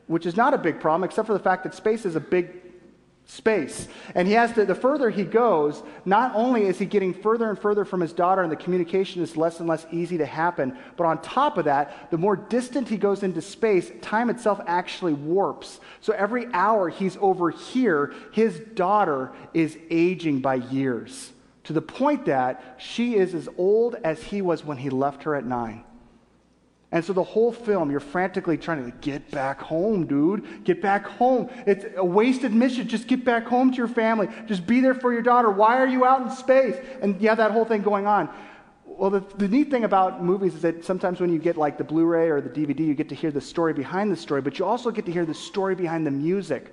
which 0.09 0.27
is 0.27 0.37
not 0.37 0.53
a 0.55 0.59
big 0.59 0.81
problem, 0.81 1.05
except 1.05 1.27
for 1.27 1.35
the 1.35 1.39
fact 1.39 1.63
that 1.63 1.73
space 1.73 2.05
is 2.05 2.17
a 2.17 2.21
big 2.21 2.66
space. 3.27 3.89
And 4.15 4.27
he 4.27 4.35
has 4.35 4.53
to, 4.53 4.65
the 4.65 4.75
further 4.75 5.11
he 5.11 5.25
goes, 5.25 5.83
not 6.05 6.33
only 6.35 6.63
is 6.67 6.79
he 6.79 6.87
getting 6.87 7.13
further 7.13 7.51
and 7.51 7.59
further 7.59 7.85
from 7.85 8.01
his 8.01 8.13
daughter, 8.13 8.43
and 8.43 8.51
the 8.51 8.57
communication 8.57 9.23
is 9.23 9.37
less 9.37 9.59
and 9.59 9.69
less 9.69 9.85
easy 9.91 10.17
to 10.19 10.27
happen, 10.27 10.79
but 10.97 11.05
on 11.05 11.21
top 11.23 11.59
of 11.59 11.65
that, 11.65 12.11
the 12.11 12.19
more 12.19 12.37
distant 12.37 12.89
he 12.89 12.97
goes 12.97 13.23
into 13.23 13.43
space, 13.43 13.91
time 14.01 14.31
itself 14.31 14.61
actually 14.67 15.13
warps. 15.13 15.81
So 16.01 16.13
every 16.13 16.47
hour 16.53 16.89
he's 16.89 17.17
over 17.21 17.51
here, 17.51 18.15
his 18.33 18.61
daughter 18.75 19.33
is 19.53 19.77
aging 19.91 20.41
by 20.41 20.57
years 20.57 21.33
to 21.65 21.73
the 21.73 21.83
point 21.83 22.27
that 22.27 22.77
she 22.79 23.17
is 23.17 23.35
as 23.35 23.49
old 23.59 23.97
as 24.05 24.23
he 24.23 24.41
was 24.41 24.65
when 24.65 24.77
he 24.77 24.89
left 24.89 25.25
her 25.25 25.35
at 25.35 25.45
nine. 25.45 25.83
And 26.93 27.05
so 27.05 27.13
the 27.13 27.23
whole 27.23 27.53
film, 27.53 27.91
you're 27.91 27.99
frantically 27.99 28.57
trying 28.57 28.85
to 28.85 28.97
get 28.99 29.29
back 29.31 29.61
home, 29.61 30.07
dude. 30.07 30.65
Get 30.65 30.81
back 30.81 31.05
home. 31.05 31.51
It's 31.67 31.85
a 31.97 32.05
wasted 32.05 32.53
mission. 32.53 32.87
Just 32.87 33.09
get 33.09 33.25
back 33.25 33.47
home 33.47 33.73
to 33.73 33.77
your 33.77 33.89
family. 33.89 34.29
Just 34.47 34.67
be 34.67 34.81
there 34.81 34.95
for 34.95 35.13
your 35.13 35.23
daughter. 35.23 35.51
Why 35.51 35.79
are 35.79 35.89
you 35.89 36.05
out 36.05 36.23
in 36.23 36.31
space? 36.31 36.77
And 37.03 37.21
you 37.21 37.29
have 37.29 37.39
that 37.39 37.51
whole 37.51 37.65
thing 37.65 37.83
going 37.83 38.07
on. 38.07 38.29
Well, 38.87 39.11
the, 39.11 39.25
the 39.37 39.49
neat 39.49 39.71
thing 39.71 39.85
about 39.85 40.23
movies 40.23 40.55
is 40.55 40.63
that 40.63 40.85
sometimes 40.85 41.21
when 41.21 41.31
you 41.31 41.39
get 41.39 41.57
like 41.57 41.77
the 41.77 41.85
Blu 41.85 42.07
ray 42.07 42.31
or 42.31 42.41
the 42.41 42.49
DVD, 42.49 42.81
you 42.81 42.95
get 42.95 43.09
to 43.09 43.15
hear 43.15 43.31
the 43.31 43.41
story 43.41 43.75
behind 43.75 44.11
the 44.11 44.17
story, 44.17 44.41
but 44.41 44.59
you 44.59 44.65
also 44.65 44.91
get 44.91 45.05
to 45.07 45.13
hear 45.13 45.27
the 45.27 45.35
story 45.35 45.75
behind 45.75 46.07
the 46.07 46.11
music. 46.11 46.73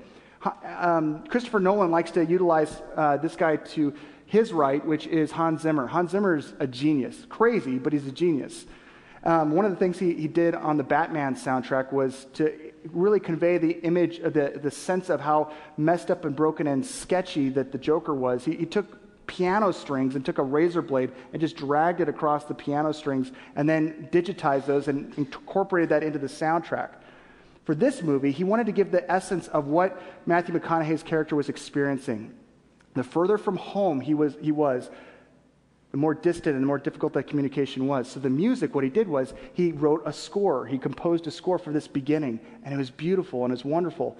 Um, 0.63 1.23
Christopher 1.27 1.59
Nolan 1.59 1.91
likes 1.91 2.11
to 2.11 2.25
utilize 2.25 2.81
uh, 2.95 3.17
this 3.17 3.35
guy 3.35 3.55
to 3.55 3.93
his 4.25 4.53
right, 4.53 4.85
which 4.85 5.07
is 5.07 5.31
Hans 5.31 5.61
Zimmer. 5.61 5.87
Hans 5.87 6.11
Zimmer 6.11 6.37
is 6.37 6.53
a 6.59 6.67
genius. 6.67 7.25
Crazy, 7.29 7.77
but 7.77 7.93
he's 7.93 8.07
a 8.07 8.11
genius. 8.11 8.65
Um, 9.23 9.51
one 9.51 9.63
of 9.63 9.71
the 9.71 9.77
things 9.77 9.97
he, 9.97 10.13
he 10.13 10.27
did 10.27 10.53
on 10.53 10.77
the 10.77 10.83
Batman 10.83 11.35
soundtrack 11.35 11.93
was 11.93 12.27
to 12.33 12.73
really 12.91 13.19
convey 13.19 13.57
the 13.57 13.79
image, 13.81 14.19
the, 14.19 14.59
the 14.61 14.71
sense 14.71 15.09
of 15.09 15.21
how 15.21 15.51
messed 15.77 16.11
up 16.11 16.25
and 16.25 16.35
broken 16.35 16.67
and 16.67 16.85
sketchy 16.85 17.49
that 17.49 17.71
the 17.71 17.77
Joker 17.77 18.13
was. 18.13 18.43
He, 18.43 18.55
he 18.55 18.65
took 18.65 18.99
piano 19.25 19.71
strings 19.71 20.15
and 20.15 20.25
took 20.25 20.37
a 20.37 20.43
razor 20.43 20.81
blade 20.81 21.11
and 21.31 21.39
just 21.39 21.55
dragged 21.55 22.01
it 22.01 22.09
across 22.09 22.43
the 22.43 22.53
piano 22.53 22.91
strings 22.91 23.31
and 23.55 23.67
then 23.69 24.09
digitized 24.11 24.65
those 24.65 24.89
and 24.89 25.13
incorporated 25.17 25.89
that 25.89 26.03
into 26.03 26.19
the 26.19 26.27
soundtrack. 26.27 26.89
For 27.63 27.73
this 27.73 28.01
movie, 28.01 28.31
he 28.31 28.43
wanted 28.43 28.65
to 28.65 28.73
give 28.73 28.91
the 28.91 29.09
essence 29.09 29.47
of 29.47 29.67
what 29.67 30.01
Matthew 30.25 30.53
McConaughey's 30.53 31.03
character 31.03 31.37
was 31.37 31.47
experiencing. 31.47 32.33
The 32.93 33.03
further 33.03 33.37
from 33.37 33.55
home 33.55 34.01
he 34.01 34.13
was, 34.13 34.35
he 34.41 34.51
was 34.51 34.89
the 35.93 35.97
more 35.99 36.15
distant 36.15 36.55
and 36.55 36.63
the 36.63 36.67
more 36.67 36.79
difficult 36.79 37.13
that 37.13 37.27
communication 37.27 37.85
was. 37.85 38.09
So, 38.09 38.19
the 38.19 38.29
music, 38.29 38.73
what 38.73 38.83
he 38.83 38.89
did 38.89 39.07
was 39.07 39.35
he 39.53 39.71
wrote 39.71 40.01
a 40.07 40.11
score. 40.11 40.65
He 40.65 40.79
composed 40.79 41.27
a 41.27 41.31
score 41.31 41.59
for 41.59 41.71
this 41.71 41.87
beginning, 41.87 42.39
and 42.63 42.73
it 42.73 42.77
was 42.77 42.89
beautiful 42.89 43.45
and 43.45 43.51
it 43.51 43.57
was 43.57 43.63
wonderful. 43.63 44.17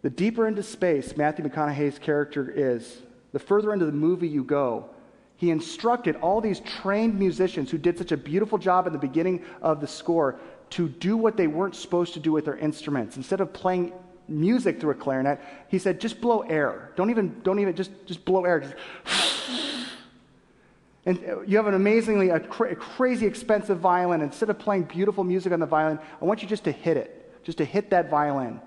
The 0.00 0.08
deeper 0.08 0.48
into 0.48 0.62
space 0.62 1.18
Matthew 1.18 1.44
McConaughey's 1.44 1.98
character 1.98 2.50
is, 2.50 3.02
the 3.32 3.38
further 3.38 3.74
into 3.74 3.84
the 3.84 3.92
movie 3.92 4.26
you 4.26 4.42
go, 4.42 4.88
he 5.36 5.50
instructed 5.50 6.16
all 6.16 6.40
these 6.40 6.60
trained 6.60 7.18
musicians 7.18 7.70
who 7.70 7.76
did 7.76 7.98
such 7.98 8.12
a 8.12 8.16
beautiful 8.16 8.56
job 8.56 8.86
in 8.86 8.94
the 8.94 8.98
beginning 8.98 9.44
of 9.60 9.82
the 9.82 9.86
score 9.86 10.40
to 10.70 10.88
do 10.88 11.14
what 11.18 11.36
they 11.36 11.46
weren't 11.46 11.76
supposed 11.76 12.14
to 12.14 12.20
do 12.20 12.32
with 12.32 12.46
their 12.46 12.56
instruments. 12.56 13.18
Instead 13.18 13.42
of 13.42 13.52
playing 13.52 13.92
music 14.28 14.80
through 14.80 14.92
a 14.92 14.94
clarinet, 14.94 15.40
he 15.68 15.78
said, 15.78 16.00
just 16.00 16.22
blow 16.22 16.40
air. 16.40 16.92
Don't 16.96 17.10
even, 17.10 17.38
don't 17.42 17.58
even, 17.58 17.76
just, 17.76 17.90
just 18.06 18.24
blow 18.24 18.46
air. 18.46 18.60
Just 18.60 19.33
and 21.06 21.22
uh, 21.28 21.40
you 21.42 21.56
have 21.56 21.66
an 21.66 21.74
amazingly 21.74 22.30
a 22.30 22.40
cra- 22.40 22.74
crazy 22.76 23.26
expensive 23.26 23.78
violin. 23.78 24.20
Instead 24.22 24.50
of 24.50 24.58
playing 24.58 24.84
beautiful 24.84 25.24
music 25.24 25.52
on 25.52 25.60
the 25.60 25.66
violin, 25.66 25.98
I 26.20 26.24
want 26.24 26.42
you 26.42 26.48
just 26.48 26.64
to 26.64 26.72
hit 26.72 26.96
it, 26.96 27.42
just 27.44 27.58
to 27.58 27.64
hit 27.64 27.90
that 27.90 28.08
violin. 28.08 28.60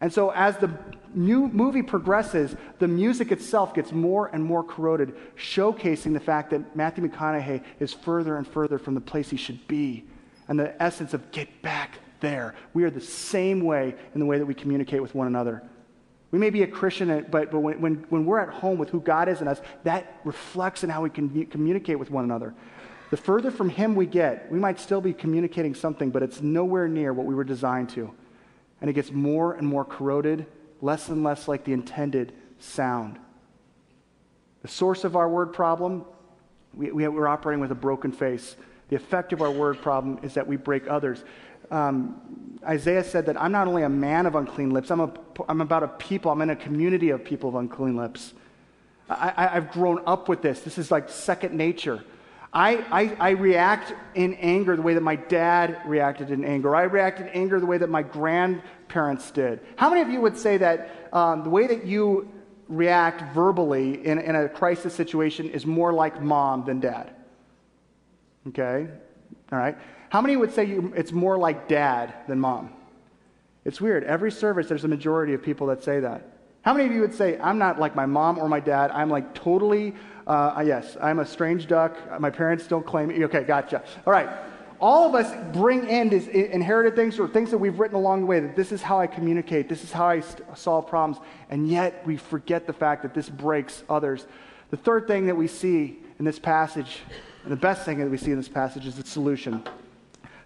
And 0.00 0.12
so, 0.12 0.30
as 0.30 0.58
the 0.58 0.70
new 1.14 1.48
movie 1.48 1.82
progresses, 1.82 2.54
the 2.78 2.88
music 2.88 3.32
itself 3.32 3.72
gets 3.72 3.92
more 3.92 4.26
and 4.26 4.44
more 4.44 4.62
corroded, 4.62 5.14
showcasing 5.36 6.12
the 6.12 6.20
fact 6.20 6.50
that 6.50 6.76
Matthew 6.76 7.08
McConaughey 7.08 7.62
is 7.80 7.94
further 7.94 8.36
and 8.36 8.46
further 8.46 8.78
from 8.78 8.94
the 8.94 9.00
place 9.00 9.30
he 9.30 9.38
should 9.38 9.66
be. 9.66 10.04
And 10.48 10.60
the 10.60 10.80
essence 10.82 11.14
of 11.14 11.30
get 11.32 11.62
back 11.62 11.98
there. 12.20 12.54
We 12.74 12.84
are 12.84 12.90
the 12.90 13.00
same 13.00 13.62
way 13.62 13.94
in 14.14 14.20
the 14.20 14.26
way 14.26 14.38
that 14.38 14.46
we 14.46 14.54
communicate 14.54 15.00
with 15.00 15.14
one 15.14 15.26
another. 15.26 15.62
We 16.30 16.38
may 16.38 16.50
be 16.50 16.62
a 16.62 16.66
Christian, 16.66 17.26
but, 17.30 17.50
but 17.50 17.60
when, 17.60 17.80
when, 17.80 17.94
when 18.08 18.24
we're 18.26 18.40
at 18.40 18.48
home 18.48 18.78
with 18.78 18.90
who 18.90 19.00
God 19.00 19.28
is 19.28 19.40
in 19.40 19.48
us, 19.48 19.60
that 19.84 20.20
reflects 20.24 20.82
in 20.82 20.90
how 20.90 21.02
we 21.02 21.10
can 21.10 21.46
communicate 21.46 21.98
with 21.98 22.10
one 22.10 22.24
another. 22.24 22.54
The 23.10 23.16
further 23.16 23.50
from 23.50 23.68
Him 23.68 23.94
we 23.94 24.06
get, 24.06 24.50
we 24.50 24.58
might 24.58 24.80
still 24.80 25.00
be 25.00 25.12
communicating 25.12 25.74
something, 25.74 26.10
but 26.10 26.22
it's 26.22 26.42
nowhere 26.42 26.88
near 26.88 27.12
what 27.12 27.26
we 27.26 27.34
were 27.34 27.44
designed 27.44 27.90
to. 27.90 28.12
And 28.80 28.90
it 28.90 28.94
gets 28.94 29.12
more 29.12 29.54
and 29.54 29.66
more 29.66 29.84
corroded, 29.84 30.46
less 30.80 31.08
and 31.08 31.22
less 31.22 31.46
like 31.46 31.64
the 31.64 31.72
intended 31.72 32.32
sound. 32.58 33.18
The 34.62 34.68
source 34.68 35.04
of 35.04 35.14
our 35.14 35.28
word 35.28 35.52
problem, 35.52 36.04
we, 36.74 36.90
we, 36.90 37.04
are 37.04 37.28
operating 37.28 37.60
with 37.60 37.70
a 37.70 37.76
broken 37.76 38.10
face. 38.10 38.56
The 38.88 38.96
effect 38.96 39.32
of 39.32 39.40
our 39.40 39.50
word 39.50 39.80
problem 39.80 40.18
is 40.22 40.34
that 40.34 40.46
we 40.46 40.56
break 40.56 40.88
others. 40.88 41.24
Um, 41.70 42.58
Isaiah 42.64 43.04
said 43.04 43.26
that 43.26 43.40
I'm 43.40 43.52
not 43.52 43.68
only 43.68 43.82
a 43.82 43.88
man 43.88 44.26
of 44.26 44.34
unclean 44.34 44.70
lips, 44.70 44.90
I'm, 44.90 45.00
a, 45.00 45.12
I'm 45.48 45.60
about 45.60 45.82
a 45.82 45.88
people, 45.88 46.30
I'm 46.30 46.42
in 46.42 46.50
a 46.50 46.56
community 46.56 47.10
of 47.10 47.24
people 47.24 47.48
of 47.48 47.54
unclean 47.54 47.96
lips. 47.96 48.34
I, 49.08 49.46
have 49.52 49.70
grown 49.70 50.02
up 50.04 50.28
with 50.28 50.42
this. 50.42 50.60
This 50.60 50.78
is 50.78 50.90
like 50.90 51.08
second 51.08 51.54
nature. 51.54 52.02
I, 52.52 52.76
I, 52.90 53.16
I, 53.20 53.30
react 53.30 53.94
in 54.14 54.34
anger 54.34 54.74
the 54.74 54.82
way 54.82 54.94
that 54.94 55.02
my 55.02 55.16
dad 55.16 55.80
reacted 55.84 56.30
in 56.30 56.44
anger. 56.44 56.74
I 56.74 56.82
react 56.84 57.20
in 57.20 57.28
anger 57.28 57.60
the 57.60 57.66
way 57.66 57.78
that 57.78 57.90
my 57.90 58.02
grandparents 58.02 59.30
did. 59.30 59.60
How 59.76 59.90
many 59.90 60.00
of 60.00 60.08
you 60.08 60.20
would 60.22 60.36
say 60.36 60.56
that 60.56 61.08
um, 61.12 61.44
the 61.44 61.50
way 61.50 61.66
that 61.66 61.84
you 61.84 62.32
react 62.66 63.34
verbally 63.34 64.04
in, 64.04 64.18
in 64.18 64.34
a 64.34 64.48
crisis 64.48 64.94
situation 64.94 65.50
is 65.50 65.66
more 65.66 65.92
like 65.92 66.20
mom 66.20 66.64
than 66.64 66.80
dad? 66.80 67.14
Okay? 68.48 68.88
All 69.52 69.58
right. 69.58 69.76
How 70.08 70.20
many 70.20 70.36
would 70.36 70.52
say 70.52 70.64
you, 70.64 70.92
it's 70.96 71.12
more 71.12 71.36
like 71.36 71.68
dad 71.68 72.14
than 72.28 72.40
mom? 72.40 72.72
It's 73.64 73.80
weird. 73.80 74.04
Every 74.04 74.30
service, 74.30 74.68
there's 74.68 74.84
a 74.84 74.88
majority 74.88 75.34
of 75.34 75.42
people 75.42 75.66
that 75.68 75.82
say 75.82 76.00
that. 76.00 76.22
How 76.62 76.72
many 76.72 76.86
of 76.86 76.92
you 76.92 77.00
would 77.00 77.14
say, 77.14 77.38
I'm 77.40 77.58
not 77.58 77.78
like 77.78 77.94
my 77.94 78.06
mom 78.06 78.38
or 78.38 78.48
my 78.48 78.60
dad? 78.60 78.90
I'm 78.90 79.08
like 79.08 79.34
totally, 79.34 79.94
uh, 80.26 80.62
yes, 80.66 80.96
I'm 81.00 81.18
a 81.20 81.26
strange 81.26 81.66
duck. 81.66 82.20
My 82.20 82.30
parents 82.30 82.66
don't 82.66 82.84
claim 82.84 83.08
me. 83.08 83.24
Okay, 83.24 83.44
gotcha. 83.44 83.82
All 84.06 84.12
right. 84.12 84.28
All 84.78 85.08
of 85.08 85.14
us 85.14 85.32
bring 85.56 85.88
in 85.88 86.08
these 86.08 86.28
inherited 86.28 86.94
things 86.94 87.18
or 87.18 87.28
things 87.28 87.50
that 87.50 87.58
we've 87.58 87.78
written 87.78 87.96
along 87.96 88.20
the 88.20 88.26
way 88.26 88.40
that 88.40 88.56
this 88.56 88.72
is 88.72 88.82
how 88.82 89.00
I 89.00 89.06
communicate, 89.06 89.68
this 89.68 89.82
is 89.82 89.90
how 89.90 90.06
I 90.08 90.22
solve 90.54 90.86
problems, 90.86 91.18
and 91.48 91.66
yet 91.66 92.06
we 92.06 92.18
forget 92.18 92.66
the 92.66 92.74
fact 92.74 93.02
that 93.02 93.14
this 93.14 93.30
breaks 93.30 93.84
others. 93.88 94.26
The 94.70 94.76
third 94.76 95.06
thing 95.06 95.26
that 95.26 95.36
we 95.36 95.48
see 95.48 95.98
in 96.18 96.24
this 96.24 96.38
passage, 96.38 96.98
and 97.42 97.52
the 97.52 97.56
best 97.56 97.86
thing 97.86 97.98
that 98.00 98.10
we 98.10 98.18
see 98.18 98.32
in 98.32 98.36
this 98.36 98.48
passage, 98.48 98.86
is 98.86 98.96
the 98.96 99.06
solution 99.06 99.62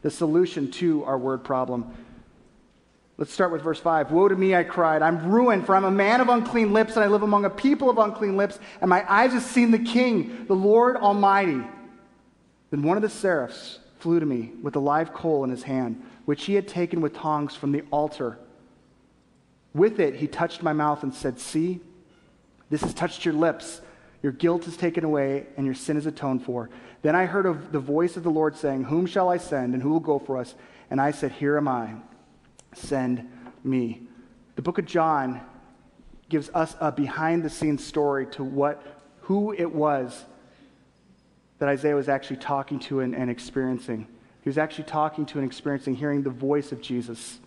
the 0.03 0.11
solution 0.11 0.71
to 0.73 1.05
our 1.05 1.19
word 1.19 1.45
problem. 1.45 1.93
Let's 3.21 3.35
start 3.35 3.53
with 3.53 3.61
verse 3.61 3.79
5. 3.79 4.13
Woe 4.13 4.29
to 4.29 4.35
me, 4.35 4.55
I 4.55 4.65
cried. 4.65 5.03
I'm 5.03 5.31
ruined, 5.31 5.67
for 5.67 5.75
I'm 5.75 5.85
a 5.85 5.91
man 5.91 6.23
of 6.23 6.31
unclean 6.31 6.73
lips, 6.73 6.97
and 6.97 7.05
I 7.05 7.09
live 7.09 7.23
among 7.23 7.45
a 7.45 7.51
people 7.51 7.91
of 7.91 7.99
unclean 7.99 8.39
lips, 8.39 8.59
and 8.81 8.89
my 8.89 9.05
eyes 9.13 9.33
have 9.33 9.43
seen 9.43 9.71
the 9.71 9.79
King, 9.79 10.47
the 10.47 10.57
Lord 10.57 10.97
Almighty. 10.97 11.63
Then 12.71 12.83
one 12.83 12.97
of 12.97 13.03
the 13.03 13.11
seraphs 13.11 13.79
flew 13.99 14.21
to 14.21 14.27
me 14.27 14.53
with 14.63 14.75
a 14.77 14.81
live 14.81 15.13
coal 15.13 15.45
in 15.45 15.51
his 15.51 15.65
hand, 15.65 16.03
which 16.25 16.47
he 16.47 16.55
had 16.55 16.67
taken 16.67 17.03
with 17.03 17.15
tongs 17.15 17.55
from 17.55 17.73
the 17.73 17.83
altar. 17.91 18.39
With 19.75 20.01
it, 20.01 20.15
he 20.15 20.27
touched 20.27 20.63
my 20.63 20.73
mouth 20.73 21.03
and 21.03 21.13
said, 21.13 21.39
See, 21.39 21.81
this 22.71 22.81
has 22.81 22.95
touched 22.95 23.27
your 23.27 23.35
lips. 23.35 23.83
Your 24.23 24.33
guilt 24.33 24.67
is 24.67 24.77
taken 24.77 25.05
away, 25.05 25.47
and 25.57 25.65
your 25.65 25.75
sin 25.75 25.97
is 25.97 26.07
atoned 26.07 26.45
for. 26.45 26.69
Then 27.03 27.17
I 27.17 27.27
heard 27.27 27.47
of 27.47 27.73
the 27.73 27.79
voice 27.79 28.17
of 28.17 28.23
the 28.23 28.31
Lord 28.31 28.57
saying, 28.57 28.85
Whom 28.85 29.07
shall 29.07 29.29
I 29.29 29.39
send, 29.39 29.75
and 29.75 29.83
who 29.83 29.91
will 29.91 30.01
go 30.01 30.19
for 30.19 30.37
us? 30.37 30.55
And 30.91 31.01
I 31.01 31.11
said, 31.11 31.33
Here 31.33 31.57
am 31.57 31.69
I. 31.69 31.95
Send 32.75 33.29
me. 33.65 34.03
The 34.57 34.63
book 34.63 34.79
of 34.79 34.85
John 34.85 35.41
gives 36.29 36.51
us 36.51 36.77
a 36.81 36.93
behind 36.93 37.43
the 37.43 37.51
scenes 37.51 37.85
story 37.85 38.27
to 38.27 38.45
what, 38.45 38.83
who 39.23 39.53
it 39.53 39.73
was 39.73 40.25
that 41.59 41.69
Isaiah 41.69 41.95
was 41.95 42.09
actually 42.09 42.39
talking 42.39 42.79
to 42.81 43.01
and, 43.01 43.15
and 43.15 43.31
experiencing. 43.31 44.07
He 44.43 44.49
was 44.49 44.59
actually 44.59 44.85
talking 44.85 45.27
to 45.27 45.39
and 45.39 45.47
experiencing, 45.47 45.95
hearing 45.95 46.23
the 46.23 46.31
voice 46.31 46.73
of 46.73 46.81
Jesus 46.81 47.39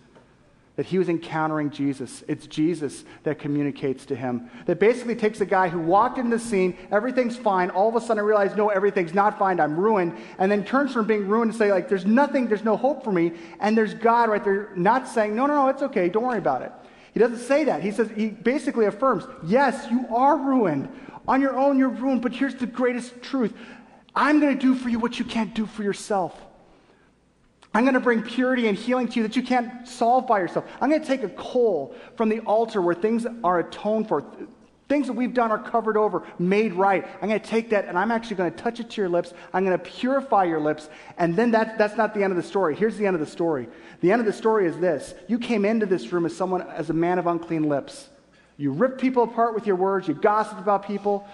that 0.76 0.86
he 0.86 0.98
was 0.98 1.08
encountering 1.08 1.70
Jesus. 1.70 2.24
It's 2.26 2.46
Jesus 2.46 3.04
that 3.22 3.38
communicates 3.38 4.06
to 4.06 4.16
him. 4.16 4.50
That 4.66 4.80
basically 4.80 5.14
takes 5.14 5.40
a 5.40 5.46
guy 5.46 5.68
who 5.68 5.78
walked 5.78 6.18
in 6.18 6.30
the 6.30 6.38
scene, 6.38 6.76
everything's 6.90 7.36
fine, 7.36 7.70
all 7.70 7.88
of 7.88 7.94
a 7.94 8.00
sudden 8.00 8.18
I 8.18 8.26
realize, 8.26 8.56
no, 8.56 8.70
everything's 8.70 9.14
not 9.14 9.38
fine, 9.38 9.60
I'm 9.60 9.78
ruined, 9.78 10.16
and 10.38 10.50
then 10.50 10.64
turns 10.64 10.92
from 10.92 11.06
being 11.06 11.28
ruined 11.28 11.52
to 11.52 11.58
say, 11.58 11.70
like, 11.70 11.88
there's 11.88 12.06
nothing, 12.06 12.48
there's 12.48 12.64
no 12.64 12.76
hope 12.76 13.04
for 13.04 13.12
me, 13.12 13.32
and 13.60 13.78
there's 13.78 13.94
God 13.94 14.28
right 14.28 14.42
there 14.42 14.70
not 14.74 15.06
saying, 15.06 15.36
no, 15.36 15.46
no, 15.46 15.54
no, 15.54 15.68
it's 15.68 15.82
okay, 15.82 16.08
don't 16.08 16.24
worry 16.24 16.38
about 16.38 16.62
it. 16.62 16.72
He 17.12 17.20
doesn't 17.20 17.38
say 17.38 17.64
that. 17.64 17.80
He 17.80 17.92
says, 17.92 18.10
he 18.16 18.28
basically 18.28 18.86
affirms, 18.86 19.24
yes, 19.44 19.86
you 19.88 20.06
are 20.10 20.36
ruined. 20.36 20.88
On 21.28 21.40
your 21.40 21.56
own, 21.56 21.78
you're 21.78 21.88
ruined, 21.88 22.22
but 22.22 22.32
here's 22.32 22.56
the 22.56 22.66
greatest 22.66 23.22
truth 23.22 23.54
I'm 24.16 24.40
going 24.40 24.56
to 24.56 24.60
do 24.60 24.74
for 24.74 24.88
you 24.88 24.98
what 24.98 25.18
you 25.18 25.24
can't 25.24 25.54
do 25.54 25.66
for 25.66 25.82
yourself. 25.82 26.40
I'm 27.74 27.82
going 27.82 27.94
to 27.94 28.00
bring 28.00 28.22
purity 28.22 28.68
and 28.68 28.78
healing 28.78 29.08
to 29.08 29.16
you 29.16 29.22
that 29.24 29.34
you 29.34 29.42
can't 29.42 29.86
solve 29.86 30.28
by 30.28 30.38
yourself. 30.38 30.64
I'm 30.80 30.88
going 30.88 31.02
to 31.02 31.06
take 31.06 31.24
a 31.24 31.28
coal 31.30 31.94
from 32.16 32.28
the 32.28 32.38
altar 32.40 32.80
where 32.80 32.94
things 32.94 33.26
are 33.42 33.58
atoned 33.58 34.08
for. 34.08 34.24
Things 34.86 35.06
that 35.08 35.14
we've 35.14 35.34
done 35.34 35.50
are 35.50 35.58
covered 35.58 35.96
over, 35.96 36.22
made 36.38 36.74
right. 36.74 37.04
I'm 37.20 37.28
going 37.28 37.40
to 37.40 37.46
take 37.46 37.70
that 37.70 37.86
and 37.86 37.98
I'm 37.98 38.12
actually 38.12 38.36
going 38.36 38.52
to 38.52 38.56
touch 38.56 38.80
it 38.80 38.90
to 38.90 39.00
your 39.00 39.08
lips. 39.08 39.32
I'm 39.52 39.64
going 39.64 39.76
to 39.76 39.84
purify 39.84 40.44
your 40.44 40.60
lips. 40.60 40.88
And 41.18 41.34
then 41.34 41.50
that, 41.52 41.78
that's 41.78 41.96
not 41.96 42.14
the 42.14 42.22
end 42.22 42.32
of 42.32 42.36
the 42.36 42.42
story. 42.42 42.76
Here's 42.76 42.96
the 42.96 43.06
end 43.06 43.14
of 43.14 43.20
the 43.20 43.26
story. 43.26 43.66
The 44.02 44.12
end 44.12 44.20
of 44.20 44.26
the 44.26 44.32
story 44.32 44.66
is 44.66 44.78
this 44.78 45.14
You 45.26 45.38
came 45.38 45.64
into 45.64 45.86
this 45.86 46.12
room 46.12 46.26
as 46.26 46.36
someone, 46.36 46.62
as 46.62 46.90
a 46.90 46.94
man 46.94 47.18
of 47.18 47.26
unclean 47.26 47.68
lips. 47.68 48.08
You 48.56 48.72
ripped 48.72 49.00
people 49.00 49.24
apart 49.24 49.54
with 49.54 49.66
your 49.66 49.76
words. 49.76 50.06
You 50.06 50.14
gossiped 50.14 50.60
about 50.60 50.86
people. 50.86 51.26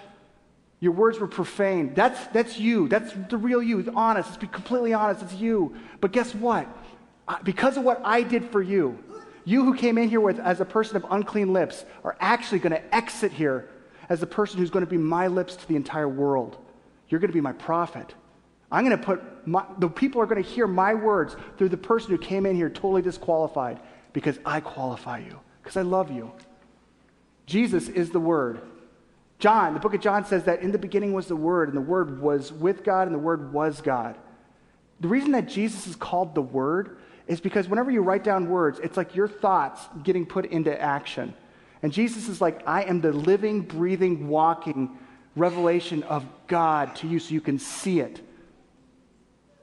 Your 0.81 0.93
words 0.93 1.19
were 1.19 1.29
profane. 1.29 1.93
That's, 1.95 2.27
that's 2.29 2.59
you. 2.59 2.89
That's 2.89 3.13
the 3.29 3.37
real 3.37 3.63
you. 3.63 3.79
It's 3.79 3.91
honest. 3.95 4.31
Let's 4.31 4.41
be 4.41 4.47
completely 4.47 4.95
honest. 4.95 5.23
It's 5.23 5.35
you. 5.35 5.77
But 6.01 6.13
guess 6.13 6.35
what? 6.35 6.67
Because 7.45 7.77
of 7.77 7.85
what 7.85 8.01
I 8.03 8.23
did 8.23 8.47
for 8.51 8.63
you, 8.63 8.99
you 9.45 9.65
who 9.65 9.75
came 9.75 9.99
in 9.99 10.09
here 10.09 10.21
with, 10.21 10.39
as 10.39 10.61
a 10.61 10.65
person 10.65 10.97
of 10.97 11.07
unclean 11.11 11.53
lips 11.53 11.85
are 12.03 12.17
actually 12.19 12.61
going 12.61 12.73
to 12.73 12.95
exit 12.95 13.33
here 13.33 13.69
as 14.09 14.21
the 14.21 14.27
person 14.27 14.59
who's 14.59 14.71
going 14.71 14.85
to 14.85 14.91
be 14.91 14.99
my 14.99 15.29
lips 15.29 15.55
to 15.57 15.69
the 15.69 15.77
entire 15.77 16.09
world. 16.09 16.57
You're 17.09 17.21
going 17.21 17.31
to 17.31 17.35
be 17.35 17.41
my 17.41 17.53
prophet. 17.53 18.15
I'm 18.73 18.85
going 18.85 18.97
to 18.97 19.05
put 19.05 19.47
my, 19.47 19.65
the 19.79 19.89
people 19.89 20.21
are 20.21 20.27
going 20.27 20.43
to 20.43 20.49
hear 20.49 20.67
my 20.67 20.95
words 20.95 21.37
through 21.59 21.71
the 21.71 21.77
person 21.77 22.11
who 22.11 22.19
came 22.19 22.47
in 22.47 22.57
here 22.57 22.71
totally 22.71 23.03
disqualified 23.03 23.81
because 24.13 24.39
I 24.45 24.61
qualify 24.61 25.19
you, 25.19 25.41
because 25.63 25.77
I 25.77 25.83
love 25.83 26.11
you. 26.11 26.33
Jesus 27.47 27.89
is 27.89 28.11
the 28.11 28.21
Word. 28.21 28.61
John, 29.41 29.73
the 29.75 29.81
book 29.81 29.95
of 29.95 30.03
John 30.03 30.25
says 30.27 30.45
that 30.45 30.61
in 30.61 30.71
the 30.71 30.79
beginning 30.79 31.15
was 31.15 31.27
the 31.27 31.35
Word, 31.35 31.69
and 31.69 31.77
the 31.77 31.83
Word 31.83 32.21
was 32.21 32.53
with 32.53 32.85
God, 32.85 33.09
and 33.09 33.15
the 33.15 33.19
Word 33.19 33.53
was 33.53 33.81
God. 33.81 34.17
The 35.01 35.09
reason 35.09 35.33
that 35.33 35.49
Jesus 35.49 35.87
is 35.87 35.97
called 35.97 36.35
the 36.35 36.43
Word 36.43 36.99
is 37.27 37.41
because 37.41 37.67
whenever 37.67 37.91
you 37.91 38.03
write 38.03 38.23
down 38.23 38.51
words, 38.51 38.79
it's 38.81 38.99
like 38.99 39.15
your 39.15 39.29
thoughts 39.29 39.81
getting 40.03 40.27
put 40.27 40.45
into 40.47 40.79
action. 40.81 41.35
And 41.83 41.91
Jesus 41.91 42.29
is 42.29 42.41
like, 42.41 42.63
I 42.67 42.83
am 42.83 43.01
the 43.01 43.13
living, 43.13 43.63
breathing, 43.63 44.29
walking 44.29 44.99
revelation 45.35 46.03
of 46.03 46.27
God 46.47 46.95
to 46.97 47.09
you 47.09 47.19
so 47.19 47.33
you 47.33 47.41
can 47.41 47.59
see 47.59 48.01
it. 48.01 48.21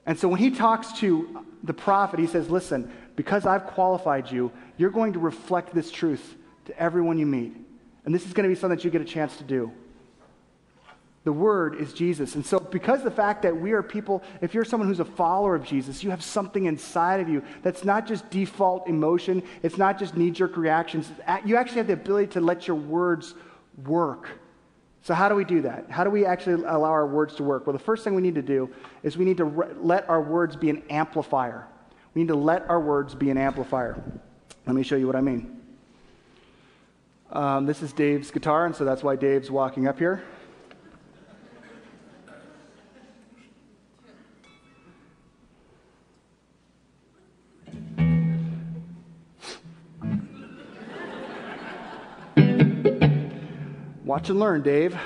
And 0.06 0.18
so 0.18 0.26
when 0.26 0.40
he 0.40 0.50
talks 0.50 0.92
to 1.00 1.44
the 1.62 1.74
prophet, 1.74 2.18
he 2.18 2.26
says, 2.26 2.50
Listen, 2.50 2.90
because 3.14 3.46
I've 3.46 3.66
qualified 3.66 4.30
you, 4.30 4.50
you're 4.76 4.90
going 4.90 5.12
to 5.12 5.18
reflect 5.18 5.72
this 5.72 5.90
truth 5.90 6.36
to 6.64 6.76
everyone 6.80 7.18
you 7.18 7.26
meet. 7.26 7.67
And 8.08 8.14
this 8.14 8.24
is 8.24 8.32
going 8.32 8.48
to 8.48 8.48
be 8.48 8.58
something 8.58 8.74
that 8.74 8.86
you 8.86 8.90
get 8.90 9.02
a 9.02 9.04
chance 9.04 9.36
to 9.36 9.44
do. 9.44 9.70
The 11.24 11.32
Word 11.32 11.74
is 11.74 11.92
Jesus. 11.92 12.36
And 12.36 12.46
so, 12.46 12.58
because 12.58 13.02
the 13.02 13.10
fact 13.10 13.42
that 13.42 13.54
we 13.54 13.72
are 13.72 13.82
people, 13.82 14.22
if 14.40 14.54
you're 14.54 14.64
someone 14.64 14.88
who's 14.88 15.00
a 15.00 15.04
follower 15.04 15.54
of 15.54 15.62
Jesus, 15.62 16.02
you 16.02 16.08
have 16.08 16.24
something 16.24 16.64
inside 16.64 17.20
of 17.20 17.28
you 17.28 17.42
that's 17.62 17.84
not 17.84 18.06
just 18.06 18.30
default 18.30 18.88
emotion, 18.88 19.42
it's 19.62 19.76
not 19.76 19.98
just 19.98 20.16
knee 20.16 20.30
jerk 20.30 20.56
reactions. 20.56 21.12
You 21.44 21.56
actually 21.56 21.76
have 21.76 21.88
the 21.88 21.92
ability 21.92 22.28
to 22.28 22.40
let 22.40 22.66
your 22.66 22.78
words 22.78 23.34
work. 23.84 24.30
So, 25.02 25.12
how 25.12 25.28
do 25.28 25.34
we 25.34 25.44
do 25.44 25.60
that? 25.60 25.90
How 25.90 26.02
do 26.02 26.08
we 26.08 26.24
actually 26.24 26.62
allow 26.62 26.84
our 26.84 27.06
words 27.06 27.34
to 27.34 27.42
work? 27.42 27.66
Well, 27.66 27.74
the 27.74 27.78
first 27.78 28.04
thing 28.04 28.14
we 28.14 28.22
need 28.22 28.36
to 28.36 28.42
do 28.42 28.70
is 29.02 29.18
we 29.18 29.26
need 29.26 29.36
to 29.36 29.44
re- 29.44 29.74
let 29.82 30.08
our 30.08 30.22
words 30.22 30.56
be 30.56 30.70
an 30.70 30.82
amplifier. 30.88 31.66
We 32.14 32.22
need 32.22 32.28
to 32.28 32.36
let 32.36 32.70
our 32.70 32.80
words 32.80 33.14
be 33.14 33.28
an 33.28 33.36
amplifier. 33.36 34.02
Let 34.66 34.74
me 34.74 34.82
show 34.82 34.96
you 34.96 35.06
what 35.06 35.14
I 35.14 35.20
mean. 35.20 35.57
Um, 37.30 37.66
this 37.66 37.82
is 37.82 37.92
Dave's 37.92 38.30
guitar, 38.30 38.64
and 38.64 38.74
so 38.74 38.84
that's 38.84 39.02
why 39.02 39.14
Dave's 39.14 39.50
walking 39.50 39.86
up 39.86 39.98
here. 39.98 40.22
Watch 54.04 54.30
and 54.30 54.40
learn, 54.40 54.62
Dave. 54.62 54.98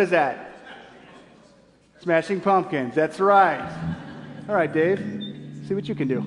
What 0.00 0.04
is 0.04 0.10
that? 0.12 0.54
Smashing 2.00 2.40
Pumpkins. 2.40 2.94
That's 2.94 3.20
right. 3.20 3.60
All 4.48 4.54
right, 4.54 4.72
Dave. 4.72 4.98
See 5.68 5.74
what 5.74 5.86
you 5.90 5.94
can 5.94 6.08
do. 6.08 6.24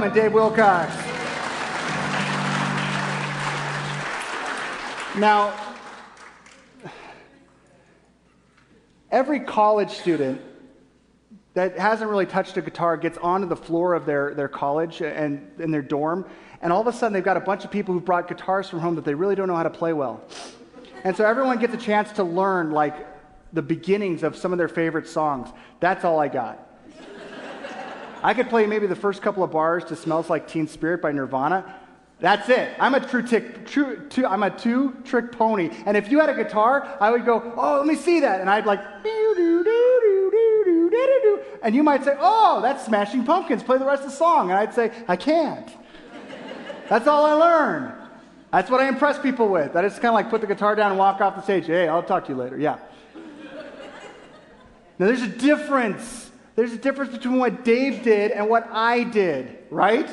And 0.00 0.14
Dave 0.14 0.32
Wilcox. 0.32 0.94
Now, 5.18 5.52
every 9.10 9.40
college 9.40 9.90
student 9.90 10.40
that 11.54 11.76
hasn't 11.76 12.08
really 12.08 12.26
touched 12.26 12.56
a 12.56 12.62
guitar 12.62 12.96
gets 12.96 13.18
onto 13.18 13.48
the 13.48 13.56
floor 13.56 13.94
of 13.94 14.06
their, 14.06 14.34
their 14.34 14.46
college 14.46 15.00
and 15.00 15.50
in 15.60 15.72
their 15.72 15.82
dorm, 15.82 16.24
and 16.62 16.72
all 16.72 16.80
of 16.80 16.86
a 16.86 16.92
sudden 16.92 17.12
they've 17.12 17.24
got 17.24 17.36
a 17.36 17.40
bunch 17.40 17.64
of 17.64 17.72
people 17.72 17.92
who've 17.92 18.04
brought 18.04 18.28
guitars 18.28 18.68
from 18.68 18.78
home 18.78 18.94
that 18.94 19.04
they 19.04 19.14
really 19.14 19.34
don't 19.34 19.48
know 19.48 19.56
how 19.56 19.64
to 19.64 19.70
play 19.70 19.92
well. 19.92 20.22
And 21.02 21.16
so 21.16 21.26
everyone 21.26 21.58
gets 21.58 21.74
a 21.74 21.78
chance 21.78 22.12
to 22.12 22.22
learn 22.22 22.70
like 22.70 22.94
the 23.52 23.62
beginnings 23.62 24.22
of 24.22 24.36
some 24.36 24.52
of 24.52 24.58
their 24.58 24.68
favorite 24.68 25.08
songs. 25.08 25.48
That's 25.80 26.04
all 26.04 26.20
I 26.20 26.28
got. 26.28 26.67
I 28.22 28.34
could 28.34 28.48
play 28.48 28.66
maybe 28.66 28.86
the 28.86 28.96
first 28.96 29.22
couple 29.22 29.42
of 29.42 29.50
bars 29.50 29.84
to 29.84 29.96
Smells 29.96 30.28
Like 30.28 30.48
Teen 30.48 30.66
Spirit 30.66 31.00
by 31.00 31.12
Nirvana. 31.12 31.74
That's 32.20 32.48
it. 32.48 32.74
I'm 32.80 32.94
a 32.94 33.00
true 33.00 33.22
tick, 33.22 33.66
true, 33.66 34.08
two, 34.08 34.26
I'm 34.26 34.42
a 34.42 34.50
two 34.50 34.96
trick 35.04 35.30
pony. 35.30 35.70
And 35.86 35.96
if 35.96 36.10
you 36.10 36.18
had 36.18 36.28
a 36.28 36.34
guitar, 36.34 36.96
I 37.00 37.10
would 37.10 37.24
go, 37.24 37.52
oh, 37.56 37.76
let 37.76 37.86
me 37.86 37.94
see 37.94 38.20
that. 38.20 38.40
And 38.40 38.50
I'd 38.50 38.66
like, 38.66 38.80
and 41.62 41.74
you 41.74 41.82
might 41.82 42.04
say, 42.04 42.16
oh, 42.18 42.60
that's 42.60 42.84
Smashing 42.84 43.24
Pumpkins. 43.24 43.62
Play 43.62 43.78
the 43.78 43.84
rest 43.84 44.02
of 44.02 44.10
the 44.10 44.16
song. 44.16 44.50
And 44.50 44.58
I'd 44.58 44.74
say, 44.74 44.90
I 45.06 45.14
can't. 45.16 45.68
That's 46.88 47.06
all 47.06 47.24
I 47.24 47.32
learned. 47.32 47.92
That's 48.50 48.70
what 48.70 48.80
I 48.80 48.88
impress 48.88 49.18
people 49.18 49.48
with. 49.48 49.76
I 49.76 49.82
just 49.82 50.00
kind 50.00 50.08
of 50.08 50.14
like 50.14 50.30
put 50.30 50.40
the 50.40 50.46
guitar 50.46 50.74
down 50.74 50.90
and 50.90 50.98
walk 50.98 51.20
off 51.20 51.36
the 51.36 51.42
stage. 51.42 51.66
Hey, 51.66 51.86
I'll 51.86 52.02
talk 52.02 52.24
to 52.26 52.32
you 52.32 52.38
later. 52.38 52.58
Yeah. 52.58 52.78
Now, 54.98 55.06
there's 55.06 55.22
a 55.22 55.28
difference. 55.28 56.27
There's 56.58 56.72
a 56.72 56.76
difference 56.76 57.12
between 57.12 57.38
what 57.38 57.64
Dave 57.64 58.02
did 58.02 58.32
and 58.32 58.48
what 58.48 58.68
I 58.72 59.04
did, 59.04 59.58
right? 59.70 60.10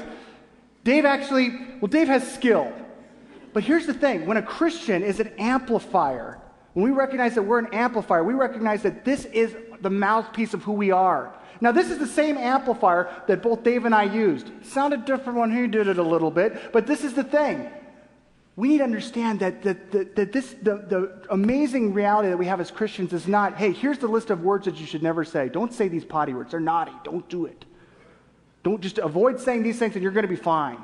Dave 0.84 1.04
actually, 1.04 1.50
well, 1.82 1.88
Dave 1.88 2.08
has 2.08 2.32
skill. 2.36 2.72
But 3.52 3.64
here's 3.64 3.88
the 3.88 3.96
thing 3.96 4.28
when 4.28 4.38
a 4.38 4.44
Christian 4.44 5.02
is 5.02 5.20
an 5.20 5.32
amplifier, 5.40 6.40
when 6.74 6.86
we 6.86 6.92
recognize 6.92 7.34
that 7.34 7.42
we're 7.42 7.58
an 7.58 7.74
amplifier, 7.74 8.24
we 8.24 8.36
recognize 8.36 8.84
that 8.84 9.04
this 9.04 9.26
is 9.26 9.56
the 9.82 9.90
mouthpiece 9.90 10.54
of 10.54 10.62
who 10.62 10.74
we 10.74 10.92
are. 10.92 11.34
Now, 11.62 11.72
this 11.72 11.90
is 11.90 11.98
the 11.98 12.06
same 12.06 12.38
amplifier 12.38 13.12
that 13.26 13.42
both 13.42 13.64
Dave 13.64 13.86
and 13.86 13.96
I 13.96 14.04
used. 14.04 14.52
Sounded 14.62 15.04
different 15.06 15.40
when 15.40 15.52
he 15.52 15.66
did 15.66 15.88
it 15.88 15.98
a 15.98 16.04
little 16.04 16.30
bit, 16.30 16.72
but 16.72 16.86
this 16.86 17.04
is 17.04 17.16
the 17.16 17.24
thing. 17.24 17.72
We 18.58 18.70
need 18.70 18.78
to 18.78 18.84
understand 18.86 19.40
that, 19.42 19.64
that, 19.64 19.92
that, 19.92 20.16
that 20.16 20.32
this, 20.32 20.56
the, 20.62 20.78
the 20.78 21.26
amazing 21.30 21.94
reality 21.94 22.30
that 22.30 22.38
we 22.38 22.46
have 22.46 22.62
as 22.62 22.72
Christians 22.72 23.12
is 23.12 23.28
not, 23.28 23.58
hey, 23.58 23.74
here's 23.74 23.98
the 23.98 24.08
list 24.08 24.30
of 24.30 24.44
words 24.44 24.66
that 24.66 24.80
you 24.80 24.86
should 24.86 25.04
never 25.04 25.26
say. 25.26 25.50
Don't 25.50 25.74
say 25.74 25.90
these 25.90 26.06
potty 26.06 26.34
words. 26.34 26.52
They're 26.52 26.62
naughty. 26.62 26.94
Don't 27.04 27.28
do 27.28 27.46
it. 27.46 27.66
Don't 28.64 28.82
just 28.82 28.98
avoid 28.98 29.40
saying 29.40 29.64
these 29.64 29.78
things 29.78 29.96
and 29.96 30.02
you're 30.02 30.14
going 30.14 30.24
to 30.24 30.30
be 30.30 30.38
fine. 30.38 30.82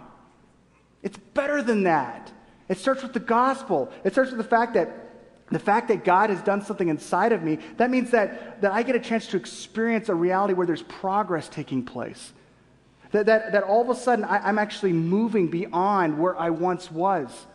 It's 1.02 1.18
better 1.18 1.62
than 1.62 1.84
that. 1.84 2.32
It 2.68 2.78
starts 2.78 3.04
with 3.04 3.14
the 3.14 3.20
gospel. 3.20 3.90
It 4.04 4.12
starts 4.12 4.32
with 4.32 4.38
the 4.38 4.44
fact 4.44 4.74
that 4.74 5.10
the 5.50 5.60
fact 5.60 5.90
that 5.90 6.06
God 6.06 6.30
has 6.30 6.42
done 6.42 6.62
something 6.62 6.88
inside 6.88 7.34
of 7.34 7.44
me, 7.44 7.60
that 7.76 7.92
means 7.92 8.12
that, 8.12 8.62
that 8.62 8.72
I 8.72 8.84
get 8.84 8.96
a 8.96 9.00
chance 9.00 9.28
to 9.28 9.38
experience 9.38 10.08
a 10.08 10.16
reality 10.16 10.54
where 10.54 10.66
there's 10.66 10.84
progress 10.84 11.50
taking 11.50 11.84
place. 11.84 12.32
That, 13.12 13.26
that, 13.26 13.52
that 13.52 13.64
all 13.64 13.82
of 13.82 13.90
a 13.90 13.96
sudden 13.96 14.24
I, 14.24 14.38
I'm 14.38 14.58
actually 14.58 14.94
moving 14.94 15.50
beyond 15.50 16.18
where 16.18 16.40
I 16.40 16.52
once 16.52 16.90
was. 16.90 17.48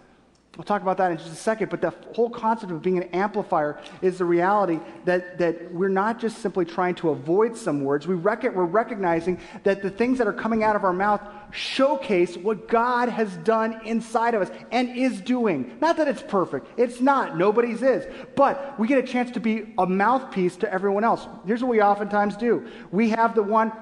We'll 0.56 0.64
talk 0.64 0.80
about 0.80 0.96
that 0.96 1.10
in 1.10 1.18
just 1.18 1.30
a 1.30 1.34
second, 1.34 1.68
but 1.68 1.82
the 1.82 1.90
whole 2.14 2.30
concept 2.30 2.72
of 2.72 2.80
being 2.80 2.96
an 2.96 3.10
amplifier 3.12 3.78
is 4.00 4.16
the 4.16 4.24
reality 4.24 4.80
that, 5.04 5.36
that 5.38 5.70
we're 5.72 5.88
not 5.88 6.18
just 6.18 6.38
simply 6.38 6.64
trying 6.64 6.94
to 6.96 7.10
avoid 7.10 7.56
some 7.56 7.84
words. 7.84 8.06
We 8.06 8.14
rec- 8.14 8.42
we're 8.44 8.64
recognizing 8.64 9.38
that 9.64 9.82
the 9.82 9.90
things 9.90 10.16
that 10.16 10.26
are 10.26 10.32
coming 10.32 10.62
out 10.62 10.74
of 10.74 10.84
our 10.84 10.94
mouth 10.94 11.20
showcase 11.50 12.36
what 12.36 12.68
God 12.68 13.08
has 13.08 13.36
done 13.38 13.80
inside 13.84 14.34
of 14.34 14.42
us 14.42 14.50
and 14.70 14.96
is 14.96 15.20
doing. 15.20 15.76
Not 15.80 15.96
that 15.96 16.08
it's 16.08 16.22
perfect, 16.22 16.66
it's 16.76 17.00
not. 17.00 17.36
Nobody's 17.36 17.82
is. 17.82 18.06
But 18.34 18.78
we 18.78 18.88
get 18.88 18.98
a 18.98 19.06
chance 19.06 19.30
to 19.32 19.40
be 19.40 19.74
a 19.78 19.86
mouthpiece 19.86 20.56
to 20.58 20.72
everyone 20.72 21.04
else. 21.04 21.26
Here's 21.46 21.62
what 21.62 21.70
we 21.70 21.80
oftentimes 21.80 22.36
do 22.36 22.66
we 22.90 23.10
have 23.10 23.34
the 23.34 23.42
one, 23.42 23.72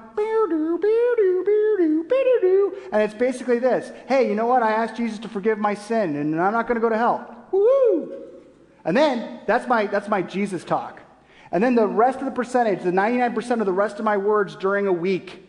and 2.91 3.01
it's 3.01 3.13
basically 3.13 3.59
this 3.59 3.91
Hey, 4.07 4.29
you 4.29 4.35
know 4.35 4.45
what? 4.45 4.63
I 4.63 4.71
asked 4.71 4.95
Jesus 4.95 5.19
to 5.19 5.27
forgive 5.27 5.57
my 5.57 5.73
sin, 5.73 6.15
and 6.15 6.39
I'm 6.41 6.53
not 6.53 6.67
going 6.67 6.75
to 6.75 6.81
go 6.81 6.89
to 6.89 6.97
hell. 6.97 7.47
Woo! 7.51 8.23
And 8.83 8.95
then 8.95 9.41
that's 9.47 9.67
my, 9.67 9.87
that's 9.87 10.07
my 10.07 10.21
Jesus 10.21 10.63
talk. 10.63 11.01
And 11.51 11.63
then 11.63 11.75
the 11.75 11.87
rest 11.87 12.19
of 12.19 12.25
the 12.25 12.31
percentage, 12.31 12.83
the 12.83 12.91
99% 12.91 13.59
of 13.59 13.65
the 13.65 13.73
rest 13.73 13.99
of 13.99 14.05
my 14.05 14.17
words 14.17 14.55
during 14.55 14.87
a 14.87 14.93
week, 14.93 15.44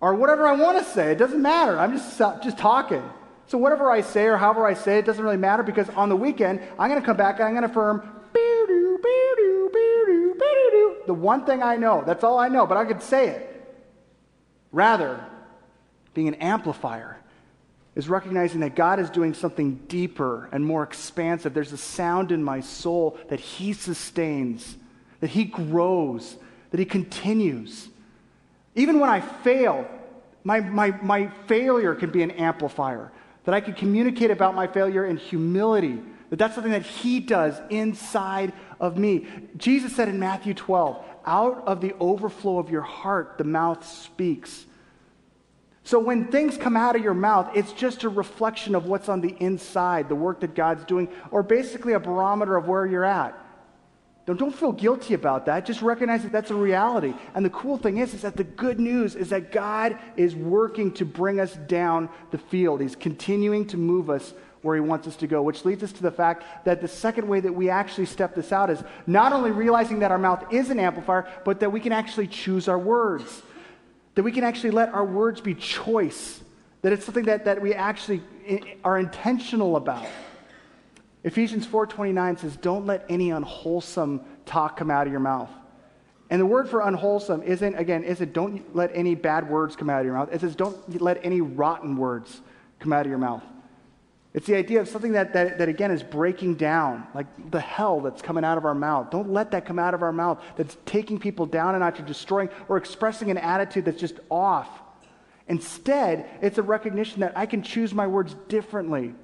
or 0.00 0.14
whatever 0.14 0.46
I 0.46 0.52
want 0.52 0.78
to 0.78 0.84
say. 0.84 1.12
It 1.12 1.18
doesn't 1.18 1.42
matter. 1.42 1.78
I'm 1.78 1.96
just, 1.96 2.18
just 2.18 2.58
talking. 2.58 3.02
So 3.46 3.58
whatever 3.58 3.90
I 3.90 4.00
say 4.00 4.26
or 4.26 4.36
however 4.36 4.66
I 4.66 4.74
say 4.74 4.98
it 4.98 5.04
doesn't 5.04 5.22
really 5.22 5.36
matter 5.36 5.62
because 5.62 5.88
on 5.90 6.08
the 6.08 6.16
weekend, 6.16 6.60
I'm 6.78 6.88
going 6.88 7.00
to 7.00 7.06
come 7.06 7.16
back 7.16 7.40
and 7.40 7.44
I'm 7.44 7.54
going 7.54 7.64
to 7.64 7.70
affirm 7.70 8.08
the 11.06 11.14
one 11.14 11.44
thing 11.44 11.62
I 11.62 11.76
know. 11.76 12.04
That's 12.06 12.22
all 12.22 12.38
I 12.38 12.48
know, 12.48 12.66
but 12.66 12.76
I 12.76 12.84
could 12.84 13.02
say 13.02 13.28
it. 13.28 13.46
Rather, 14.70 15.24
being 16.14 16.28
an 16.28 16.34
amplifier 16.34 17.18
is 17.96 18.08
recognizing 18.08 18.60
that 18.60 18.76
God 18.76 19.00
is 19.00 19.10
doing 19.10 19.34
something 19.34 19.74
deeper 19.88 20.48
and 20.52 20.64
more 20.64 20.84
expansive. 20.84 21.52
There's 21.52 21.72
a 21.72 21.76
sound 21.76 22.30
in 22.30 22.44
my 22.44 22.60
soul 22.60 23.18
that 23.28 23.40
He 23.40 23.72
sustains, 23.72 24.76
that 25.18 25.30
He 25.30 25.44
grows, 25.44 26.36
that 26.70 26.78
He 26.78 26.86
continues. 26.86 27.88
Even 28.80 28.98
when 28.98 29.10
I 29.10 29.20
fail, 29.20 29.86
my, 30.42 30.60
my, 30.60 30.90
my 31.02 31.26
failure 31.46 31.94
can 31.94 32.08
be 32.08 32.22
an 32.22 32.30
amplifier, 32.30 33.12
that 33.44 33.54
I 33.54 33.60
can 33.60 33.74
communicate 33.74 34.30
about 34.30 34.54
my 34.54 34.66
failure 34.66 35.04
in 35.04 35.18
humility, 35.18 36.00
that 36.30 36.38
that's 36.38 36.54
something 36.54 36.72
that 36.72 36.86
He 36.86 37.20
does 37.20 37.60
inside 37.68 38.54
of 38.80 38.96
me. 38.96 39.26
Jesus 39.58 39.94
said 39.94 40.08
in 40.08 40.18
Matthew 40.18 40.54
12, 40.54 41.04
out 41.26 41.62
of 41.66 41.82
the 41.82 41.92
overflow 42.00 42.58
of 42.58 42.70
your 42.70 42.80
heart, 42.80 43.36
the 43.36 43.44
mouth 43.44 43.86
speaks. 43.86 44.64
So 45.84 45.98
when 45.98 46.28
things 46.28 46.56
come 46.56 46.74
out 46.74 46.96
of 46.96 47.02
your 47.02 47.12
mouth, 47.12 47.50
it's 47.54 47.74
just 47.74 48.04
a 48.04 48.08
reflection 48.08 48.74
of 48.74 48.86
what's 48.86 49.10
on 49.10 49.20
the 49.20 49.36
inside, 49.40 50.08
the 50.08 50.14
work 50.14 50.40
that 50.40 50.54
God's 50.54 50.86
doing, 50.86 51.10
or 51.30 51.42
basically 51.42 51.92
a 51.92 52.00
barometer 52.00 52.56
of 52.56 52.66
where 52.66 52.86
you're 52.86 53.04
at. 53.04 53.36
Don't, 54.30 54.38
don't 54.38 54.54
feel 54.54 54.70
guilty 54.70 55.14
about 55.14 55.46
that. 55.46 55.66
Just 55.66 55.82
recognize 55.82 56.22
that 56.22 56.30
that's 56.30 56.52
a 56.52 56.54
reality. 56.54 57.14
And 57.34 57.44
the 57.44 57.50
cool 57.50 57.76
thing 57.76 57.98
is, 57.98 58.14
is 58.14 58.22
that 58.22 58.36
the 58.36 58.44
good 58.44 58.78
news 58.78 59.16
is 59.16 59.30
that 59.30 59.50
God 59.50 59.98
is 60.16 60.36
working 60.36 60.92
to 60.92 61.04
bring 61.04 61.40
us 61.40 61.54
down 61.66 62.08
the 62.30 62.38
field. 62.38 62.80
He's 62.80 62.94
continuing 62.94 63.66
to 63.66 63.76
move 63.76 64.08
us 64.08 64.32
where 64.62 64.76
he 64.76 64.80
wants 64.80 65.08
us 65.08 65.16
to 65.16 65.26
go, 65.26 65.42
which 65.42 65.64
leads 65.64 65.82
us 65.82 65.90
to 65.92 66.02
the 66.02 66.12
fact 66.12 66.64
that 66.64 66.80
the 66.80 66.86
second 66.86 67.26
way 67.26 67.40
that 67.40 67.52
we 67.52 67.70
actually 67.70 68.06
step 68.06 68.36
this 68.36 68.52
out 68.52 68.70
is 68.70 68.80
not 69.04 69.32
only 69.32 69.50
realizing 69.50 69.98
that 69.98 70.12
our 70.12 70.18
mouth 70.18 70.44
is 70.52 70.70
an 70.70 70.78
amplifier, 70.78 71.26
but 71.44 71.58
that 71.58 71.72
we 71.72 71.80
can 71.80 71.92
actually 71.92 72.28
choose 72.28 72.68
our 72.68 72.78
words. 72.78 73.42
That 74.14 74.22
we 74.22 74.30
can 74.30 74.44
actually 74.44 74.70
let 74.70 74.94
our 74.94 75.04
words 75.04 75.40
be 75.40 75.56
choice. 75.56 76.40
That 76.82 76.92
it's 76.92 77.04
something 77.04 77.24
that, 77.24 77.46
that 77.46 77.60
we 77.60 77.74
actually 77.74 78.22
eh, 78.46 78.58
eh, 78.64 78.74
are 78.84 78.98
intentional 78.98 79.74
about. 79.74 80.06
Ephesians 81.22 81.66
4:29 81.66 82.38
says, 82.38 82.56
"Don't 82.56 82.86
let 82.86 83.04
any 83.08 83.30
unwholesome 83.30 84.22
talk 84.46 84.76
come 84.76 84.90
out 84.90 85.06
of 85.06 85.12
your 85.12 85.20
mouth." 85.20 85.50
And 86.30 86.40
the 86.40 86.46
word 86.46 86.68
for 86.68 86.80
unwholesome 86.80 87.42
isn't 87.42 87.74
again 87.74 88.04
isn't 88.04 88.32
don't 88.32 88.74
let 88.74 88.90
any 88.94 89.14
bad 89.14 89.50
words 89.50 89.76
come 89.76 89.90
out 89.90 90.00
of 90.00 90.06
your 90.06 90.14
mouth. 90.14 90.32
It 90.32 90.40
says 90.40 90.54
don't 90.54 91.00
let 91.00 91.18
any 91.24 91.40
rotten 91.40 91.96
words 91.96 92.40
come 92.78 92.92
out 92.92 93.04
of 93.04 93.10
your 93.10 93.18
mouth. 93.18 93.42
It's 94.32 94.46
the 94.46 94.54
idea 94.54 94.80
of 94.80 94.88
something 94.88 95.12
that, 95.12 95.32
that, 95.32 95.58
that, 95.58 95.68
again, 95.68 95.90
is 95.90 96.04
breaking 96.04 96.54
down, 96.54 97.04
like 97.14 97.50
the 97.50 97.58
hell 97.58 98.00
that's 98.00 98.22
coming 98.22 98.44
out 98.44 98.58
of 98.58 98.64
our 98.64 98.76
mouth. 98.76 99.10
Don't 99.10 99.30
let 99.30 99.50
that 99.50 99.66
come 99.66 99.78
out 99.78 99.92
of 99.92 100.02
our 100.02 100.12
mouth 100.12 100.40
that's 100.56 100.76
taking 100.86 101.18
people 101.18 101.46
down 101.46 101.74
and 101.74 101.96
to 101.96 102.02
destroying 102.02 102.48
or 102.68 102.76
expressing 102.76 103.30
an 103.32 103.38
attitude 103.38 103.86
that's 103.86 104.00
just 104.00 104.20
off. 104.30 104.68
Instead, 105.48 106.30
it's 106.42 106.58
a 106.58 106.62
recognition 106.62 107.20
that 107.20 107.36
I 107.36 107.46
can 107.46 107.62
choose 107.62 107.92
my 107.92 108.06
words 108.06 108.36
differently. 108.46 109.14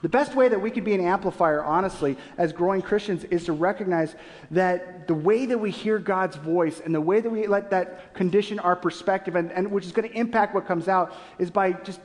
The 0.00 0.08
best 0.08 0.34
way 0.36 0.48
that 0.48 0.60
we 0.60 0.70
could 0.70 0.84
be 0.84 0.94
an 0.94 1.00
amplifier, 1.00 1.64
honestly, 1.64 2.16
as 2.36 2.52
growing 2.52 2.82
Christians, 2.82 3.24
is 3.24 3.44
to 3.46 3.52
recognize 3.52 4.14
that 4.52 5.08
the 5.08 5.14
way 5.14 5.46
that 5.46 5.58
we 5.58 5.70
hear 5.70 5.98
God's 5.98 6.36
voice 6.36 6.80
and 6.84 6.94
the 6.94 7.00
way 7.00 7.20
that 7.20 7.30
we 7.30 7.46
let 7.48 7.70
that 7.70 8.14
condition 8.14 8.60
our 8.60 8.76
perspective, 8.76 9.34
and, 9.34 9.50
and 9.50 9.70
which 9.72 9.84
is 9.84 9.92
going 9.92 10.08
to 10.08 10.16
impact 10.16 10.54
what 10.54 10.66
comes 10.66 10.86
out, 10.86 11.14
is 11.38 11.50
by 11.50 11.72
just, 11.72 12.00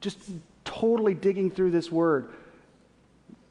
just 0.00 0.18
totally 0.64 1.12
digging 1.12 1.50
through 1.50 1.70
this 1.70 1.92
word. 1.92 2.30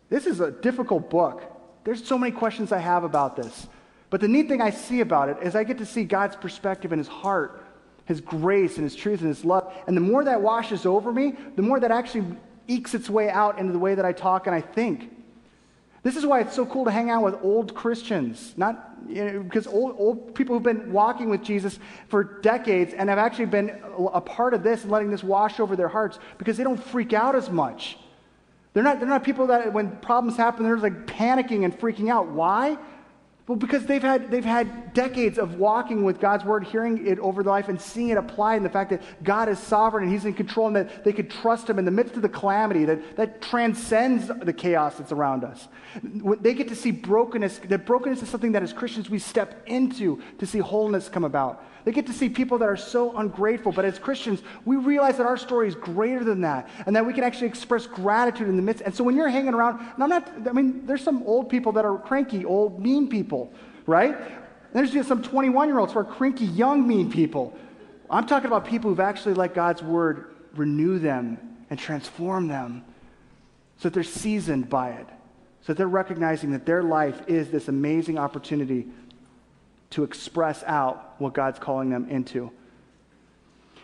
This 0.09 0.25
is 0.25 0.39
a 0.39 0.49
difficult 0.49 1.09
book. 1.09 1.43
There's 1.83 2.03
so 2.03 2.17
many 2.17 2.31
questions 2.31 2.71
I 2.71 2.79
have 2.79 3.03
about 3.03 3.35
this. 3.35 3.67
But 4.09 4.21
the 4.21 4.27
neat 4.27 4.47
thing 4.47 4.61
I 4.61 4.71
see 4.71 5.01
about 5.01 5.29
it 5.29 5.37
is 5.43 5.55
I 5.55 5.63
get 5.63 5.77
to 5.79 5.85
see 5.85 6.03
God's 6.03 6.35
perspective 6.35 6.91
and 6.91 6.99
his 6.99 7.07
heart, 7.07 7.63
his 8.05 8.21
grace 8.21 8.77
and 8.77 8.83
his 8.83 8.95
truth 8.95 9.19
and 9.19 9.27
his 9.27 9.43
love. 9.43 9.71
And 9.85 9.95
the 9.95 10.01
more 10.01 10.23
that 10.23 10.41
washes 10.41 10.85
over 10.85 11.11
me, 11.11 11.35
the 11.55 11.61
more 11.61 11.79
that 11.79 11.91
actually 11.91 12.25
ekes 12.67 12.93
its 12.93 13.09
way 13.09 13.29
out 13.29 13.59
into 13.59 13.73
the 13.73 13.79
way 13.79 13.95
that 13.95 14.05
I 14.05 14.11
talk 14.11 14.47
and 14.47 14.55
I 14.55 14.61
think. 14.61 15.11
This 16.03 16.15
is 16.15 16.25
why 16.25 16.39
it's 16.41 16.55
so 16.55 16.65
cool 16.65 16.85
to 16.85 16.91
hang 16.91 17.09
out 17.09 17.23
with 17.23 17.35
old 17.41 17.75
Christians, 17.75 18.53
not 18.55 18.91
you 19.07 19.25
know, 19.25 19.43
because 19.43 19.67
old, 19.67 19.95
old 19.97 20.35
people 20.35 20.55
who've 20.55 20.63
been 20.63 20.91
walking 20.91 21.29
with 21.29 21.43
Jesus 21.43 21.79
for 22.07 22.23
decades 22.23 22.93
and 22.93 23.09
have 23.09 23.17
actually 23.19 23.45
been 23.47 23.81
a 24.13 24.21
part 24.21 24.53
of 24.53 24.63
this 24.63 24.83
and 24.83 24.91
letting 24.91 25.09
this 25.09 25.23
wash 25.23 25.59
over 25.59 25.75
their 25.75 25.87
hearts 25.87 26.19
because 26.37 26.57
they 26.57 26.63
don't 26.63 26.81
freak 26.81 27.13
out 27.13 27.35
as 27.35 27.49
much. 27.49 27.97
They're 28.73 28.83
not, 28.83 28.99
they're 28.99 29.09
not 29.09 29.23
people 29.23 29.47
that 29.47 29.73
when 29.73 29.97
problems 29.97 30.37
happen, 30.37 30.63
they're 30.63 30.77
like 30.77 31.07
panicking 31.07 31.65
and 31.65 31.77
freaking 31.77 32.09
out. 32.09 32.27
Why? 32.29 32.77
Well, 33.47 33.55
because 33.55 33.85
they've 33.85 34.01
had, 34.01 34.29
they've 34.29 34.43
had 34.43 34.93
decades 34.93 35.37
of 35.37 35.55
walking 35.55 36.03
with 36.03 36.19
God's 36.19 36.43
word, 36.43 36.65
hearing 36.65 37.07
it 37.07 37.17
over 37.19 37.43
their 37.43 37.53
life, 37.53 37.69
and 37.69 37.79
seeing 37.79 38.09
it 38.09 38.17
applied, 38.17 38.57
and 38.57 38.65
the 38.65 38.69
fact 38.69 38.89
that 38.89 39.01
God 39.23 39.47
is 39.47 39.57
sovereign 39.57 40.03
and 40.03 40.11
He's 40.11 40.25
in 40.25 40.33
control, 40.33 40.67
and 40.67 40.75
that 40.75 41.05
they 41.05 41.13
could 41.13 41.29
trust 41.29 41.69
Him 41.69 41.79
in 41.79 41.85
the 41.85 41.91
midst 41.91 42.17
of 42.17 42.23
the 42.23 42.29
calamity 42.29 42.83
that, 42.83 43.15
that 43.15 43.41
transcends 43.41 44.27
the 44.27 44.51
chaos 44.51 44.97
that's 44.97 45.13
around 45.13 45.45
us. 45.45 45.69
They 46.03 46.53
get 46.53 46.67
to 46.67 46.75
see 46.75 46.91
brokenness, 46.91 47.59
that 47.69 47.85
brokenness 47.85 48.21
is 48.21 48.27
something 48.27 48.51
that 48.51 48.63
as 48.63 48.73
Christians 48.73 49.09
we 49.09 49.19
step 49.19 49.63
into 49.65 50.21
to 50.39 50.45
see 50.45 50.59
wholeness 50.59 51.07
come 51.07 51.23
about. 51.23 51.63
They 51.87 51.93
get 51.93 52.07
to 52.07 52.11
see 52.11 52.27
people 52.27 52.57
that 52.57 52.67
are 52.67 52.75
so 52.75 53.15
ungrateful, 53.15 53.71
but 53.71 53.85
as 53.85 53.97
Christians, 53.97 54.43
we 54.65 54.75
realize 54.75 55.15
that 55.19 55.25
our 55.25 55.37
story 55.37 55.69
is 55.69 55.75
greater 55.75 56.21
than 56.25 56.41
that, 56.41 56.67
and 56.85 56.93
that 56.97 57.05
we 57.05 57.13
can 57.13 57.23
actually 57.23 57.47
express 57.47 57.87
gratitude 57.87 58.49
in 58.49 58.57
the 58.57 58.61
midst. 58.61 58.83
And 58.83 58.93
so 58.93 59.05
when 59.05 59.15
you're 59.15 59.29
hanging 59.29 59.53
around, 59.53 59.79
and 59.79 60.03
I'm 60.03 60.09
not, 60.09 60.29
I 60.49 60.51
mean, 60.51 60.85
there's 60.85 61.01
some 61.01 61.23
old 61.23 61.47
people 61.47 61.71
that 61.71 61.85
are 61.85 61.97
cranky, 61.97 62.43
old, 62.43 62.83
mean 62.83 63.07
people, 63.07 63.53
right? 63.85 64.13
And 64.17 64.73
there's 64.73 64.91
just 64.91 65.07
some 65.07 65.23
21 65.23 65.69
year 65.69 65.79
olds 65.79 65.93
who 65.93 65.99
are 65.99 66.03
cranky, 66.03 66.43
young, 66.43 66.85
mean 66.85 67.09
people. 67.09 67.57
I'm 68.09 68.27
talking 68.27 68.47
about 68.47 68.65
people 68.65 68.89
who've 68.89 68.99
actually 68.99 69.35
let 69.35 69.53
God's 69.53 69.81
word 69.81 70.35
renew 70.57 70.99
them 70.99 71.37
and 71.69 71.79
transform 71.79 72.49
them 72.49 72.83
so 73.77 73.83
that 73.83 73.93
they're 73.93 74.03
seasoned 74.03 74.69
by 74.69 74.89
it, 74.89 75.07
so 75.61 75.67
that 75.67 75.77
they're 75.77 75.87
recognizing 75.87 76.51
that 76.51 76.65
their 76.65 76.83
life 76.83 77.21
is 77.27 77.49
this 77.49 77.69
amazing 77.69 78.17
opportunity 78.17 78.87
to 79.91 80.03
express 80.03 80.63
out 80.65 81.15
what 81.19 81.33
God's 81.33 81.59
calling 81.59 81.89
them 81.89 82.07
into. 82.09 82.51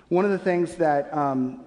One 0.10 0.26
of 0.26 0.32
the 0.32 0.40
things 0.40 0.76
that 0.76 1.14
um, 1.14 1.62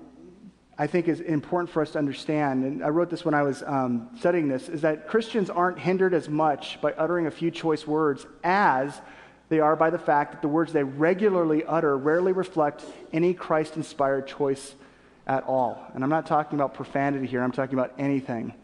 I 0.78 0.86
think 0.86 1.08
is 1.08 1.20
important 1.20 1.70
for 1.70 1.80
us 1.80 1.92
to 1.92 1.98
understand, 1.98 2.64
and 2.64 2.84
I 2.84 2.88
wrote 2.88 3.08
this 3.08 3.24
when 3.24 3.34
I 3.34 3.42
was 3.42 3.62
um, 3.62 4.10
studying 4.18 4.48
this, 4.48 4.68
is 4.68 4.82
that 4.82 5.08
Christians 5.08 5.48
aren't 5.48 5.78
hindered 5.78 6.12
as 6.12 6.28
much 6.28 6.80
by 6.80 6.92
uttering 6.92 7.26
a 7.26 7.30
few 7.30 7.50
choice 7.50 7.86
words 7.86 8.26
as 8.44 9.00
they 9.48 9.60
are 9.60 9.76
by 9.76 9.90
the 9.90 9.98
fact 9.98 10.32
that 10.32 10.42
the 10.42 10.48
words 10.48 10.72
they 10.72 10.82
regularly 10.82 11.64
utter 11.64 11.96
rarely 11.96 12.32
reflect 12.32 12.84
any 13.12 13.32
Christ 13.32 13.76
inspired 13.76 14.26
choice 14.26 14.74
at 15.26 15.44
all. 15.44 15.82
And 15.94 16.04
I'm 16.04 16.10
not 16.10 16.26
talking 16.26 16.58
about 16.58 16.74
profanity 16.74 17.26
here, 17.26 17.42
I'm 17.42 17.52
talking 17.52 17.74
about 17.74 17.94
anything. 17.98 18.54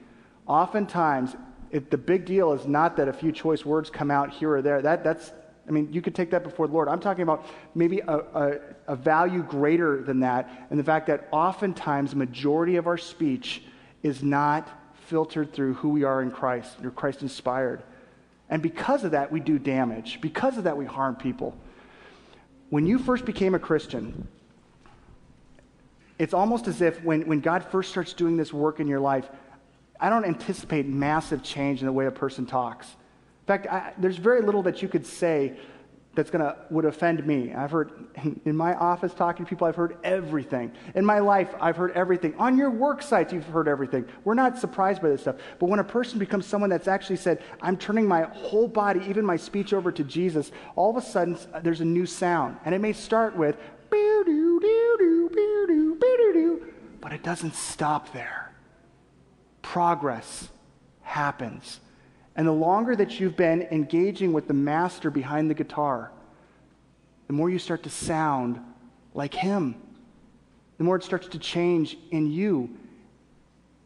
Oftentimes, 0.46 1.34
if 1.70 1.88
the 1.88 1.98
big 1.98 2.26
deal 2.26 2.52
is 2.52 2.66
not 2.66 2.96
that 2.98 3.08
a 3.08 3.12
few 3.12 3.32
choice 3.32 3.64
words 3.64 3.88
come 3.90 4.10
out 4.10 4.30
here 4.30 4.56
or 4.56 4.62
there. 4.62 4.82
That, 4.82 5.02
that's, 5.02 5.32
I 5.68 5.70
mean, 5.70 5.92
you 5.92 6.02
could 6.02 6.14
take 6.14 6.30
that 6.30 6.42
before 6.42 6.66
the 6.66 6.72
Lord. 6.72 6.88
I'm 6.88 7.00
talking 7.00 7.22
about 7.22 7.46
maybe 7.74 8.00
a, 8.00 8.16
a, 8.16 8.58
a 8.88 8.96
value 8.96 9.42
greater 9.42 10.02
than 10.02 10.20
that, 10.20 10.66
and 10.70 10.78
the 10.78 10.84
fact 10.84 11.06
that 11.06 11.28
oftentimes 11.30 12.14
majority 12.14 12.76
of 12.76 12.86
our 12.86 12.98
speech 12.98 13.62
is 14.02 14.22
not 14.22 14.68
filtered 15.06 15.52
through 15.52 15.74
who 15.74 15.90
we 15.90 16.04
are 16.04 16.22
in 16.22 16.30
Christ, 16.30 16.76
or 16.82 16.90
Christ 16.90 17.22
inspired. 17.22 17.82
And 18.48 18.60
because 18.60 19.04
of 19.04 19.12
that, 19.12 19.30
we 19.30 19.40
do 19.40 19.58
damage. 19.58 20.20
Because 20.20 20.58
of 20.58 20.64
that, 20.64 20.76
we 20.76 20.84
harm 20.84 21.16
people. 21.16 21.56
When 22.70 22.86
you 22.86 22.98
first 22.98 23.24
became 23.24 23.54
a 23.54 23.58
Christian, 23.58 24.26
it's 26.18 26.34
almost 26.34 26.66
as 26.66 26.80
if 26.80 27.02
when, 27.02 27.26
when 27.26 27.40
God 27.40 27.64
first 27.64 27.90
starts 27.90 28.12
doing 28.12 28.36
this 28.36 28.52
work 28.52 28.80
in 28.80 28.88
your 28.88 29.00
life, 29.00 29.28
I 30.00 30.08
don't 30.08 30.24
anticipate 30.24 30.86
massive 30.86 31.42
change 31.42 31.80
in 31.80 31.86
the 31.86 31.92
way 31.92 32.06
a 32.06 32.10
person 32.10 32.46
talks. 32.46 32.88
In 33.42 33.46
fact, 33.46 33.66
I, 33.66 33.92
there's 33.98 34.18
very 34.18 34.40
little 34.40 34.62
that 34.62 34.82
you 34.82 34.88
could 34.88 35.04
say 35.04 35.56
that's 36.14 36.30
going 36.30 36.44
to 36.44 36.56
would 36.70 36.84
offend 36.84 37.26
me. 37.26 37.52
I've 37.54 37.70
heard 37.70 37.90
in 38.44 38.56
my 38.56 38.74
office 38.74 39.14
talking 39.14 39.44
to 39.44 39.48
people, 39.48 39.66
I've 39.66 39.76
heard 39.76 39.96
everything. 40.04 40.72
In 40.94 41.04
my 41.04 41.18
life, 41.18 41.54
I've 41.60 41.76
heard 41.76 41.92
everything. 41.92 42.34
On 42.38 42.56
your 42.56 42.70
work 42.70 43.02
sites, 43.02 43.32
you've 43.32 43.46
heard 43.46 43.66
everything. 43.66 44.04
We're 44.24 44.34
not 44.34 44.58
surprised 44.58 45.02
by 45.02 45.08
this 45.08 45.22
stuff. 45.22 45.36
But 45.58 45.66
when 45.66 45.80
a 45.80 45.84
person 45.84 46.18
becomes 46.18 46.46
someone 46.46 46.70
that's 46.70 46.88
actually 46.88 47.16
said, 47.16 47.42
I'm 47.60 47.76
turning 47.76 48.06
my 48.06 48.22
whole 48.22 48.68
body, 48.68 49.00
even 49.08 49.24
my 49.24 49.36
speech 49.36 49.72
over 49.72 49.90
to 49.90 50.04
Jesus, 50.04 50.52
all 50.76 50.90
of 50.90 51.02
a 51.02 51.06
sudden 51.06 51.38
there's 51.62 51.80
a 51.80 51.86
new 51.86 52.06
sound. 52.06 52.58
And 52.64 52.74
it 52.74 52.80
may 52.80 52.92
start 52.92 53.36
with, 53.36 53.56
but 57.00 57.12
it 57.12 57.22
doesn't 57.22 57.54
stop 57.54 58.12
there. 58.12 58.52
Progress 59.62 60.48
happens. 61.02 61.80
And 62.36 62.46
the 62.46 62.52
longer 62.52 62.96
that 62.96 63.20
you've 63.20 63.36
been 63.36 63.62
engaging 63.70 64.32
with 64.32 64.48
the 64.48 64.54
master 64.54 65.10
behind 65.10 65.50
the 65.50 65.54
guitar, 65.54 66.10
the 67.26 67.32
more 67.32 67.50
you 67.50 67.58
start 67.58 67.82
to 67.84 67.90
sound 67.90 68.60
like 69.14 69.34
him. 69.34 69.74
The 70.78 70.84
more 70.84 70.96
it 70.96 71.04
starts 71.04 71.28
to 71.28 71.38
change 71.38 71.96
in 72.10 72.30
you. 72.30 72.70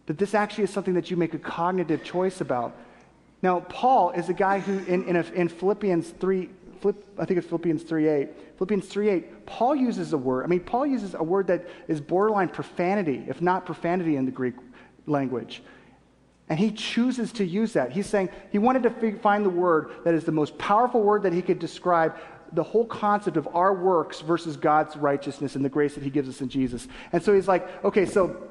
That 0.07 0.19
this 0.19 0.35
actually 0.35 0.65
is 0.65 0.71
something 0.71 0.95
that 0.95 1.11
you 1.11 1.17
make 1.17 1.35
a 1.35 1.39
cognitive 1.39 2.05
choice 2.05 2.41
about. 2.41 2.77
Now, 3.43 3.61
Paul 3.61 4.11
is 4.11 4.29
a 4.29 4.35
guy 4.35 4.61
who, 4.61 4.79
in, 4.87 5.05
in, 5.05 5.17
a, 5.17 5.23
in 5.33 5.49
Philippians 5.49 6.11
3, 6.11 6.49
Philipp, 6.81 7.05
I 7.19 7.25
think 7.25 7.39
it's 7.39 7.49
Philippians 7.49 7.85
3.8. 7.85 8.29
Philippians 8.57 8.87
3.8, 8.89 9.25
Paul 9.47 9.77
uses 9.77 10.13
a 10.13 10.19
word. 10.19 10.45
I 10.45 10.47
mean, 10.47 10.61
Paul 10.61 10.87
uses 10.87 11.15
a 11.15 11.23
word 11.23 11.49
that 11.49 11.67
is 11.89 12.01
borderline 12.01 12.49
profanity, 12.49 13.25
if 13.29 13.43
not 13.43 13.67
profanity 13.67 14.17
in 14.17 14.25
the 14.25 14.31
Greek 14.31 14.55
language. 15.07 15.63
And 16.49 16.59
he 16.59 16.71
chooses 16.71 17.33
to 17.33 17.45
use 17.45 17.73
that. 17.73 17.93
He's 17.93 18.07
saying 18.07 18.29
he 18.53 18.59
wanted 18.59 18.85
to 18.85 19.13
find 19.19 19.45
the 19.45 19.51
word 19.51 19.91
that 20.05 20.15
is 20.15 20.25
the 20.25 20.33
most 20.33 20.57
powerful 20.59 21.03
word 21.03 21.25
that 21.25 21.33
he 21.33 21.43
could 21.43 21.59
describe 21.59 22.17
the 22.53 22.63
whole 22.63 22.87
concept 22.87 23.37
of 23.37 23.49
our 23.55 23.75
works 23.75 24.21
versus 24.21 24.57
God's 24.57 24.97
righteousness 24.97 25.57
and 25.57 25.65
the 25.65 25.69
grace 25.69 25.95
that 25.95 26.05
he 26.05 26.11
gives 26.11 26.29
us 26.29 26.41
in 26.41 26.49
Jesus. 26.49 26.87
And 27.13 27.23
so 27.23 27.35
he's 27.35 27.49
like, 27.49 27.85
okay, 27.85 28.07
so 28.07 28.49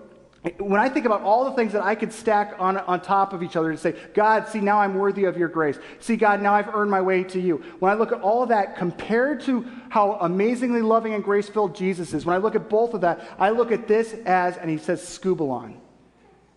when 0.60 0.79
I 0.79 0.89
think 0.89 1.05
about 1.05 1.21
all 1.21 1.45
the 1.45 1.53
things 1.53 1.73
that 1.73 1.81
I 1.81 1.95
could 1.95 2.13
stack 2.13 2.55
on, 2.60 2.77
on 2.77 3.01
top 3.01 3.34
of 3.34 3.41
each 3.41 3.55
other 3.55 3.71
to 3.71 3.77
say, 3.77 3.95
God, 4.13 4.47
see, 4.47 4.60
now 4.60 4.79
I'm 4.79 4.93
worthy 4.93 5.23
of 5.23 5.38
your 5.38 5.47
grace. 5.47 5.79
See, 5.99 6.17
God, 6.17 6.41
now 6.41 6.53
I've 6.53 6.73
earned 6.75 6.91
my 6.91 7.01
way 7.01 7.23
to 7.23 7.39
you. 7.39 7.63
When 7.79 7.91
I 7.91 7.95
look 7.95 8.12
at 8.12 8.21
all 8.21 8.43
of 8.43 8.49
that 8.49 8.75
compared 8.75 9.41
to 9.41 9.65
how 9.89 10.19
amazingly 10.21 10.81
loving 10.81 11.13
and 11.13 11.23
grace 11.23 11.49
filled 11.49 11.75
Jesus 11.75 12.13
is, 12.13 12.25
when 12.25 12.36
I 12.36 12.39
look 12.39 12.54
at 12.54 12.69
both 12.69 12.93
of 12.93 13.02
that, 13.02 13.27
I 13.39 13.50
look 13.52 13.71
at 13.71 13.87
this 13.87 14.13
as, 14.25 14.58
and 14.58 14.69
he 14.69 14.77
says, 14.77 15.02
skubalon. 15.02 15.77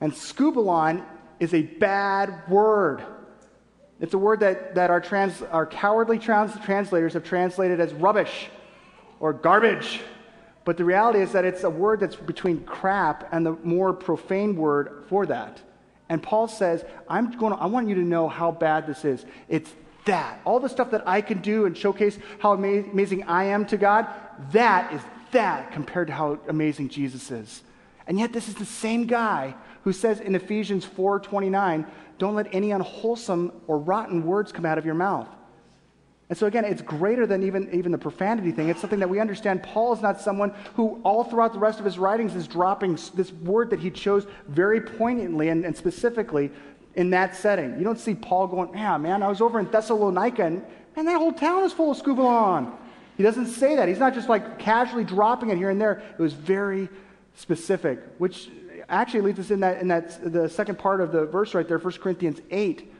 And 0.01 0.13
skubalon 0.13 1.05
is 1.41 1.55
a 1.55 1.63
bad 1.63 2.49
word. 2.49 3.05
It's 4.01 4.15
a 4.15 4.19
word 4.19 4.41
that, 4.41 4.75
that 4.77 4.91
our, 4.91 5.01
trans, 5.01 5.43
our 5.43 5.67
cowardly 5.67 6.19
trans, 6.19 6.59
translators 6.65 7.15
have 7.15 7.25
translated 7.25 7.81
as 7.81 7.93
rubbish 7.93 8.49
or 9.21 9.33
garbage. 9.33 10.01
But 10.65 10.77
the 10.77 10.85
reality 10.85 11.21
is 11.21 11.33
that 11.33 11.45
it's 11.45 11.65
a 11.65 11.71
word 11.71 12.01
that's 12.01 12.15
between 12.15 12.65
crap 12.65 13.29
and 13.33 13.45
the 13.45 13.53
more 13.65 13.93
profane 13.93 14.57
word 14.57 15.05
for 15.09 15.27
that. 15.27 15.61
And 16.09 16.23
Paul 16.23 16.49
says, 16.49 16.85
I'm 17.09 17.31
going 17.33 17.53
to, 17.55 17.59
I 17.59 17.67
want 17.67 17.89
you 17.89 17.95
to 17.97 18.03
know 18.03 18.29
how 18.29 18.51
bad 18.51 18.87
this 18.87 19.05
is. 19.05 19.25
It's 19.49 19.73
that. 20.07 20.41
All 20.45 20.61
the 20.61 20.69
stuff 20.69 20.91
that 20.93 21.07
I 21.07 21.21
can 21.21 21.41
do 21.41 21.67
and 21.67 21.77
showcase 21.77 22.19
how 22.39 22.55
ama- 22.55 22.89
amazing 22.91 23.25
I 23.25 23.45
am 23.45 23.67
to 23.67 23.77
God, 23.77 24.07
that 24.53 24.93
is 24.93 25.03
that 25.33 25.73
compared 25.73 26.07
to 26.07 26.15
how 26.15 26.39
amazing 26.49 26.89
Jesus 26.89 27.31
is. 27.31 27.63
And 28.07 28.19
yet, 28.19 28.33
this 28.33 28.49
is 28.49 28.55
the 28.55 28.65
same 28.65 29.07
guy 29.07 29.55
who 29.89 29.93
says 29.95 30.21
in 30.21 30.35
Ephesians 30.35 30.85
4:29, 30.85 31.87
"Don't 32.19 32.35
let 32.35 32.55
any 32.55 32.73
unwholesome 32.73 33.51
or 33.67 33.79
rotten 33.79 34.27
words 34.27 34.53
come 34.53 34.67
out 34.67 34.77
of 34.77 34.85
your 34.85 34.95
mouth." 34.95 35.29
And 36.29 36.37
so, 36.37 36.47
again, 36.47 36.67
it's 36.67 36.83
greater 36.83 37.27
than 37.27 37.43
even, 37.43 37.71
even 37.73 37.91
the 37.91 37.97
profanity 37.97 38.53
thing. 38.53 38.69
It's 38.69 38.83
something 38.83 38.99
that 38.99 39.09
we 39.09 39.19
understand. 39.19 39.63
Paul 39.63 39.95
is 39.95 40.03
not 40.03 40.21
someone 40.21 40.53
who, 40.75 41.01
all 41.05 41.25
throughout 41.25 41.55
the 41.55 41.59
rest 41.59 41.79
of 41.79 41.87
his 41.87 41.99
writings, 41.99 42.35
is 42.35 42.47
dropping 42.47 42.99
this 43.15 43.33
word 43.33 43.71
that 43.71 43.81
he 43.81 43.91
chose 43.91 44.27
very 44.47 44.79
poignantly 44.79 45.49
and, 45.49 45.65
and 45.65 45.75
specifically 45.75 46.51
in 46.95 47.09
that 47.11 47.35
setting. 47.35 47.79
You 47.79 47.85
don't 47.85 47.99
see 47.99 48.15
Paul 48.15 48.47
going, 48.49 48.75
yeah, 48.75 48.99
man, 48.99 49.23
I 49.23 49.29
was 49.29 49.41
over 49.41 49.59
in 49.59 49.71
Thessalonica, 49.71 50.45
and 50.45 50.63
man, 50.97 51.07
that 51.07 51.17
whole 51.17 51.33
town 51.33 51.65
is 51.65 51.73
full 51.73 51.93
of 51.93 51.97
skubalon. 51.97 52.75
He 53.17 53.23
doesn't 53.23 53.47
say 53.47 53.77
that. 53.77 53.89
He's 53.89 53.99
not 53.99 54.13
just 54.13 54.29
like 54.29 54.59
casually 54.59 55.05
dropping 55.05 55.49
it 55.49 55.57
here 55.57 55.71
and 55.71 55.81
there. 55.81 56.03
It 56.13 56.21
was 56.21 56.35
very 56.35 56.91
specific, 57.37 58.01
which 58.19 58.51
actually 58.89 59.21
leads 59.21 59.39
us 59.39 59.51
in 59.51 59.61
that, 59.61 59.81
in 59.81 59.89
that 59.89 60.33
the 60.33 60.49
second 60.49 60.79
part 60.79 61.01
of 61.01 61.13
the 61.13 61.27
verse 61.27 61.55
right 61.55 61.67
there, 61.67 61.79
1 61.79 61.93
Corinthians 61.95 62.41
8. 62.51 62.93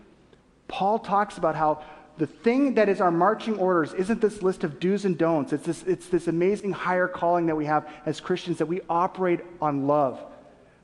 Paul 0.69 0.99
talks 0.99 1.39
about 1.39 1.55
how 1.55 1.83
the 2.19 2.27
thing 2.27 2.75
that 2.75 2.89
is 2.89 3.01
our 3.01 3.11
marching 3.11 3.57
orders 3.59 3.95
isn't 3.95 4.21
this 4.21 4.43
list 4.43 4.65
of 4.65 4.81
do's 4.81 5.05
and 5.05 5.17
don'ts. 5.17 5.53
It's 5.53 5.65
this, 5.65 5.83
it's 5.85 6.09
this 6.09 6.27
amazing 6.27 6.73
higher 6.73 7.09
calling 7.09 7.47
that 7.47 7.57
we 7.57 7.65
have 7.67 7.89
as 8.05 8.21
Christians 8.21 8.59
that 8.59 8.67
we 8.67 8.81
operate 8.91 9.41
on 9.63 9.87
love. 9.87 10.21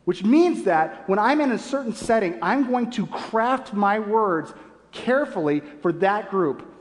Which 0.04 0.22
means 0.22 0.64
that 0.64 1.08
when 1.08 1.18
I'm 1.18 1.40
in 1.40 1.50
a 1.50 1.58
certain 1.58 1.94
setting, 1.94 2.38
I'm 2.40 2.70
going 2.70 2.90
to 2.92 3.06
craft 3.06 3.74
my 3.74 3.98
words 3.98 4.54
carefully 4.92 5.60
for 5.82 5.92
that 5.94 6.30
group. 6.30 6.73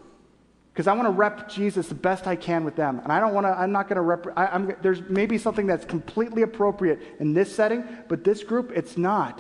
Because 0.73 0.87
I 0.87 0.93
want 0.93 1.05
to 1.05 1.11
rep 1.11 1.49
Jesus 1.49 1.87
the 1.87 1.95
best 1.95 2.25
I 2.25 2.35
can 2.35 2.65
with 2.65 2.75
them. 2.75 2.99
And 2.99 3.11
I 3.11 3.19
don't 3.19 3.35
want 3.35 3.45
to, 3.45 3.51
I'm 3.51 3.71
not 3.71 3.87
going 3.87 3.97
to 3.97 4.01
rep, 4.01 4.25
I, 4.35 4.47
I'm, 4.47 4.75
there's 4.81 5.01
maybe 5.07 5.37
something 5.37 5.67
that's 5.67 5.85
completely 5.85 6.41
appropriate 6.41 6.99
in 7.19 7.33
this 7.33 7.53
setting, 7.55 7.85
but 8.07 8.23
this 8.23 8.43
group, 8.43 8.71
it's 8.73 8.97
not. 8.97 9.39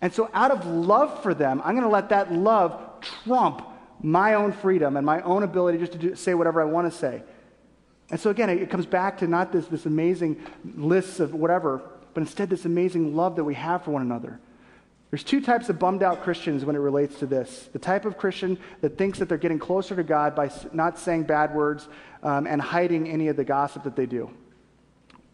And 0.00 0.12
so 0.12 0.30
out 0.32 0.52
of 0.52 0.64
love 0.64 1.22
for 1.22 1.34
them, 1.34 1.60
I'm 1.64 1.72
going 1.72 1.82
to 1.82 1.88
let 1.88 2.10
that 2.10 2.32
love 2.32 2.80
trump 3.00 3.66
my 4.00 4.34
own 4.34 4.52
freedom 4.52 4.96
and 4.96 5.04
my 5.04 5.22
own 5.22 5.42
ability 5.42 5.78
just 5.78 5.92
to 5.92 5.98
do, 5.98 6.14
say 6.14 6.34
whatever 6.34 6.60
I 6.60 6.66
want 6.66 6.90
to 6.92 6.96
say. 6.96 7.22
And 8.10 8.20
so 8.20 8.30
again, 8.30 8.48
it 8.50 8.70
comes 8.70 8.86
back 8.86 9.18
to 9.18 9.26
not 9.26 9.50
this, 9.50 9.66
this 9.66 9.86
amazing 9.86 10.44
list 10.76 11.18
of 11.18 11.34
whatever, 11.34 11.82
but 12.12 12.20
instead 12.20 12.48
this 12.48 12.64
amazing 12.64 13.16
love 13.16 13.34
that 13.36 13.44
we 13.44 13.54
have 13.54 13.82
for 13.84 13.90
one 13.90 14.02
another. 14.02 14.38
There's 15.14 15.22
two 15.22 15.40
types 15.40 15.68
of 15.68 15.78
bummed 15.78 16.02
out 16.02 16.24
Christians 16.24 16.64
when 16.64 16.74
it 16.74 16.80
relates 16.80 17.20
to 17.20 17.26
this. 17.26 17.68
The 17.72 17.78
type 17.78 18.04
of 18.04 18.18
Christian 18.18 18.58
that 18.80 18.98
thinks 18.98 19.20
that 19.20 19.28
they're 19.28 19.38
getting 19.38 19.60
closer 19.60 19.94
to 19.94 20.02
God 20.02 20.34
by 20.34 20.50
not 20.72 20.98
saying 20.98 21.22
bad 21.22 21.54
words 21.54 21.86
um, 22.24 22.48
and 22.48 22.60
hiding 22.60 23.08
any 23.08 23.28
of 23.28 23.36
the 23.36 23.44
gossip 23.44 23.84
that 23.84 23.94
they 23.94 24.06
do. 24.06 24.28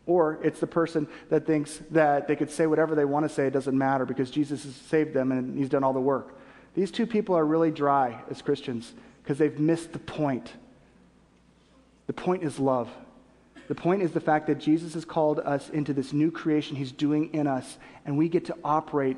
Or 0.04 0.38
it's 0.42 0.60
the 0.60 0.66
person 0.66 1.08
that 1.30 1.46
thinks 1.46 1.80
that 1.92 2.28
they 2.28 2.36
could 2.36 2.50
say 2.50 2.66
whatever 2.66 2.94
they 2.94 3.06
want 3.06 3.24
to 3.26 3.30
say, 3.30 3.46
it 3.46 3.54
doesn't 3.54 3.78
matter 3.78 4.04
because 4.04 4.30
Jesus 4.30 4.64
has 4.64 4.74
saved 4.74 5.14
them 5.14 5.32
and 5.32 5.56
he's 5.56 5.70
done 5.70 5.82
all 5.82 5.94
the 5.94 5.98
work. 5.98 6.38
These 6.74 6.90
two 6.90 7.06
people 7.06 7.34
are 7.34 7.46
really 7.46 7.70
dry 7.70 8.20
as 8.30 8.42
Christians 8.42 8.92
because 9.22 9.38
they've 9.38 9.58
missed 9.58 9.94
the 9.94 9.98
point. 9.98 10.52
The 12.06 12.12
point 12.12 12.42
is 12.42 12.58
love. 12.58 12.90
The 13.68 13.74
point 13.74 14.02
is 14.02 14.12
the 14.12 14.20
fact 14.20 14.46
that 14.48 14.58
Jesus 14.58 14.92
has 14.92 15.06
called 15.06 15.38
us 15.38 15.70
into 15.70 15.94
this 15.94 16.12
new 16.12 16.30
creation 16.30 16.76
he's 16.76 16.92
doing 16.92 17.32
in 17.32 17.46
us, 17.46 17.78
and 18.04 18.18
we 18.18 18.28
get 18.28 18.44
to 18.44 18.56
operate 18.62 19.16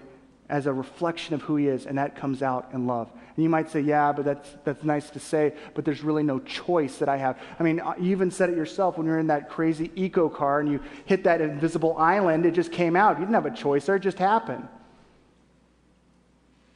as 0.53 0.66
a 0.66 0.72
reflection 0.72 1.34
of 1.34 1.42
who 1.42 1.57
he 1.57 1.66
is, 1.66 1.86
and 1.86 1.98
that 1.98 2.14
comes 2.14 2.42
out 2.42 2.68
in 2.72 2.86
love. 2.86 3.11
And 3.34 3.42
you 3.42 3.48
might 3.48 3.70
say, 3.70 3.80
yeah, 3.80 4.12
but 4.12 4.24
that's, 4.24 4.48
that's 4.64 4.84
nice 4.84 5.09
to 5.11 5.18
say, 5.18 5.55
but 5.74 5.84
there's 5.84 6.03
really 6.03 6.22
no 6.22 6.38
choice 6.40 6.98
that 6.98 7.09
I 7.09 7.16
have. 7.16 7.38
I 7.59 7.62
mean, 7.62 7.80
you 7.98 8.11
even 8.11 8.30
said 8.30 8.50
it 8.50 8.57
yourself 8.57 8.98
when 8.98 9.07
you're 9.07 9.18
in 9.18 9.28
that 9.28 9.48
crazy 9.48 9.90
eco 9.96 10.28
car 10.28 10.61
and 10.61 10.70
you 10.70 10.80
hit 11.07 11.24
that 11.24 11.40
invisible 11.40 11.96
island, 11.96 12.44
it 12.44 12.53
just 12.53 12.70
came 12.70 12.96
out. 12.96 13.18
You 13.18 13.24
didn't 13.24 13.34
have 13.34 13.46
a 13.46 13.50
choice 13.50 13.86
there, 13.86 13.96
it 13.96 14.00
just 14.00 14.18
happened 14.18 14.68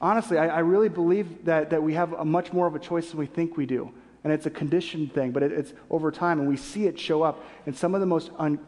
honestly, 0.01 0.37
I, 0.37 0.49
I, 0.49 0.59
really 0.59 0.91
believe 0.91 1.47
that, 1.47 1.71
that 1.71 1.83
we 1.83 1.95
have 1.95 2.13
a 2.13 2.25
much 2.25 2.53
more 2.53 2.67
of 2.67 2.75
a 2.75 2.79
choice 2.79 3.11
than 3.11 3.19
we 3.19 3.25
think 3.27 3.57
we 3.57 3.65
do. 3.65 3.91
And 4.25 4.33
it's 4.33 4.45
a 4.45 4.51
conditioned 4.51 5.15
thing, 5.15 5.31
but 5.31 5.43
it, 5.43 5.53
it's 5.53 5.73
over 5.91 6.11
time, 6.11 6.39
and 6.39 6.49
we 6.49 6.57
see 6.57 6.87
it 6.87 6.99
show 6.99 7.23
up 7.23 7.45
in 7.65 7.73
some 7.73 7.95
of 7.95 8.01
the 8.01 8.07
most 8.07 8.31
un, 8.39 8.59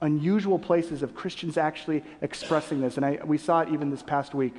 unusual 0.00 0.58
places 0.58 1.02
of 1.02 1.14
Christians 1.14 1.56
actually 1.56 2.04
expressing 2.20 2.80
this. 2.80 2.96
And 2.96 3.06
I, 3.06 3.20
we 3.24 3.38
saw 3.38 3.60
it 3.60 3.70
even 3.70 3.90
this 3.90 4.02
past 4.02 4.34
week. 4.34 4.54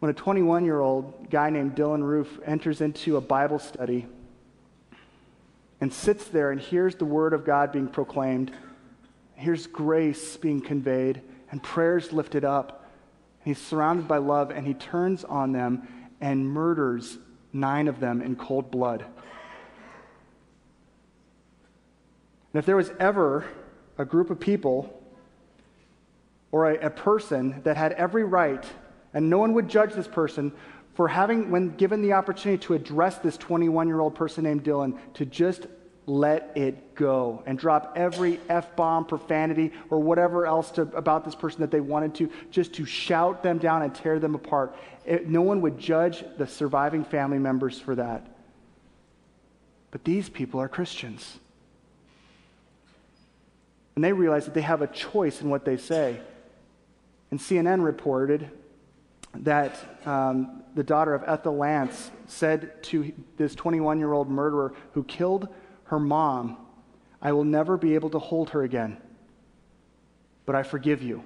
When 0.00 0.10
a 0.10 0.14
21 0.14 0.64
year 0.64 0.80
old 0.80 1.30
guy 1.30 1.50
named 1.50 1.74
Dylann 1.74 2.02
Roof 2.02 2.38
enters 2.44 2.80
into 2.80 3.16
a 3.16 3.20
Bible 3.20 3.58
study 3.58 4.06
and 5.80 5.92
sits 5.92 6.26
there 6.26 6.50
and 6.50 6.60
hears 6.60 6.96
the 6.96 7.04
word 7.04 7.32
of 7.32 7.44
God 7.44 7.72
being 7.72 7.88
proclaimed, 7.88 8.52
hears 9.36 9.66
grace 9.66 10.36
being 10.36 10.60
conveyed, 10.60 11.22
and 11.50 11.62
prayers 11.62 12.12
lifted 12.12 12.44
up 12.44 12.84
and 13.44 13.54
He's 13.54 13.64
surrounded 13.64 14.08
by 14.08 14.18
love, 14.18 14.50
and 14.50 14.66
he 14.66 14.74
turns 14.74 15.22
on 15.22 15.52
them 15.52 15.86
and 16.20 16.48
murders 16.48 17.18
nine 17.52 17.88
of 17.88 18.00
them 18.00 18.22
in 18.22 18.36
cold 18.36 18.70
blood. 18.70 19.04
And 22.54 22.60
if 22.60 22.66
there 22.66 22.76
was 22.76 22.92
ever 23.00 23.44
a 23.98 24.04
group 24.04 24.30
of 24.30 24.38
people 24.38 25.02
or 26.52 26.70
a, 26.70 26.86
a, 26.86 26.90
person 26.90 27.60
that 27.64 27.76
had 27.76 27.92
every 27.94 28.22
right, 28.22 28.64
and 29.12 29.28
no 29.28 29.38
one 29.38 29.54
would 29.54 29.68
judge 29.68 29.92
this 29.92 30.06
person 30.06 30.52
for 30.94 31.08
having, 31.08 31.50
when 31.50 31.74
given 31.74 32.00
the 32.00 32.12
opportunity 32.12 32.62
to 32.66 32.74
address 32.74 33.18
this 33.18 33.36
21 33.36 33.88
year 33.88 33.98
old 33.98 34.14
person 34.14 34.44
named 34.44 34.62
Dylann, 34.62 34.96
to 35.14 35.26
just 35.26 35.66
let 36.06 36.52
it 36.54 36.94
go 36.94 37.42
and 37.44 37.58
drop 37.58 37.94
every 37.96 38.38
F 38.48 38.76
bomb, 38.76 39.04
profanity, 39.04 39.72
or 39.90 39.98
whatever 39.98 40.46
else 40.46 40.70
to, 40.72 40.82
about 40.82 41.24
this 41.24 41.34
person 41.34 41.60
that 41.62 41.72
they 41.72 41.80
wanted 41.80 42.14
to, 42.14 42.30
just 42.52 42.74
to 42.74 42.84
shout 42.84 43.42
them 43.42 43.58
down 43.58 43.82
and 43.82 43.92
tear 43.92 44.20
them 44.20 44.36
apart. 44.36 44.76
It, 45.04 45.28
no 45.28 45.42
one 45.42 45.60
would 45.62 45.76
judge 45.76 46.22
the 46.38 46.46
surviving 46.46 47.04
family 47.04 47.38
members 47.38 47.80
for 47.80 47.96
that. 47.96 48.24
But 49.90 50.04
these 50.04 50.28
people 50.28 50.60
are 50.60 50.68
Christians. 50.68 51.40
And 53.94 54.04
they 54.04 54.12
realize 54.12 54.44
that 54.46 54.54
they 54.54 54.62
have 54.62 54.82
a 54.82 54.86
choice 54.86 55.40
in 55.40 55.48
what 55.48 55.64
they 55.64 55.76
say. 55.76 56.20
And 57.30 57.40
CNN 57.40 57.84
reported 57.84 58.50
that 59.34 59.76
um, 60.06 60.62
the 60.74 60.82
daughter 60.82 61.14
of 61.14 61.22
Ethel 61.26 61.56
Lance 61.56 62.10
said 62.26 62.82
to 62.84 63.12
this 63.36 63.54
21 63.54 63.98
year 63.98 64.12
old 64.12 64.28
murderer 64.28 64.72
who 64.92 65.04
killed 65.04 65.48
her 65.84 65.98
mom, 65.98 66.56
I 67.20 67.32
will 67.32 67.44
never 67.44 67.76
be 67.76 67.94
able 67.94 68.10
to 68.10 68.18
hold 68.18 68.50
her 68.50 68.62
again. 68.62 68.98
But 70.46 70.54
I 70.54 70.62
forgive 70.62 71.02
you 71.02 71.24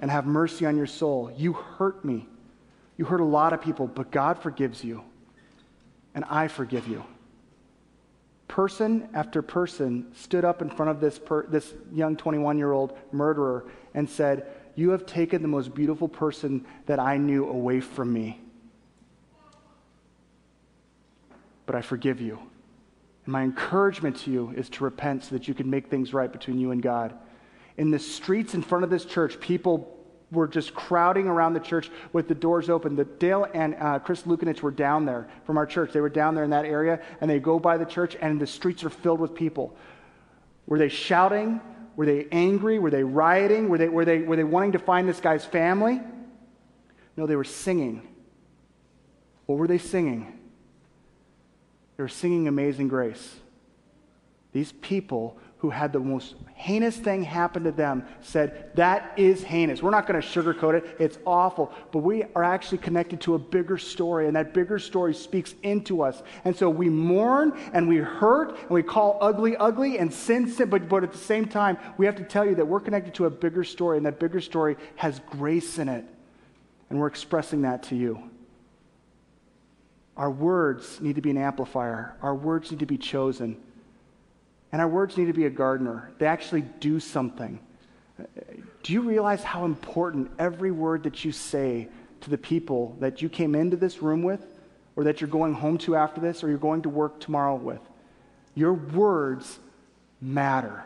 and 0.00 0.10
have 0.10 0.26
mercy 0.26 0.66
on 0.66 0.76
your 0.76 0.86
soul. 0.86 1.32
You 1.36 1.54
hurt 1.54 2.04
me. 2.04 2.28
You 2.96 3.04
hurt 3.04 3.20
a 3.20 3.24
lot 3.24 3.52
of 3.52 3.60
people, 3.60 3.86
but 3.86 4.10
God 4.10 4.38
forgives 4.38 4.84
you. 4.84 5.02
And 6.14 6.24
I 6.24 6.48
forgive 6.48 6.86
you. 6.88 7.04
Person 8.48 9.08
after 9.12 9.42
person 9.42 10.06
stood 10.14 10.44
up 10.44 10.62
in 10.62 10.70
front 10.70 10.90
of 10.90 11.00
this, 11.00 11.18
per, 11.18 11.46
this 11.46 11.74
young 11.92 12.16
21 12.16 12.58
year 12.58 12.72
old 12.72 12.96
murderer 13.12 13.66
and 13.94 14.08
said, 14.08 14.46
You 14.76 14.90
have 14.90 15.04
taken 15.04 15.42
the 15.42 15.48
most 15.48 15.74
beautiful 15.74 16.08
person 16.08 16.64
that 16.86 17.00
I 17.00 17.16
knew 17.16 17.48
away 17.48 17.80
from 17.80 18.12
me. 18.12 18.40
But 21.66 21.74
I 21.74 21.82
forgive 21.82 22.20
you. 22.20 22.38
And 23.24 23.32
my 23.32 23.42
encouragement 23.42 24.16
to 24.18 24.30
you 24.30 24.52
is 24.56 24.68
to 24.70 24.84
repent 24.84 25.24
so 25.24 25.34
that 25.34 25.48
you 25.48 25.54
can 25.54 25.68
make 25.68 25.88
things 25.88 26.14
right 26.14 26.30
between 26.30 26.60
you 26.60 26.70
and 26.70 26.80
God. 26.80 27.14
In 27.76 27.90
the 27.90 27.98
streets 27.98 28.54
in 28.54 28.62
front 28.62 28.84
of 28.84 28.90
this 28.90 29.04
church, 29.04 29.40
people 29.40 29.95
were 30.32 30.48
just 30.48 30.74
crowding 30.74 31.28
around 31.28 31.54
the 31.54 31.60
church 31.60 31.90
with 32.12 32.26
the 32.28 32.34
doors 32.34 32.68
open. 32.68 32.96
The 32.96 33.04
Dale 33.04 33.46
and 33.54 33.76
uh, 33.76 33.98
Chris 34.00 34.22
Lukanich 34.22 34.60
were 34.60 34.72
down 34.72 35.04
there 35.04 35.28
from 35.44 35.56
our 35.56 35.66
church. 35.66 35.92
They 35.92 36.00
were 36.00 36.08
down 36.08 36.34
there 36.34 36.44
in 36.44 36.50
that 36.50 36.64
area, 36.64 37.00
and 37.20 37.30
they 37.30 37.38
go 37.38 37.58
by 37.58 37.76
the 37.76 37.84
church, 37.84 38.16
and 38.20 38.40
the 38.40 38.46
streets 38.46 38.82
are 38.84 38.90
filled 38.90 39.20
with 39.20 39.34
people. 39.34 39.76
Were 40.66 40.78
they 40.78 40.88
shouting? 40.88 41.60
Were 41.94 42.06
they 42.06 42.26
angry? 42.32 42.78
Were 42.78 42.90
they 42.90 43.04
rioting? 43.04 43.68
Were 43.68 43.78
they, 43.78 43.88
were 43.88 44.04
they, 44.04 44.18
were 44.18 44.36
they 44.36 44.44
wanting 44.44 44.72
to 44.72 44.78
find 44.78 45.08
this 45.08 45.20
guy's 45.20 45.44
family? 45.44 46.00
No, 47.16 47.26
they 47.26 47.36
were 47.36 47.44
singing. 47.44 48.06
What 49.46 49.58
were 49.58 49.68
they 49.68 49.78
singing? 49.78 50.38
They 51.96 52.02
were 52.02 52.08
singing 52.08 52.48
Amazing 52.48 52.88
Grace. 52.88 53.36
These 54.52 54.72
people 54.72 55.38
who 55.58 55.70
had 55.70 55.92
the 55.92 55.98
most 55.98 56.34
heinous 56.54 56.96
thing 56.96 57.22
happen 57.22 57.64
to 57.64 57.72
them 57.72 58.06
said, 58.20 58.70
That 58.74 59.12
is 59.16 59.42
heinous. 59.42 59.82
We're 59.82 59.90
not 59.90 60.06
going 60.06 60.20
to 60.20 60.26
sugarcoat 60.26 60.74
it. 60.74 60.96
It's 60.98 61.18
awful. 61.24 61.72
But 61.92 62.00
we 62.00 62.24
are 62.34 62.44
actually 62.44 62.78
connected 62.78 63.22
to 63.22 63.34
a 63.34 63.38
bigger 63.38 63.78
story, 63.78 64.26
and 64.26 64.36
that 64.36 64.52
bigger 64.52 64.78
story 64.78 65.14
speaks 65.14 65.54
into 65.62 66.02
us. 66.02 66.22
And 66.44 66.54
so 66.54 66.68
we 66.68 66.90
mourn 66.90 67.58
and 67.72 67.88
we 67.88 67.96
hurt 67.96 68.58
and 68.60 68.70
we 68.70 68.82
call 68.82 69.16
ugly 69.20 69.56
ugly 69.56 69.98
and 69.98 70.12
sin 70.12 70.48
sin. 70.48 70.68
But, 70.68 70.88
but 70.88 71.02
at 71.04 71.12
the 71.12 71.18
same 71.18 71.46
time, 71.46 71.78
we 71.96 72.04
have 72.04 72.16
to 72.16 72.24
tell 72.24 72.44
you 72.44 72.54
that 72.56 72.66
we're 72.66 72.80
connected 72.80 73.14
to 73.14 73.24
a 73.24 73.30
bigger 73.30 73.64
story, 73.64 73.96
and 73.96 74.04
that 74.04 74.20
bigger 74.20 74.40
story 74.40 74.76
has 74.96 75.20
grace 75.30 75.78
in 75.78 75.88
it. 75.88 76.04
And 76.90 77.00
we're 77.00 77.08
expressing 77.08 77.62
that 77.62 77.84
to 77.84 77.96
you. 77.96 78.30
Our 80.16 80.30
words 80.30 81.00
need 81.00 81.16
to 81.16 81.22
be 81.22 81.30
an 81.30 81.38
amplifier. 81.38 82.16
Our 82.22 82.34
words 82.34 82.70
need 82.70 82.80
to 82.80 82.86
be 82.86 82.98
chosen. 82.98 83.56
And 84.72 84.82
our 84.82 84.88
words 84.88 85.16
need 85.16 85.26
to 85.26 85.32
be 85.32 85.46
a 85.46 85.50
gardener. 85.50 86.12
They 86.18 86.26
actually 86.26 86.62
do 86.80 87.00
something. 87.00 87.60
Do 88.82 88.92
you 88.92 89.02
realize 89.02 89.42
how 89.42 89.64
important 89.64 90.30
every 90.38 90.70
word 90.70 91.02
that 91.04 91.24
you 91.24 91.32
say 91.32 91.88
to 92.22 92.30
the 92.30 92.38
people 92.38 92.96
that 93.00 93.22
you 93.22 93.28
came 93.28 93.54
into 93.54 93.76
this 93.76 94.02
room 94.02 94.22
with 94.22 94.44
or 94.96 95.04
that 95.04 95.20
you're 95.20 95.28
going 95.28 95.54
home 95.54 95.78
to 95.78 95.94
after 95.94 96.20
this 96.20 96.42
or 96.42 96.48
you're 96.48 96.58
going 96.58 96.82
to 96.82 96.88
work 96.88 97.20
tomorrow 97.20 97.54
with. 97.54 97.80
Your 98.54 98.72
words 98.72 99.58
matter. 100.20 100.82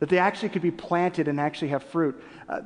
That 0.00 0.08
they 0.08 0.18
actually 0.18 0.48
could 0.48 0.62
be 0.62 0.70
planted 0.70 1.28
and 1.28 1.38
actually 1.38 1.68
have 1.68 1.84
fruit. 1.84 2.20
Uh, 2.48 2.62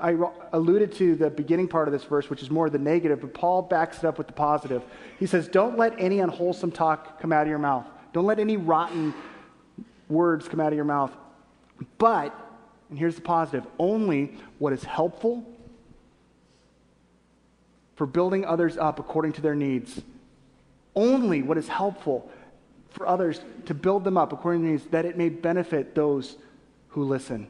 I 0.00 0.16
alluded 0.52 0.92
to 0.96 1.14
the 1.14 1.30
beginning 1.30 1.68
part 1.68 1.88
of 1.88 1.92
this 1.92 2.04
verse, 2.04 2.28
which 2.28 2.42
is 2.42 2.50
more 2.50 2.68
the 2.68 2.78
negative, 2.78 3.20
but 3.20 3.32
Paul 3.32 3.62
backs 3.62 3.98
it 3.98 4.04
up 4.04 4.18
with 4.18 4.26
the 4.26 4.32
positive. 4.32 4.82
He 5.18 5.26
says, 5.26 5.48
Don't 5.48 5.78
let 5.78 5.98
any 5.98 6.20
unwholesome 6.20 6.72
talk 6.72 7.20
come 7.20 7.32
out 7.32 7.42
of 7.42 7.48
your 7.48 7.58
mouth. 7.58 7.86
Don't 8.12 8.26
let 8.26 8.38
any 8.38 8.56
rotten 8.56 9.14
words 10.08 10.48
come 10.48 10.60
out 10.60 10.68
of 10.68 10.76
your 10.76 10.84
mouth. 10.84 11.12
But, 11.98 12.34
and 12.90 12.98
here's 12.98 13.14
the 13.14 13.20
positive, 13.20 13.66
only 13.78 14.34
what 14.58 14.72
is 14.72 14.84
helpful 14.84 15.44
for 17.96 18.06
building 18.06 18.44
others 18.44 18.76
up 18.76 18.98
according 18.98 19.32
to 19.32 19.40
their 19.40 19.54
needs. 19.54 20.00
Only 20.94 21.42
what 21.42 21.58
is 21.58 21.68
helpful 21.68 22.30
for 22.90 23.06
others 23.06 23.40
to 23.66 23.74
build 23.74 24.04
them 24.04 24.16
up 24.16 24.32
according 24.32 24.62
to 24.62 24.68
needs, 24.68 24.84
that 24.86 25.04
it 25.04 25.18
may 25.18 25.28
benefit 25.28 25.94
those 25.94 26.36
who 26.88 27.04
listen. 27.04 27.48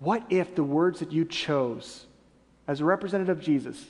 What 0.00 0.24
if 0.30 0.54
the 0.54 0.64
words 0.64 1.00
that 1.00 1.12
you 1.12 1.24
chose 1.24 2.06
as 2.66 2.80
a 2.80 2.84
representative 2.84 3.38
of 3.38 3.44
Jesus 3.44 3.84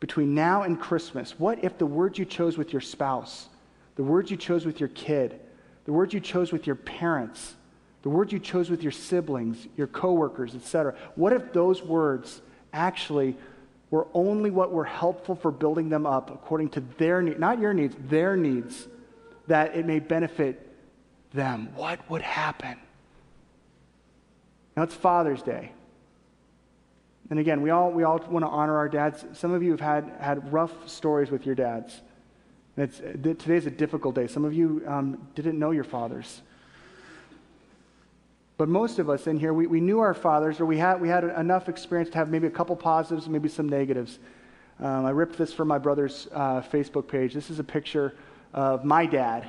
between 0.00 0.34
now 0.34 0.62
and 0.62 0.80
Christmas, 0.80 1.38
what 1.38 1.62
if 1.62 1.78
the 1.78 1.86
words 1.86 2.18
you 2.18 2.24
chose 2.24 2.56
with 2.56 2.72
your 2.72 2.80
spouse, 2.80 3.48
the 3.96 4.02
words 4.02 4.30
you 4.30 4.36
chose 4.36 4.66
with 4.66 4.80
your 4.80 4.88
kid, 4.90 5.38
the 5.84 5.92
words 5.92 6.14
you 6.14 6.20
chose 6.20 6.52
with 6.52 6.66
your 6.66 6.76
parents, 6.76 7.54
the 8.02 8.08
words 8.08 8.32
you 8.32 8.38
chose 8.38 8.70
with 8.70 8.82
your 8.82 8.92
siblings, 8.92 9.66
your 9.76 9.86
coworkers, 9.86 10.54
etc. 10.54 10.94
What 11.14 11.32
if 11.32 11.52
those 11.52 11.82
words 11.82 12.40
actually 12.72 13.36
were 13.90 14.06
only 14.14 14.50
what 14.50 14.72
were 14.72 14.84
helpful 14.84 15.34
for 15.34 15.50
building 15.50 15.88
them 15.88 16.06
up 16.06 16.30
according 16.30 16.70
to 16.70 16.80
their 16.98 17.22
needs, 17.22 17.38
not 17.38 17.58
your 17.58 17.72
needs, 17.72 17.94
their 18.08 18.36
needs, 18.36 18.88
that 19.46 19.76
it 19.76 19.86
may 19.86 20.00
benefit 20.00 20.74
them? 21.32 21.68
What 21.76 22.08
would 22.10 22.22
happen? 22.22 22.76
Now 24.76 24.82
it's 24.82 24.94
Father's 24.94 25.42
Day. 25.42 25.72
And 27.30 27.38
again, 27.38 27.62
we 27.62 27.70
all, 27.70 27.90
we 27.90 28.02
all 28.02 28.18
want 28.28 28.44
to 28.44 28.48
honor 28.50 28.76
our 28.76 28.88
dads. 28.88 29.24
Some 29.32 29.52
of 29.52 29.62
you 29.62 29.70
have 29.70 29.80
had, 29.80 30.12
had 30.20 30.52
rough 30.52 30.88
stories 30.88 31.30
with 31.30 31.46
your 31.46 31.54
dads. 31.54 32.02
It's, 32.76 32.98
today's 32.98 33.66
a 33.66 33.70
difficult 33.70 34.16
day. 34.16 34.26
Some 34.26 34.44
of 34.44 34.52
you 34.52 34.82
um, 34.86 35.28
didn't 35.36 35.58
know 35.58 35.70
your 35.70 35.84
fathers. 35.84 36.42
But 38.56 38.68
most 38.68 38.98
of 38.98 39.08
us 39.08 39.28
in 39.28 39.38
here, 39.38 39.54
we, 39.54 39.68
we 39.68 39.80
knew 39.80 40.00
our 40.00 40.14
fathers, 40.14 40.60
or 40.60 40.66
we 40.66 40.78
had, 40.78 41.00
we 41.00 41.08
had 41.08 41.22
enough 41.24 41.68
experience 41.68 42.10
to 42.10 42.18
have 42.18 42.28
maybe 42.28 42.48
a 42.48 42.50
couple 42.50 42.74
positives, 42.74 43.28
maybe 43.28 43.48
some 43.48 43.68
negatives. 43.68 44.18
Um, 44.80 45.06
I 45.06 45.10
ripped 45.10 45.38
this 45.38 45.52
from 45.52 45.68
my 45.68 45.78
brother's 45.78 46.26
uh, 46.32 46.62
Facebook 46.62 47.06
page. 47.06 47.32
This 47.32 47.48
is 47.48 47.60
a 47.60 47.64
picture 47.64 48.14
of 48.52 48.84
my 48.84 49.06
dad, 49.06 49.46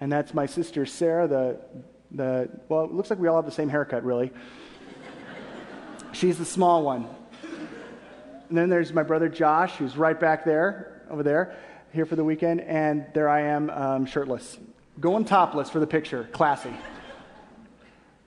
and 0.00 0.12
that's 0.12 0.34
my 0.34 0.44
sister 0.44 0.84
Sarah. 0.84 1.26
The, 1.26 1.58
the 2.10 2.50
well, 2.68 2.84
it 2.84 2.92
looks 2.92 3.08
like 3.08 3.18
we 3.18 3.28
all 3.28 3.36
have 3.36 3.46
the 3.46 3.50
same 3.50 3.70
haircut, 3.70 4.04
really. 4.04 4.30
She's 6.12 6.36
the 6.36 6.44
small 6.44 6.82
one. 6.82 7.06
And 8.48 8.56
then 8.56 8.68
there's 8.68 8.92
my 8.92 9.02
brother 9.02 9.28
Josh, 9.28 9.76
who's 9.76 9.96
right 9.96 10.18
back 10.18 10.44
there, 10.44 11.02
over 11.10 11.22
there 11.22 11.56
here 11.92 12.04
for 12.04 12.16
the 12.16 12.24
weekend, 12.24 12.60
and 12.60 13.06
there 13.14 13.28
I 13.28 13.40
am, 13.42 13.70
um, 13.70 14.06
shirtless, 14.06 14.58
going 15.00 15.24
topless 15.24 15.70
for 15.70 15.80
the 15.80 15.86
picture. 15.86 16.28
Classy. 16.32 16.72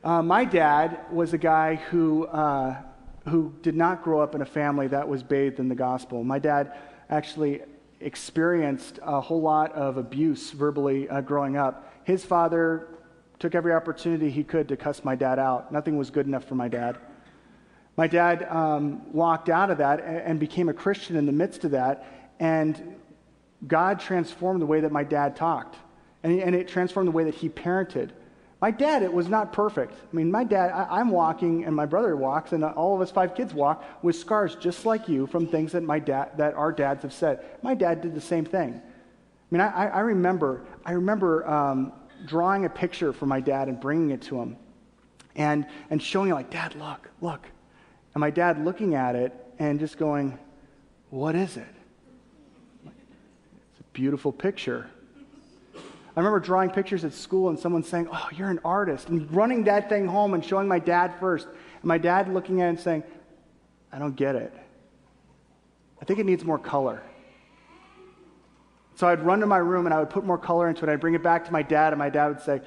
Uh, 0.04 0.22
my 0.24 0.46
dad 0.46 1.00
was 1.12 1.34
a 1.34 1.38
guy 1.38 1.76
who, 1.76 2.26
uh, 2.26 2.76
who 3.28 3.54
did 3.62 3.76
not 3.76 4.04
grow 4.04 4.20
up 4.20 4.34
in 4.34 4.42
a 4.42 4.46
family 4.46 4.88
that 4.88 5.08
was 5.08 5.22
bathed 5.22 5.60
in 5.60 5.70
the 5.70 5.76
gospel. 5.76 6.24
My 6.24 6.40
dad 6.40 6.76
actually 7.10 7.62
experienced 8.00 9.00
a 9.04 9.22
whole 9.22 9.42
lot 9.42 9.72
of 9.74 9.98
abuse 9.98 10.52
verbally 10.52 11.08
uh, 11.08 11.22
growing 11.22 11.56
up. 11.56 11.94
His 12.04 12.26
father 12.26 12.88
took 13.38 13.54
every 13.54 13.74
opportunity 13.74 14.32
he 14.32 14.44
could 14.44 14.68
to 14.70 14.78
cuss 14.78 15.04
my 15.04 15.16
dad 15.16 15.38
out. 15.38 15.72
Nothing 15.72 15.98
was 15.98 16.10
good 16.10 16.26
enough 16.26 16.46
for 16.46 16.56
my 16.56 16.68
dad. 16.68 16.98
My 17.96 18.08
dad 18.08 18.48
um, 18.50 19.12
walked 19.14 19.50
out 19.50 19.70
of 19.70 19.78
that 19.78 20.00
and, 20.00 20.18
and 20.18 20.40
became 20.40 20.68
a 20.68 20.74
Christian 20.74 21.16
in 21.16 21.28
the 21.28 21.32
midst 21.32 21.64
of 21.64 21.72
that, 21.72 22.34
and 22.40 22.96
God 23.68 24.00
transformed 24.00 24.62
the 24.62 24.66
way 24.66 24.82
that 24.82 24.92
my 24.92 25.04
dad 25.04 25.36
talked, 25.36 25.76
and, 26.24 26.40
and 26.40 26.56
it 26.56 26.68
transformed 26.68 27.08
the 27.08 27.12
way 27.12 27.26
that 27.26 27.36
he 27.36 27.50
parented. 27.50 28.12
My 28.62 28.70
dad, 28.70 29.02
it 29.02 29.12
was 29.12 29.28
not 29.28 29.54
perfect. 29.54 29.94
I 29.94 30.16
mean, 30.16 30.30
my 30.30 30.44
dad, 30.44 30.70
I, 30.70 31.00
am 31.00 31.10
walking, 31.10 31.66
and 31.66 31.76
my 31.76 31.88
brother 31.88 32.16
walks, 32.16 32.52
and 32.52 32.64
all 32.64 32.96
of 32.96 33.02
us 33.02 33.10
five 33.10 33.34
kids 33.34 33.54
walk 33.54 33.84
with 34.04 34.16
scars 34.16 34.56
just 34.56 34.86
like 34.86 35.10
you 35.10 35.26
from 35.26 35.48
things 35.48 35.72
that 35.72 35.82
my 35.82 35.98
dad, 35.98 36.38
that 36.38 36.54
our 36.54 36.72
dads 36.72 37.02
have 37.02 37.14
said. 37.14 37.44
My 37.64 37.74
dad 37.74 38.02
did 38.02 38.14
the 38.14 38.22
same 38.22 38.46
thing. 38.46 38.80
I 38.80 39.48
mean, 39.50 39.62
I, 39.62 39.88
I 39.88 40.00
remember, 40.02 40.62
I 40.86 40.92
remember 40.92 41.48
um, 41.50 41.92
drawing 42.26 42.66
a 42.66 42.70
picture 42.70 43.14
for 43.14 43.26
my 43.26 43.42
dad 43.42 43.68
and 43.68 43.80
bringing 43.80 44.12
it 44.12 44.22
to 44.24 44.40
him, 44.40 44.58
and 45.36 45.66
and 45.90 46.02
showing 46.02 46.30
him 46.30 46.36
like, 46.36 46.52
Dad, 46.52 46.76
look, 46.76 47.10
look, 47.20 47.48
and 48.14 48.22
my 48.22 48.30
dad 48.30 48.64
looking 48.64 48.96
at 48.96 49.16
it 49.16 49.34
and 49.58 49.80
just 49.80 49.98
going, 49.98 50.38
"What 51.10 51.36
is 51.36 51.58
it?" 51.58 51.66
Beautiful 53.94 54.32
picture. 54.32 54.90
I 55.76 56.20
remember 56.20 56.40
drawing 56.40 56.70
pictures 56.70 57.06
at 57.06 57.14
school 57.14 57.50
and 57.50 57.58
someone 57.58 57.84
saying, 57.84 58.10
Oh, 58.12 58.28
you're 58.36 58.50
an 58.50 58.60
artist, 58.66 59.10
and 59.10 59.32
running 59.34 59.64
that 59.66 59.90
thing 59.90 60.08
home 60.08 60.34
and 60.34 60.44
showing 60.44 60.68
my 60.68 60.80
dad 60.80 61.14
first. 61.20 61.48
And 61.48 61.86
my 61.86 61.98
dad 61.98 62.34
looking 62.34 62.62
at 62.62 62.66
it 62.66 62.70
and 62.70 62.80
saying, 62.80 63.04
I 63.92 64.00
don't 64.00 64.16
get 64.16 64.36
it. 64.36 64.54
I 66.02 66.06
think 66.06 66.20
it 66.20 66.26
needs 66.26 66.44
more 66.44 66.60
color. 66.60 67.02
So 68.96 69.08
I'd 69.08 69.22
run 69.22 69.40
to 69.40 69.48
my 69.48 69.58
room 69.58 69.86
and 69.86 69.94
I 69.94 70.00
would 70.00 70.10
put 70.10 70.26
more 70.26 70.38
color 70.38 70.68
into 70.68 70.84
it. 70.84 70.92
I'd 70.92 71.00
bring 71.00 71.14
it 71.14 71.24
back 71.24 71.46
to 71.46 71.52
my 71.52 71.64
dad, 71.64 71.94
and 71.94 72.00
my 72.00 72.10
dad 72.10 72.28
would 72.28 72.42
say, 72.42 72.62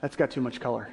That's 0.00 0.16
got 0.16 0.30
too 0.30 0.40
much 0.40 0.60
color. 0.60 0.92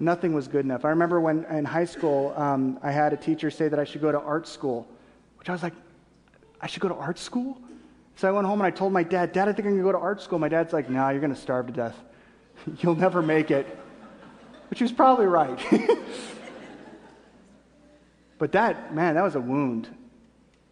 Nothing 0.00 0.32
was 0.32 0.46
good 0.48 0.64
enough. 0.64 0.84
I 0.84 0.90
remember 0.90 1.20
when 1.20 1.44
in 1.46 1.64
high 1.64 1.84
school, 1.84 2.32
um, 2.36 2.78
I 2.82 2.92
had 2.92 3.12
a 3.12 3.16
teacher 3.16 3.50
say 3.50 3.68
that 3.68 3.78
I 3.78 3.84
should 3.84 4.00
go 4.00 4.12
to 4.12 4.20
art 4.20 4.46
school, 4.46 4.86
which 5.38 5.48
I 5.48 5.52
was 5.52 5.62
like, 5.62 5.72
I 6.60 6.66
should 6.66 6.82
go 6.82 6.88
to 6.88 6.94
art 6.94 7.18
school? 7.18 7.58
So 8.18 8.26
I 8.26 8.32
went 8.32 8.48
home 8.48 8.60
and 8.60 8.66
I 8.66 8.72
told 8.72 8.92
my 8.92 9.04
dad, 9.04 9.32
Dad, 9.32 9.48
I 9.48 9.52
think 9.52 9.66
I'm 9.66 9.74
going 9.74 9.76
to 9.76 9.84
go 9.84 9.92
to 9.92 9.98
art 9.98 10.20
school. 10.20 10.40
My 10.40 10.48
dad's 10.48 10.72
like, 10.72 10.90
No, 10.90 10.98
nah, 10.98 11.10
you're 11.10 11.20
going 11.20 11.34
to 11.34 11.40
starve 11.40 11.68
to 11.68 11.72
death. 11.72 11.96
You'll 12.80 12.96
never 12.96 13.22
make 13.22 13.52
it. 13.52 13.64
Which 14.70 14.80
he 14.80 14.84
was 14.84 14.90
probably 14.90 15.26
right. 15.26 15.56
but 18.38 18.50
that, 18.52 18.92
man, 18.92 19.14
that 19.14 19.22
was 19.22 19.36
a 19.36 19.40
wound. 19.40 19.88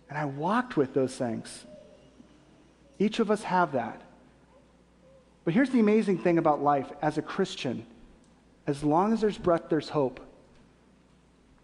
And 0.09 0.18
I 0.18 0.24
walked 0.24 0.76
with 0.76 0.92
those 0.92 1.14
things. 1.14 1.64
Each 2.99 3.20
of 3.20 3.30
us 3.30 3.44
have 3.44 3.72
that. 3.72 4.03
But 5.44 5.55
here's 5.55 5.70
the 5.70 5.78
amazing 5.78 6.18
thing 6.18 6.38
about 6.38 6.61
life 6.61 6.90
as 7.01 7.16
a 7.16 7.22
Christian 7.22 7.86
as 8.66 8.82
long 8.82 9.12
as 9.12 9.20
there's 9.20 9.38
breath, 9.38 9.68
there's 9.70 9.90
hope. 9.90 10.18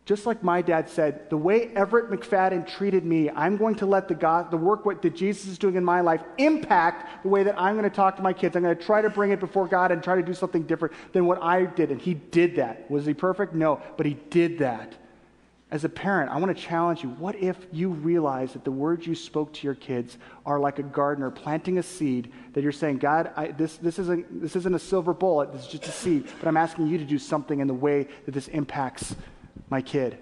Just 0.04 0.26
like 0.26 0.42
my 0.42 0.62
dad 0.62 0.88
said, 0.88 1.30
the 1.30 1.36
way 1.36 1.68
Everett 1.76 2.10
McFadden 2.10 2.66
treated 2.66 3.04
me, 3.04 3.30
I'm 3.30 3.56
going 3.56 3.76
to 3.76 3.86
let 3.86 4.08
the, 4.08 4.16
God, 4.16 4.50
the 4.50 4.56
work 4.56 4.84
what, 4.84 5.00
that 5.02 5.14
Jesus 5.14 5.46
is 5.46 5.58
doing 5.58 5.76
in 5.76 5.84
my 5.84 6.00
life 6.00 6.22
impact 6.38 7.22
the 7.22 7.28
way 7.28 7.44
that 7.44 7.54
I'm 7.56 7.76
going 7.76 7.88
to 7.88 7.94
talk 7.94 8.16
to 8.16 8.22
my 8.22 8.32
kids. 8.32 8.56
I'm 8.56 8.64
going 8.64 8.76
to 8.76 8.84
try 8.84 9.00
to 9.00 9.10
bring 9.10 9.30
it 9.30 9.38
before 9.38 9.68
God 9.68 9.92
and 9.92 10.02
try 10.02 10.16
to 10.16 10.22
do 10.22 10.34
something 10.34 10.64
different 10.64 10.94
than 11.12 11.26
what 11.26 11.40
I 11.40 11.66
did. 11.66 11.92
And 11.92 12.00
he 12.00 12.14
did 12.14 12.56
that. 12.56 12.90
Was 12.90 13.06
he 13.06 13.14
perfect? 13.14 13.54
No, 13.54 13.80
but 13.96 14.04
he 14.04 14.14
did 14.28 14.58
that. 14.58 14.92
As 15.70 15.84
a 15.84 15.88
parent, 15.88 16.30
I 16.30 16.36
want 16.36 16.54
to 16.54 16.62
challenge 16.62 17.02
you. 17.04 17.10
What 17.10 17.36
if 17.36 17.56
you 17.70 17.88
realize 17.88 18.54
that 18.54 18.64
the 18.64 18.72
words 18.72 19.06
you 19.06 19.14
spoke 19.14 19.54
to 19.54 19.66
your 19.66 19.76
kids 19.76 20.18
are 20.44 20.58
like 20.58 20.80
a 20.80 20.82
gardener 20.82 21.30
planting 21.30 21.78
a 21.78 21.82
seed 21.82 22.30
that 22.54 22.62
you're 22.62 22.72
saying, 22.72 22.98
God, 22.98 23.30
I, 23.36 23.52
this, 23.52 23.76
this, 23.76 24.00
isn't, 24.00 24.42
this 24.42 24.56
isn't 24.56 24.74
a 24.74 24.78
silver 24.80 25.14
bullet, 25.14 25.52
this 25.52 25.62
is 25.62 25.68
just 25.68 25.86
a 25.86 25.92
seed, 25.92 26.26
but 26.40 26.48
I'm 26.48 26.58
asking 26.58 26.88
you 26.88 26.98
to 26.98 27.04
do 27.04 27.18
something 27.18 27.60
in 27.60 27.68
the 27.68 27.72
way 27.72 28.08
that 28.26 28.32
this 28.32 28.48
impacts 28.48 29.14
my 29.72 29.82
kid? 29.82 30.18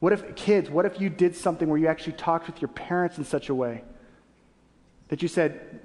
What 0.00 0.12
if, 0.12 0.34
kids, 0.34 0.68
what 0.68 0.84
if 0.84 1.00
you 1.00 1.08
did 1.08 1.36
something 1.36 1.68
where 1.68 1.78
you 1.78 1.86
actually 1.86 2.14
talked 2.14 2.48
with 2.48 2.60
your 2.60 2.70
parents 2.70 3.18
in 3.18 3.24
such 3.24 3.48
a 3.50 3.54
way 3.54 3.84
that 5.08 5.22
you 5.22 5.28
said, 5.28 5.80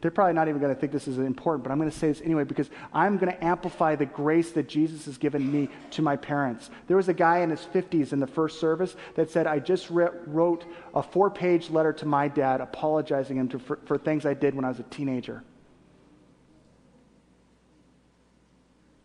they're 0.00 0.10
probably 0.10 0.32
not 0.32 0.48
even 0.48 0.60
going 0.60 0.74
to 0.74 0.80
think 0.80 0.90
this 0.90 1.06
is 1.06 1.18
important, 1.18 1.62
but 1.62 1.70
I'm 1.70 1.78
going 1.78 1.90
to 1.90 1.96
say 1.96 2.08
this 2.08 2.22
anyway 2.22 2.44
because 2.44 2.70
I'm 2.92 3.18
going 3.18 3.30
to 3.30 3.44
amplify 3.44 3.94
the 3.94 4.06
grace 4.06 4.52
that 4.52 4.66
Jesus 4.66 5.04
has 5.04 5.18
given 5.18 5.52
me 5.52 5.68
to 5.90 6.02
my 6.02 6.16
parents. 6.16 6.70
There 6.88 6.96
was 6.96 7.08
a 7.08 7.14
guy 7.14 7.40
in 7.40 7.50
his 7.50 7.60
50s 7.60 8.12
in 8.14 8.18
the 8.18 8.26
first 8.26 8.58
service 8.58 8.96
that 9.14 9.30
said, 9.30 9.46
I 9.46 9.58
just 9.58 9.90
re- 9.90 10.08
wrote 10.26 10.64
a 10.94 11.02
four 11.02 11.30
page 11.30 11.68
letter 11.68 11.92
to 11.92 12.06
my 12.06 12.28
dad 12.28 12.62
apologizing 12.62 13.36
him 13.36 13.48
to, 13.50 13.58
for, 13.58 13.78
for 13.84 13.98
things 13.98 14.24
I 14.24 14.32
did 14.32 14.54
when 14.54 14.64
I 14.64 14.68
was 14.68 14.80
a 14.80 14.84
teenager. 14.84 15.44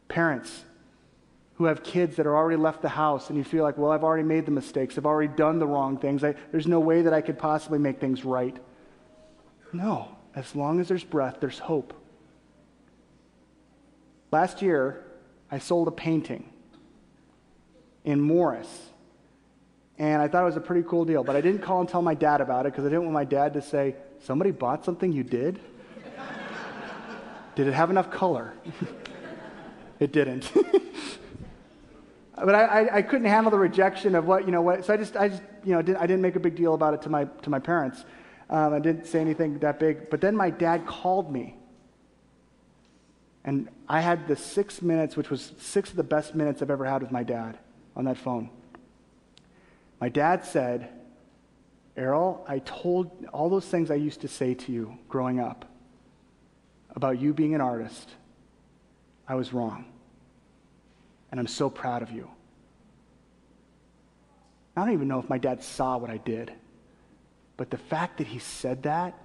Parents, 0.08 0.64
who 1.56 1.66
have 1.66 1.84
kids 1.84 2.18
that 2.18 2.28
are 2.28 2.36
already 2.36 2.58
left 2.58 2.82
the 2.82 2.90
house 2.90 3.30
and 3.30 3.38
you 3.38 3.44
feel 3.44 3.64
like, 3.64 3.78
well, 3.78 3.92
I've 3.92 4.04
already 4.04 4.24
made 4.24 4.46
the 4.46 4.52
mistakes. 4.52 4.98
I've 4.98 5.06
already 5.06 5.34
done 5.34 5.58
the 5.58 5.68
wrong 5.68 5.98
things. 5.98 6.24
I, 6.24 6.36
there's 6.52 6.68
no 6.68 6.80
way 6.80 7.02
that 7.04 7.14
I 7.14 7.22
could 7.22 7.40
possibly 7.40 7.80
make 7.80 8.00
things 8.00 8.26
right. 8.26 8.58
No. 9.72 10.10
As 10.36 10.54
long 10.54 10.82
as 10.82 10.90
there's 10.90 11.04
breath, 11.06 11.38
there's 11.40 11.60
hope. 11.60 11.94
Last 14.32 14.62
year, 14.62 15.06
I 15.50 15.60
sold 15.60 15.88
a 15.88 15.92
painting 15.92 16.50
in 18.04 18.20
Morris. 18.20 18.90
And 19.98 20.22
I 20.22 20.28
thought 20.28 20.42
it 20.42 20.46
was 20.46 20.58
a 20.58 20.62
pretty 20.62 20.86
cool 20.88 21.06
deal. 21.06 21.24
But 21.24 21.38
I 21.38 21.42
didn't 21.42 21.62
call 21.62 21.80
and 21.80 21.88
tell 21.88 22.02
my 22.02 22.16
dad 22.16 22.42
about 22.42 22.66
it 22.66 22.74
because 22.74 22.86
I 22.86 22.90
didn't 22.90 23.04
want 23.04 23.14
my 23.14 23.24
dad 23.24 23.54
to 23.54 23.62
say, 23.62 23.96
Somebody 24.20 24.52
bought 24.52 24.84
something 24.84 25.12
you 25.12 25.24
did? 25.24 25.60
did 27.56 27.68
it 27.68 27.74
have 27.74 27.90
enough 27.90 28.12
color? 28.12 28.54
it 30.00 30.12
didn't. 30.12 30.52
but 32.36 32.54
I, 32.54 32.98
I, 32.98 33.02
couldn't 33.02 33.28
handle 33.28 33.50
the 33.50 33.58
rejection 33.58 34.14
of 34.14 34.26
what, 34.26 34.46
you 34.46 34.52
know, 34.52 34.62
what, 34.62 34.84
so 34.84 34.94
I 34.94 34.98
just, 34.98 35.16
I 35.16 35.30
just, 35.30 35.42
you 35.64 35.74
know, 35.74 35.82
didn't, 35.82 35.98
I 35.98 36.06
didn't 36.06 36.22
make 36.22 36.36
a 36.36 36.40
big 36.40 36.56
deal 36.56 36.74
about 36.74 36.94
it 36.94 37.02
to 37.04 37.10
my, 37.10 37.26
to 37.44 37.50
my 37.50 37.60
parents. 37.60 38.04
Um, 38.50 38.74
I 38.74 38.80
didn't 38.80 39.06
say 39.06 39.22
anything 39.22 39.60
that 39.60 39.80
big. 39.80 40.10
But 40.10 40.20
then 40.20 40.36
my 40.36 40.50
dad 40.50 40.86
called 40.86 41.32
me. 41.32 41.56
And 43.46 43.70
I 43.88 44.02
had 44.02 44.28
the 44.28 44.36
six 44.36 44.82
minutes, 44.82 45.16
which 45.16 45.30
was 45.30 45.54
six 45.60 45.92
of 45.92 45.96
the 45.96 46.04
best 46.04 46.36
minutes 46.36 46.62
I've 46.62 46.72
ever 46.72 46.86
had 46.86 47.02
with 47.02 47.12
my 47.12 47.24
dad 47.24 47.58
on 47.96 48.06
that 48.06 48.18
phone. 48.18 48.50
My 50.02 50.10
dad 50.10 50.44
said, 50.44 50.90
Errol, 51.96 52.44
I 52.48 52.60
told 52.60 53.26
all 53.32 53.50
those 53.50 53.66
things 53.66 53.90
I 53.90 53.96
used 53.96 54.22
to 54.22 54.28
say 54.28 54.56
to 54.56 54.72
you 54.72 54.98
growing 55.08 55.40
up 55.40 55.66
about 56.96 57.20
you 57.20 57.34
being 57.34 57.56
an 57.56 57.62
artist. 57.62 58.10
I 59.28 59.36
was 59.36 59.54
wrong. 59.54 59.86
And 61.36 61.40
I'm 61.42 61.48
so 61.48 61.70
proud 61.70 62.02
of 62.02 62.12
you. 62.12 62.30
I 64.74 64.86
don't 64.86 64.94
even 64.94 65.10
know 65.10 65.20
if 65.20 65.28
my 65.28 65.38
dad 65.38 65.62
saw 65.62 65.98
what 65.98 66.10
I 66.10 66.16
did. 66.16 66.54
But 67.58 67.70
the 67.70 67.78
fact 67.78 68.20
that 68.20 68.28
he 68.28 68.40
said 68.40 68.84
that, 68.84 69.20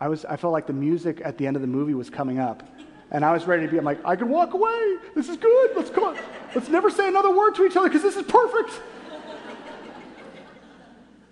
I, 0.00 0.08
was, 0.08 0.24
I 0.24 0.34
felt 0.34 0.52
like 0.52 0.66
the 0.66 0.72
music 0.72 1.20
at 1.24 1.38
the 1.38 1.46
end 1.46 1.54
of 1.54 1.62
the 1.62 1.68
movie 1.68 1.94
was 1.94 2.10
coming 2.10 2.40
up. 2.40 2.64
And 3.12 3.24
I 3.24 3.32
was 3.32 3.46
ready 3.46 3.66
to 3.66 3.70
be, 3.70 3.78
I'm 3.78 3.84
like, 3.84 4.04
I 4.04 4.16
can 4.16 4.30
walk 4.30 4.54
away. 4.54 4.96
This 5.14 5.28
is 5.28 5.36
good. 5.36 5.76
Let's 5.76 5.90
go. 5.90 6.16
Let's 6.52 6.68
never 6.68 6.90
say 6.90 7.06
another 7.06 7.32
word 7.32 7.54
to 7.54 7.64
each 7.64 7.76
other 7.76 7.88
because 7.88 8.02
this 8.02 8.16
is 8.16 8.24
perfect. 8.24 8.82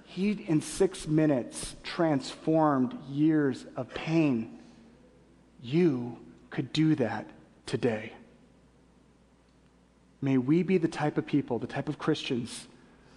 He, 0.04 0.30
in 0.30 0.60
six 0.60 1.08
minutes, 1.08 1.74
transformed 1.82 2.96
years 3.10 3.66
of 3.74 3.92
pain. 3.92 4.60
You 5.60 6.16
could 6.50 6.72
do 6.72 6.94
that 6.94 7.26
today. 7.66 8.12
May 10.20 10.38
we 10.38 10.62
be 10.62 10.78
the 10.78 10.88
type 10.88 11.18
of 11.18 11.26
people, 11.26 11.58
the 11.58 11.66
type 11.66 11.88
of 11.88 11.98
Christians, 11.98 12.66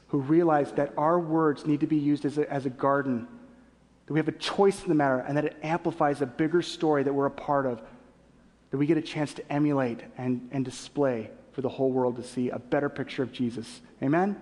who 0.09 0.19
realize 0.19 0.71
that 0.73 0.93
our 0.97 1.19
words 1.19 1.65
need 1.65 1.79
to 1.79 1.87
be 1.87 1.97
used 1.97 2.25
as 2.25 2.37
a, 2.37 2.51
as 2.51 2.65
a 2.65 2.69
garden, 2.69 3.27
that 4.05 4.13
we 4.13 4.19
have 4.19 4.27
a 4.27 4.33
choice 4.33 4.81
in 4.81 4.89
the 4.89 4.95
matter, 4.95 5.19
and 5.19 5.37
that 5.37 5.45
it 5.45 5.57
amplifies 5.63 6.21
a 6.21 6.25
bigger 6.25 6.61
story 6.61 7.03
that 7.03 7.13
we're 7.13 7.27
a 7.27 7.31
part 7.31 7.65
of, 7.65 7.81
that 8.71 8.77
we 8.77 8.85
get 8.85 8.97
a 8.97 9.01
chance 9.01 9.33
to 9.33 9.51
emulate 9.51 10.01
and, 10.17 10.49
and 10.51 10.65
display 10.65 11.29
for 11.51 11.61
the 11.61 11.69
whole 11.69 11.91
world 11.91 12.15
to 12.15 12.23
see 12.23 12.49
a 12.49 12.59
better 12.59 12.89
picture 12.89 13.23
of 13.23 13.31
Jesus. 13.31 13.81
Amen? 14.01 14.41